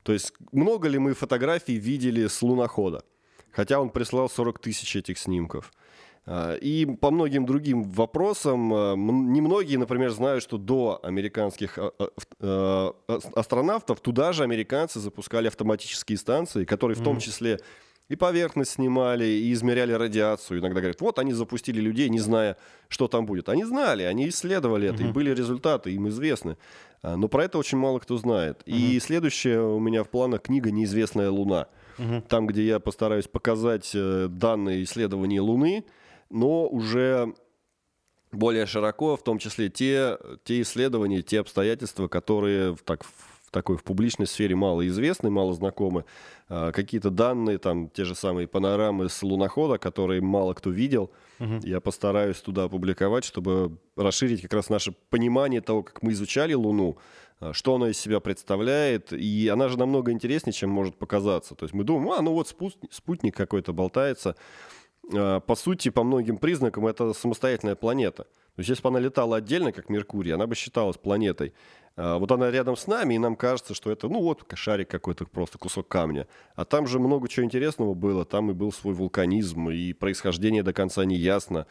То 0.09 0.15
есть 0.15 0.33
много 0.53 0.89
ли 0.89 0.99
мы 0.99 1.13
фотографий 1.13 1.75
видели 1.75 2.29
с 2.29 2.41
лунохода? 2.41 3.05
Хотя 3.53 3.79
он 3.79 3.91
прислал 3.91 4.31
40 4.31 4.59
тысяч 4.59 4.97
этих 4.97 5.19
снимков. 5.19 5.71
А, 6.25 6.55
И 6.55 6.87
по 6.87 7.11
многим 7.11 7.45
другим 7.45 7.83
вопросам, 7.83 8.73
а, 8.73 8.95
немногие, 8.97 9.79
например, 9.79 10.09
знают, 10.13 10.43
что 10.43 10.57
до 10.57 10.99
американских 11.03 11.79
а, 11.79 12.95
астронавтов 13.37 14.01
туда 14.01 14.33
же 14.33 14.45
американцы 14.45 14.99
запускали 14.99 15.49
автоматические 15.49 16.17
станции, 16.17 16.65
которые 16.65 16.97
в 16.97 17.05
том 17.05 17.19
числе 17.19 17.61
и 18.09 18.17
поверхность 18.17 18.73
снимали, 18.73 19.25
и 19.25 19.53
измеряли 19.53 19.93
радиацию. 19.93 20.61
Иногда 20.61 20.81
говорят, 20.81 21.01
вот 21.01 21.19
они 21.19 21.33
запустили 21.33 21.81
людей, 21.81 22.09
не 22.09 22.21
зная, 22.21 22.57
что 22.89 23.07
там 23.07 23.27
будет. 23.27 23.49
Они 23.49 23.65
знали, 23.65 24.03
они 24.03 24.29
исследовали 24.29 24.89
это, 24.89 25.03
и 25.03 25.13
были 25.13 25.35
результаты, 25.35 25.93
им 25.93 26.09
известны. 26.09 26.57
А, 27.03 27.17
Но 27.17 27.29
про 27.29 27.45
это 27.45 27.59
очень 27.59 27.79
мало 27.79 27.99
кто 27.99 28.17
знает. 28.17 28.63
И 28.65 28.99
следующее 29.01 29.63
у 29.63 29.79
меня 29.79 30.05
в 30.05 30.09
планах 30.09 30.43
книга 30.43 30.71
«Неизвестная 30.71 31.31
Луна». 31.31 31.69
Там, 32.29 32.47
где 32.47 32.65
я 32.65 32.79
постараюсь 32.79 33.27
показать 33.27 33.91
э, 33.93 34.29
данные 34.31 34.85
исследований 34.85 35.41
Луны, 35.41 35.85
но 36.31 36.69
уже 36.69 37.35
более 38.31 38.67
широко, 38.67 39.17
в 39.17 39.25
том 39.25 39.39
числе 39.39 39.69
те, 39.69 40.17
те 40.45 40.61
исследования, 40.61 41.23
те 41.23 41.41
обстоятельства, 41.41 42.07
которые 42.07 42.77
так, 42.85 43.03
в 43.03 43.51
такой 43.51 43.77
в 43.77 43.83
публичной 43.83 44.27
сфере 44.27 44.55
мало 44.55 44.87
известны, 44.87 45.31
мало 45.31 45.55
знакомы. 45.55 46.05
А, 46.49 46.73
Какие-то 46.73 47.11
данные, 47.11 47.59
там 47.59 47.91
те 47.91 48.05
же 48.05 48.15
самые 48.15 48.49
панорамы 48.49 49.09
с 49.09 49.23
лунохода, 49.23 49.79
которые 49.79 50.21
мало 50.21 50.55
кто 50.55 50.71
видел, 50.71 51.11
я 51.63 51.81
постараюсь 51.81 52.39
туда 52.41 52.65
опубликовать, 52.65 53.25
чтобы 53.25 53.79
расширить 53.97 54.43
как 54.43 54.55
раз 54.55 54.71
наше 54.71 54.93
понимание 55.11 55.61
того, 55.61 55.83
как 55.83 56.03
мы 56.03 56.13
изучали 56.13 56.55
Луну, 56.55 56.99
а, 57.41 57.53
что 57.53 57.75
она 57.75 57.91
из 57.91 57.99
себя 57.99 58.21
представляет, 58.21 59.13
и 59.13 59.49
она 59.49 59.69
же 59.69 59.79
намного 59.79 60.11
интереснее, 60.11 60.53
чем 60.53 60.71
может 60.71 60.97
показаться. 60.97 61.55
То 61.55 61.65
есть 61.65 61.75
мы 61.75 61.85
думаем, 61.85 62.11
а, 62.13 62.23
ну 62.23 62.33
вот 62.33 62.49
спутник, 62.49 62.93
спутник 62.93 63.37
какой-то 63.37 63.73
болтается. 63.73 64.35
А, 65.15 65.41
По 65.41 65.55
сути, 65.55 65.91
по 65.91 66.03
многим 66.03 66.39
признакам 66.39 66.87
это 66.87 67.13
самостоятельная 67.13 67.77
планета. 67.77 68.25
То 68.57 68.61
есть 68.61 68.71
если 68.71 68.83
бы 68.83 68.89
она 68.89 68.99
летала 68.99 69.37
отдельно, 69.37 69.71
как 69.71 69.89
Меркурий, 69.89 70.33
она 70.33 70.47
бы 70.49 70.57
считалась 70.57 70.97
планетой. 70.97 71.53
А 72.01 72.19
Вот 72.19 72.31
она 72.31 72.49
рядом 72.53 72.77
с 72.77 72.87
нами, 72.87 73.15
и 73.15 73.19
нам 73.19 73.35
кажется, 73.35 73.75
что 73.75 73.91
это, 73.91 74.09
ну 74.09 74.21
вот, 74.21 74.45
шарик 74.55 74.89
какой-то, 74.89 75.27
просто 75.27 75.59
кусок 75.59 75.89
камня. 75.89 76.29
А 76.55 76.65
там 76.65 76.87
же 76.87 77.01
много 77.01 77.29
чего 77.29 77.45
интересного 77.45 77.95
было. 77.95 78.25
Там 78.25 78.53
и 78.53 78.55
был 78.55 78.71
свой 78.73 78.95
вулканизм, 78.95 79.69
и 79.69 79.93
происхождение 79.93 80.63
до 80.63 80.73
конца 80.73 81.05
не 81.05 81.17
ясно. 81.17 81.67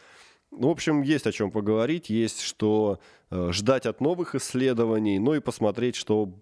Ну, 0.50 0.68
в 0.68 0.72
общем, 0.72 1.00
есть 1.00 1.26
о 1.26 1.32
чем 1.32 1.50
поговорить, 1.50 2.10
есть 2.10 2.42
что 2.42 3.00
э, 3.30 3.52
ждать 3.52 3.86
от 3.86 4.02
новых 4.02 4.34
исследований, 4.34 5.18
ну 5.18 5.32
и 5.34 5.40
посмотреть, 5.40 5.96
что 5.96 6.34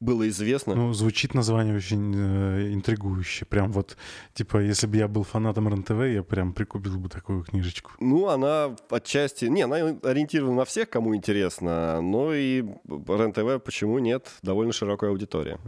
было 0.00 0.28
известно. 0.28 0.74
Ну, 0.74 0.92
звучит 0.92 1.34
название 1.34 1.76
очень 1.76 2.14
э, 2.14 2.74
интригующе. 2.74 3.44
Прям 3.44 3.72
вот, 3.72 3.96
типа, 4.34 4.58
если 4.58 4.86
бы 4.86 4.96
я 4.96 5.08
был 5.08 5.22
фанатом 5.22 5.68
РНТВ, 5.68 6.00
я 6.12 6.22
прям 6.22 6.52
прикупил 6.52 6.98
бы 6.98 7.08
такую 7.08 7.42
книжечку. 7.44 7.92
Ну, 8.00 8.28
она 8.28 8.76
отчасти... 8.90 9.46
Не, 9.46 9.62
она 9.62 9.76
ориентирована 9.76 10.56
на 10.56 10.64
всех, 10.64 10.90
кому 10.90 11.14
интересно, 11.14 12.00
но 12.00 12.34
и 12.34 12.62
РЕН-ТВ, 12.62 13.62
почему 13.64 13.98
нет, 13.98 14.30
довольно 14.42 14.72
широкая 14.72 15.10
аудитория. 15.10 15.58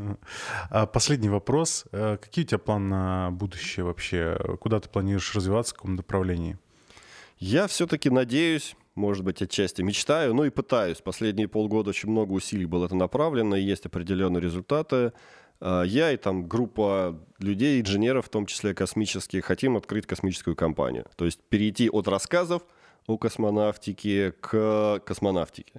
А 0.70 0.87
последний 0.87 1.29
вопрос. 1.29 1.85
Э, 1.93 2.18
Какие 2.20 2.45
у 2.45 2.49
тебя 2.49 2.59
планы 2.59 2.89
на 2.89 3.31
будущее 3.31 3.85
вообще? 3.85 4.39
Куда 4.61 4.81
ты 4.81 4.89
планируешь 4.89 5.35
развиваться, 5.35 5.74
в 5.74 5.79
каком 5.79 5.95
направлении? 5.97 6.59
Я 7.39 7.66
все-таки 7.66 8.11
надеюсь, 8.11 8.77
может 8.97 9.24
быть, 9.24 9.40
отчасти 9.42 9.82
мечтаю, 9.82 10.34
ну 10.34 10.44
и 10.44 10.51
пытаюсь. 10.51 10.99
Последние 10.99 11.47
полгода 11.49 11.90
очень 11.90 12.11
много 12.11 12.32
усилий 12.32 12.66
было 12.66 12.86
это 12.86 12.97
направлено, 12.97 13.55
и 13.57 13.62
есть 13.62 13.86
определенные 13.86 14.40
результаты. 14.40 15.12
А, 15.61 15.82
Я 15.84 16.11
и 16.12 16.16
там 16.16 16.49
группа 16.49 17.18
людей, 17.38 17.80
инженеров, 17.80 18.26
в 18.26 18.28
том 18.30 18.47
числе 18.47 18.74
космических, 18.74 19.44
хотим 19.44 19.76
открыть 19.76 20.07
космическую 20.07 20.57
компанию. 20.57 21.07
То 21.16 21.24
есть 21.26 21.40
перейти 21.49 21.88
от 21.88 22.09
рассказов 22.09 22.62
о 23.07 23.18
космонавтике 23.18 24.32
к 24.40 25.01
космонавтике. 25.05 25.74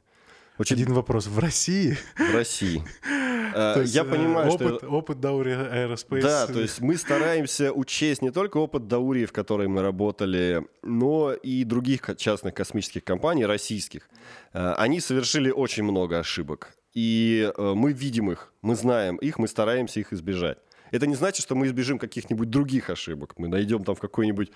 Очень 0.58 0.78
Один 0.78 0.94
вопрос. 0.94 1.28
В 1.28 1.38
России? 1.40 1.98
в 2.18 2.34
России. 2.34 2.82
То 3.58 3.82
есть, 3.82 3.96
Я 3.96 4.02
э, 4.02 4.06
понимаю, 4.06 4.52
опыт, 4.52 4.78
что... 4.78 4.88
Опыт 4.88 5.20
Даури 5.20 5.52
Aerospace. 5.52 6.22
Да, 6.22 6.48
то 6.48 6.60
есть 6.60 6.80
мы 6.82 6.96
стараемся 6.98 7.72
учесть 7.74 8.22
не 8.22 8.32
только 8.32 8.58
опыт 8.58 8.88
Даурии, 8.88 9.26
в 9.26 9.32
которой 9.32 9.68
мы 9.68 9.82
работали, 9.82 10.64
но 10.84 11.34
и 11.34 11.64
других 11.64 12.02
частных 12.18 12.54
космических 12.54 13.04
компаний, 13.04 13.46
российских. 13.46 14.10
Э, 14.54 14.74
Они 14.78 15.00
совершили 15.00 15.50
очень 15.52 15.84
много 15.84 16.20
ошибок. 16.20 16.76
и 16.94 17.52
э, 17.56 17.74
мы 17.76 17.94
видим 17.94 18.32
их, 18.32 18.54
мы 18.62 18.76
знаем 18.76 19.18
их, 19.18 19.40
мы 19.40 19.48
стараемся 19.48 20.00
их 20.00 20.14
избежать. 20.14 20.58
Это 20.92 21.06
не 21.06 21.16
значит, 21.16 21.44
что 21.44 21.56
мы 21.56 21.68
избежим 21.68 22.00
каких-нибудь 22.00 22.50
других 22.50 22.90
ошибок. 22.90 23.34
Мы 23.38 23.48
найдем 23.48 23.84
там 23.84 23.96
в 23.96 24.00
какой-нибудь 24.00 24.52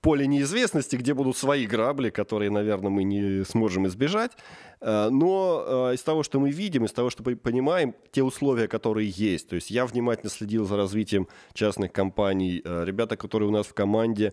поле 0.00 0.26
неизвестности, 0.26 0.96
где 0.96 1.14
будут 1.14 1.36
свои 1.36 1.66
грабли, 1.66 2.10
которые, 2.10 2.50
наверное, 2.50 2.90
мы 2.90 3.04
не 3.04 3.44
сможем 3.44 3.86
избежать. 3.86 4.32
Э, 4.80 5.08
но 5.10 5.90
э, 5.90 5.94
из 5.94 6.02
того, 6.02 6.22
что 6.22 6.40
мы 6.40 6.50
видим, 6.50 6.84
из 6.84 6.92
того, 6.92 7.10
что 7.10 7.22
понимаем, 7.22 7.94
те 8.12 8.22
условия, 8.22 8.68
которые 8.68 9.08
есть. 9.08 9.48
То 9.48 9.56
есть 9.56 9.70
я 9.70 9.86
внимательно 9.86 10.30
следил 10.30 10.66
за 10.66 10.76
развитием 10.76 11.28
частных 11.52 11.92
компаний. 11.92 12.62
Э, 12.64 12.84
ребята, 12.84 13.16
которые 13.16 13.48
у 13.48 13.52
нас 13.52 13.66
в 13.66 13.74
команде, 13.74 14.32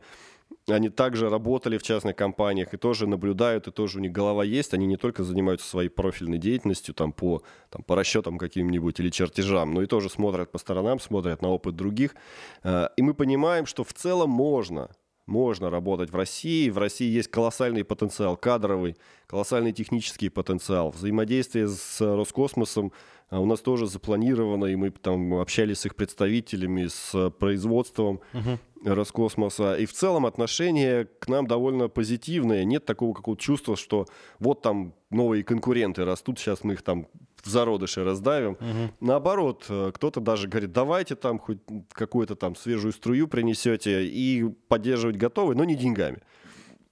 они 0.68 0.90
также 0.90 1.30
работали 1.30 1.80
в 1.80 1.84
частных 1.84 2.16
компаниях 2.16 2.74
и 2.74 2.78
тоже 2.78 3.08
наблюдают, 3.08 3.68
и 3.68 3.72
тоже 3.72 3.98
у 3.98 4.02
них 4.02 4.12
голова 4.12 4.44
есть. 4.44 4.76
Они 4.76 4.86
не 4.86 4.98
только 4.98 5.24
занимаются 5.24 5.68
своей 5.68 5.90
профильной 5.90 6.38
деятельностью 6.38 6.94
там, 6.94 7.14
по, 7.14 7.42
там, 7.72 7.82
по 7.82 7.96
расчетам 7.96 8.38
каким-нибудь 8.38 9.00
или 9.00 9.10
чертежам, 9.10 9.74
но 9.74 9.82
и 9.82 9.88
тоже 9.88 10.10
смотрят 10.10 10.52
по 10.52 10.60
сторонам, 10.60 11.00
смотрят 11.00 11.42
на 11.42 11.50
опыт 11.50 11.76
других. 11.76 12.16
И 12.64 13.02
мы 13.02 13.16
понимаем, 13.16 13.66
что 13.66 13.84
в 13.84 13.94
целом 13.94 14.30
можно 14.30 14.92
можно 15.26 15.70
работать 15.70 16.12
в 16.12 16.16
России. 16.16 16.70
В 16.70 16.78
России 16.78 17.10
есть 17.10 17.30
колоссальный 17.30 17.84
потенциал 17.84 18.38
кадровый, 18.38 18.96
колоссальный 19.28 19.72
технический 19.72 20.30
потенциал. 20.30 20.92
Взаимодействие 20.92 21.68
с 21.68 22.00
Роскосмосом 22.00 22.92
а, 23.30 23.40
у 23.40 23.46
нас 23.46 23.62
тоже 23.62 23.88
запланировано, 23.88 24.66
и 24.66 24.76
мы 24.76 24.92
там 24.92 25.36
общались 25.36 25.80
с 25.80 25.86
их 25.86 25.96
представителями, 25.96 26.88
с 26.88 27.30
производством 27.32 28.22
uh-huh. 28.34 28.58
Роскосмоса. 28.84 29.76
И 29.76 29.86
в 29.86 29.94
целом 29.94 30.26
отношение 30.26 31.06
к 31.06 31.28
нам 31.28 31.48
довольно 31.48 31.88
позитивное. 31.88 32.64
Нет 32.64 32.86
такого 32.86 33.14
какого-то 33.14 33.42
чувства, 33.42 33.76
что 33.76 34.08
вот 34.40 34.62
там 34.62 34.94
новые 35.10 35.44
конкуренты 35.44 36.06
растут, 36.06 36.40
сейчас 36.40 36.64
мы 36.64 36.74
их 36.74 36.84
там 36.84 37.08
в 37.44 37.50
зародыше 37.50 38.04
раздавим. 38.04 38.54
Угу. 38.54 38.94
Наоборот, 39.02 39.66
э, 39.70 39.92
кто-то 39.94 40.20
даже 40.20 40.48
говорит, 40.48 40.72
давайте 40.72 41.16
там 41.16 41.40
хоть 41.40 41.60
какую-то 41.92 42.36
там 42.36 42.56
свежую 42.56 42.92
струю 42.92 43.28
принесете 43.28 44.06
и 44.06 44.44
поддерживать 44.68 45.18
готовы, 45.18 45.56
но 45.56 45.64
не 45.64 45.76
деньгами. 45.76 46.22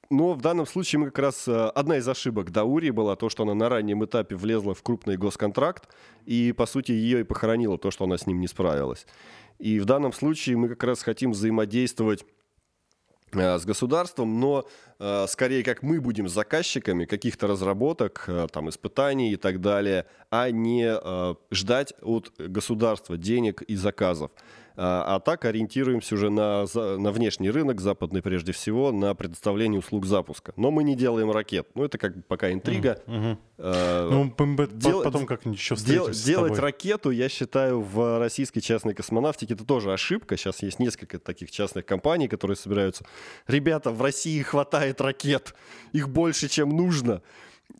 Но 0.10 0.34
в 0.34 0.42
данном 0.42 0.66
случае 0.66 1.00
мы 1.00 1.06
как 1.08 1.20
раз... 1.20 1.48
Э, 1.48 1.70
одна 1.70 1.98
из 1.98 2.08
ошибок 2.08 2.52
Даури 2.52 2.92
была 2.92 3.16
то, 3.16 3.30
что 3.30 3.44
она 3.44 3.54
на 3.54 3.70
раннем 3.70 4.04
этапе 4.06 4.36
влезла 4.36 4.74
в 4.74 4.84
крупный 4.84 5.18
госконтракт, 5.18 5.90
и, 6.26 6.52
по 6.52 6.66
сути, 6.66 6.92
ее 6.92 7.22
и 7.22 7.24
похоронило 7.24 7.78
то, 7.78 7.92
что 7.92 8.04
она 8.06 8.18
с 8.18 8.28
ним 8.28 8.40
не 8.40 8.48
справилась. 8.48 9.06
И 9.60 9.80
в 9.80 9.86
данном 9.86 10.14
случае 10.14 10.58
мы 10.58 10.70
как 10.70 10.84
раз 10.84 11.04
хотим 11.04 11.32
взаимодействовать 11.32 12.26
Э, 13.36 13.58
с 13.58 13.66
государством, 13.66 14.40
но 14.40 14.66
скорее 15.28 15.64
как 15.64 15.84
мы 15.84 16.00
будем 16.00 16.28
заказчиками 16.28 17.06
каких-то 17.06 17.48
разработок, 17.48 18.26
э, 18.28 18.48
там, 18.52 18.70
испытаний 18.70 19.34
и 19.34 19.36
так 19.36 19.62
далее, 19.62 20.06
а 20.30 20.50
не 20.52 20.86
э, 20.86 21.36
ждать 21.52 21.94
от 22.02 22.32
государства 22.38 23.18
денег 23.18 23.62
и 23.64 23.76
заказов. 23.76 24.32
А, 24.76 25.20
так 25.20 25.46
ориентируемся 25.46 26.16
уже 26.16 26.30
на, 26.30 26.66
на 26.74 27.12
внешний 27.12 27.52
рынок, 27.52 27.80
западный 27.80 28.22
прежде 28.22 28.52
всего, 28.54 28.92
на 28.92 29.14
предоставление 29.14 29.80
услуг 29.80 30.06
запуска. 30.06 30.54
Но 30.56 30.72
мы 30.72 30.84
не 30.84 30.96
делаем 30.96 31.32
ракет. 31.32 31.68
Ну, 31.76 31.84
это 31.84 31.98
как 31.98 32.26
пока 32.26 32.52
интрига. 32.52 33.00
Mm-hmm. 33.06 33.38
А, 33.60 34.10
ну, 34.10 34.68
дел, 34.74 35.04
потом 35.04 35.26
как-нибудь 35.26 35.60
еще 35.60 35.76
дел, 35.76 36.10
Делать 36.10 36.58
ракету, 36.58 37.12
я 37.12 37.30
считаю, 37.30 37.82
в 37.82 38.20
российской 38.20 38.62
частной 38.62 38.96
космонавтике 38.96 39.54
это 39.54 39.64
тоже 39.64 39.94
ошибка. 39.94 40.38
Сейчас 40.38 40.64
есть 40.64 40.80
несколько 40.80 41.20
таких 41.20 41.52
частных 41.52 41.86
компаний, 41.86 42.28
которые 42.28 42.58
собираются. 42.58 43.06
Ребята, 43.48 43.92
в 43.92 44.02
России 44.02 44.42
хватает 44.42 44.93
ракет. 45.02 45.53
Их 45.91 46.10
больше, 46.10 46.48
чем 46.48 46.70
нужно. 46.70 47.22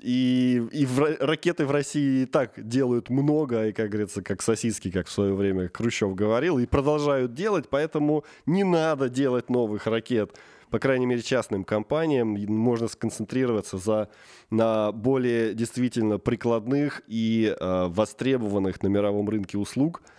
И, 0.02 0.62
и 0.72 0.86
в, 0.86 1.00
ракеты 1.22 1.66
в 1.66 1.72
России 1.72 2.24
и 2.24 2.26
так 2.26 2.52
делают 2.58 3.10
много, 3.10 3.68
и, 3.68 3.72
как 3.72 3.90
говорится, 3.90 4.22
как 4.22 4.42
сосиски, 4.42 4.92
как 4.92 5.08
в 5.08 5.12
свое 5.12 5.34
время 5.34 5.70
Хрущев 5.74 6.14
говорил, 6.14 6.60
и 6.60 6.66
продолжают 6.66 7.34
делать, 7.34 7.70
поэтому 7.70 8.26
не 8.46 8.64
надо 8.64 9.08
делать 9.08 9.50
новых 9.50 9.88
ракет. 9.88 10.38
По 10.70 10.80
крайней 10.80 11.06
мере, 11.06 11.22
частным 11.22 11.64
компаниям 11.64 12.30
можно 12.54 12.88
сконцентрироваться 12.88 13.78
за, 13.78 14.10
на 14.50 14.92
более 14.92 15.54
действительно 15.54 16.18
прикладных 16.18 17.02
и 17.08 17.56
э, 17.58 17.88
востребованных 17.88 18.82
на 18.84 18.88
мировом 18.88 19.30
рынке 19.30 19.58
услуг– 19.58 20.02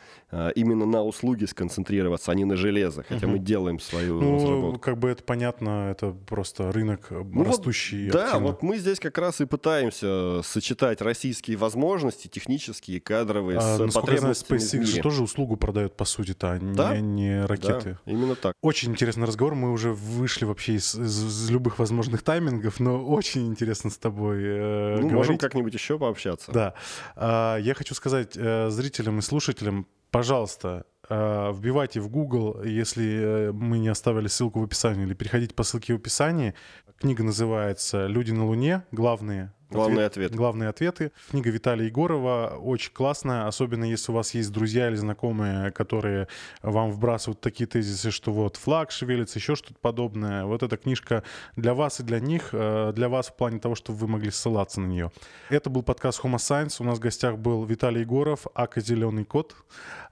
именно 0.55 0.87
на 0.87 1.03
услуги 1.03 1.45
сконцентрироваться, 1.45 2.33
а 2.33 2.35
не 2.35 2.45
на 2.45 2.57
железо. 2.57 3.05
Хотя 3.09 3.27
угу. 3.27 3.35
мы 3.35 3.39
делаем 3.39 3.81
свою 3.81 4.21
ну, 4.21 4.35
разработку. 4.37 4.81
Как 4.81 4.99
бы 4.99 5.09
это 5.09 5.23
понятно, 5.23 5.91
это 5.91 6.11
просто 6.11 6.73
рынок 6.73 7.09
ну, 7.11 7.45
растущий. 7.45 8.07
Вот, 8.07 8.13
да, 8.13 8.39
вот 8.39 8.63
мы 8.63 8.79
здесь 8.79 8.99
как 8.99 9.19
раз 9.19 9.41
и 9.41 9.47
пытаемся 9.47 10.43
сочетать 10.43 11.01
российские 11.01 11.57
возможности, 11.57 12.29
технические, 12.29 13.01
кадровые, 13.01 13.59
а, 13.59 13.89
с 13.89 13.95
потребностями 13.95 14.59
знаю, 14.59 14.85
SpaceX 14.85 14.85
же 14.85 15.03
тоже 15.03 15.23
услугу 15.23 15.57
продает, 15.57 15.97
по 15.97 16.05
сути-то, 16.05 16.53
а 16.53 16.59
да? 16.59 16.97
не, 16.97 17.03
не 17.03 17.47
ракеты. 17.47 17.99
Да, 18.05 18.13
именно 18.13 18.35
так. 18.35 18.55
Очень 18.61 18.93
интересный 18.93 19.27
разговор. 19.27 19.55
Мы 19.55 19.73
уже 19.73 19.93
вышли 19.93 20.45
вообще 20.45 20.75
из, 20.75 20.95
из 20.95 21.51
любых 21.51 21.79
возможных 21.79 22.23
таймингов, 22.23 22.81
но 22.81 23.05
очень 23.05 23.47
интересно 23.47 23.91
с 23.91 23.97
тобой 23.97 24.39
э, 24.43 24.93
ну, 24.95 24.99
говорить. 24.99 25.13
Можем 25.13 25.39
как-нибудь 25.39 25.75
еще 25.75 25.99
пообщаться. 25.99 26.53
Да. 26.53 26.75
А, 27.17 27.57
я 27.59 27.75
хочу 27.75 27.95
сказать 27.95 28.33
э, 28.37 28.71
зрителям 28.71 29.19
и 29.19 29.23
слушателям, 29.23 29.87
пожалуйста, 30.15 30.85
э, 31.09 31.53
вбивайте 31.53 31.99
в 31.99 32.09
Google, 32.09 32.63
если 32.63 33.49
э, 33.49 33.53
мы 33.53 33.81
не 33.81 33.89
оставили 33.89 34.29
ссылку 34.29 34.61
в 34.61 34.63
описании, 34.63 35.03
или 35.05 35.15
переходите 35.15 35.53
по 35.57 35.65
ссылке 35.65 35.93
в 35.93 35.97
описании. 35.97 36.55
Книга 37.01 37.25
называется 37.25 38.07
«Люди 38.07 38.31
на 38.31 38.47
Луне. 38.47 38.85
Главные 38.93 39.53
Главные 39.75 40.07
ответ, 40.07 40.27
ответы. 40.27 40.37
Главные 40.37 40.69
ответы. 40.69 41.13
Книга 41.31 41.51
Виталия 41.51 41.87
Егорова 41.87 42.57
очень 42.61 42.93
классная, 42.93 43.47
особенно 43.47 43.85
если 43.85 44.13
у 44.13 44.15
вас 44.15 44.35
есть 44.35 44.53
друзья 44.53 44.89
или 44.89 44.95
знакомые, 44.95 45.71
которые 45.73 46.29
вам 46.63 46.91
вбрасывают 46.91 47.41
такие 47.41 47.67
тезисы, 47.67 48.11
что 48.11 48.33
вот 48.33 48.57
флаг 48.57 48.91
шевелится, 48.91 49.39
еще 49.39 49.55
что-то 49.55 49.79
подобное. 49.81 50.45
Вот 50.45 50.63
эта 50.63 50.77
книжка 50.77 51.25
для 51.57 51.75
вас 51.75 52.01
и 52.01 52.03
для 52.03 52.21
них, 52.21 52.51
э, 52.53 52.93
для 52.95 53.09
вас 53.09 53.29
в 53.29 53.35
плане 53.37 53.59
того, 53.59 53.75
чтобы 53.75 53.99
вы 53.99 54.09
могли 54.09 54.31
ссылаться 54.31 54.81
на 54.81 54.87
нее. 54.87 55.11
Это 55.51 55.71
был 55.71 55.83
подкаст 55.83 56.23
Homo 56.23 56.37
Science. 56.37 56.77
У 56.79 56.85
нас 56.85 56.99
в 56.99 57.01
гостях 57.01 57.39
был 57.39 57.65
Виталий 57.65 58.01
Егоров, 58.01 58.47
Ака 58.55 58.81
Зеленый 58.81 59.25
кот, 59.25 59.55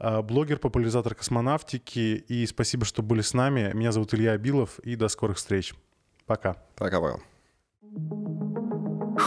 э, 0.00 0.22
блогер, 0.22 0.58
популяризатор 0.58 1.14
космонавтики. 1.14 2.24
И 2.28 2.46
спасибо, 2.46 2.84
что 2.84 3.02
были 3.02 3.20
с 3.20 3.34
нами. 3.34 3.70
Меня 3.74 3.92
зовут 3.92 4.14
Илья 4.14 4.32
Абилов, 4.32 4.78
и 4.80 4.96
до 4.96 5.08
скорых 5.08 5.36
встреч. 5.36 5.74
Пока. 6.26 6.56
Пока-пока. 6.76 7.20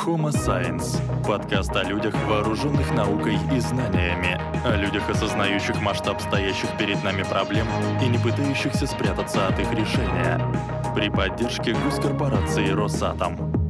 Homo 0.03 0.29
Science– 0.29 0.99
подкаст 1.27 1.75
о 1.75 1.83
людях, 1.83 2.13
вооруженных 2.27 2.93
наукой 2.93 3.39
и 3.55 3.59
знаниями, 3.59 4.39
о 4.65 4.75
людях, 4.75 5.09
осознающих 5.09 5.81
масштаб 5.81 6.21
стоящих 6.21 6.69
перед 6.77 7.03
нами 7.03 7.23
проблем 7.23 7.65
и 8.03 8.07
не 8.07 8.17
пытающихся 8.17 8.85
спрятаться 8.87 9.47
от 9.47 9.59
их 9.59 9.71
решения. 9.71 10.39
При 10.93 11.09
поддержке 11.09 11.73
госкорпорации 11.73 12.69
«Росатом». 12.69 13.64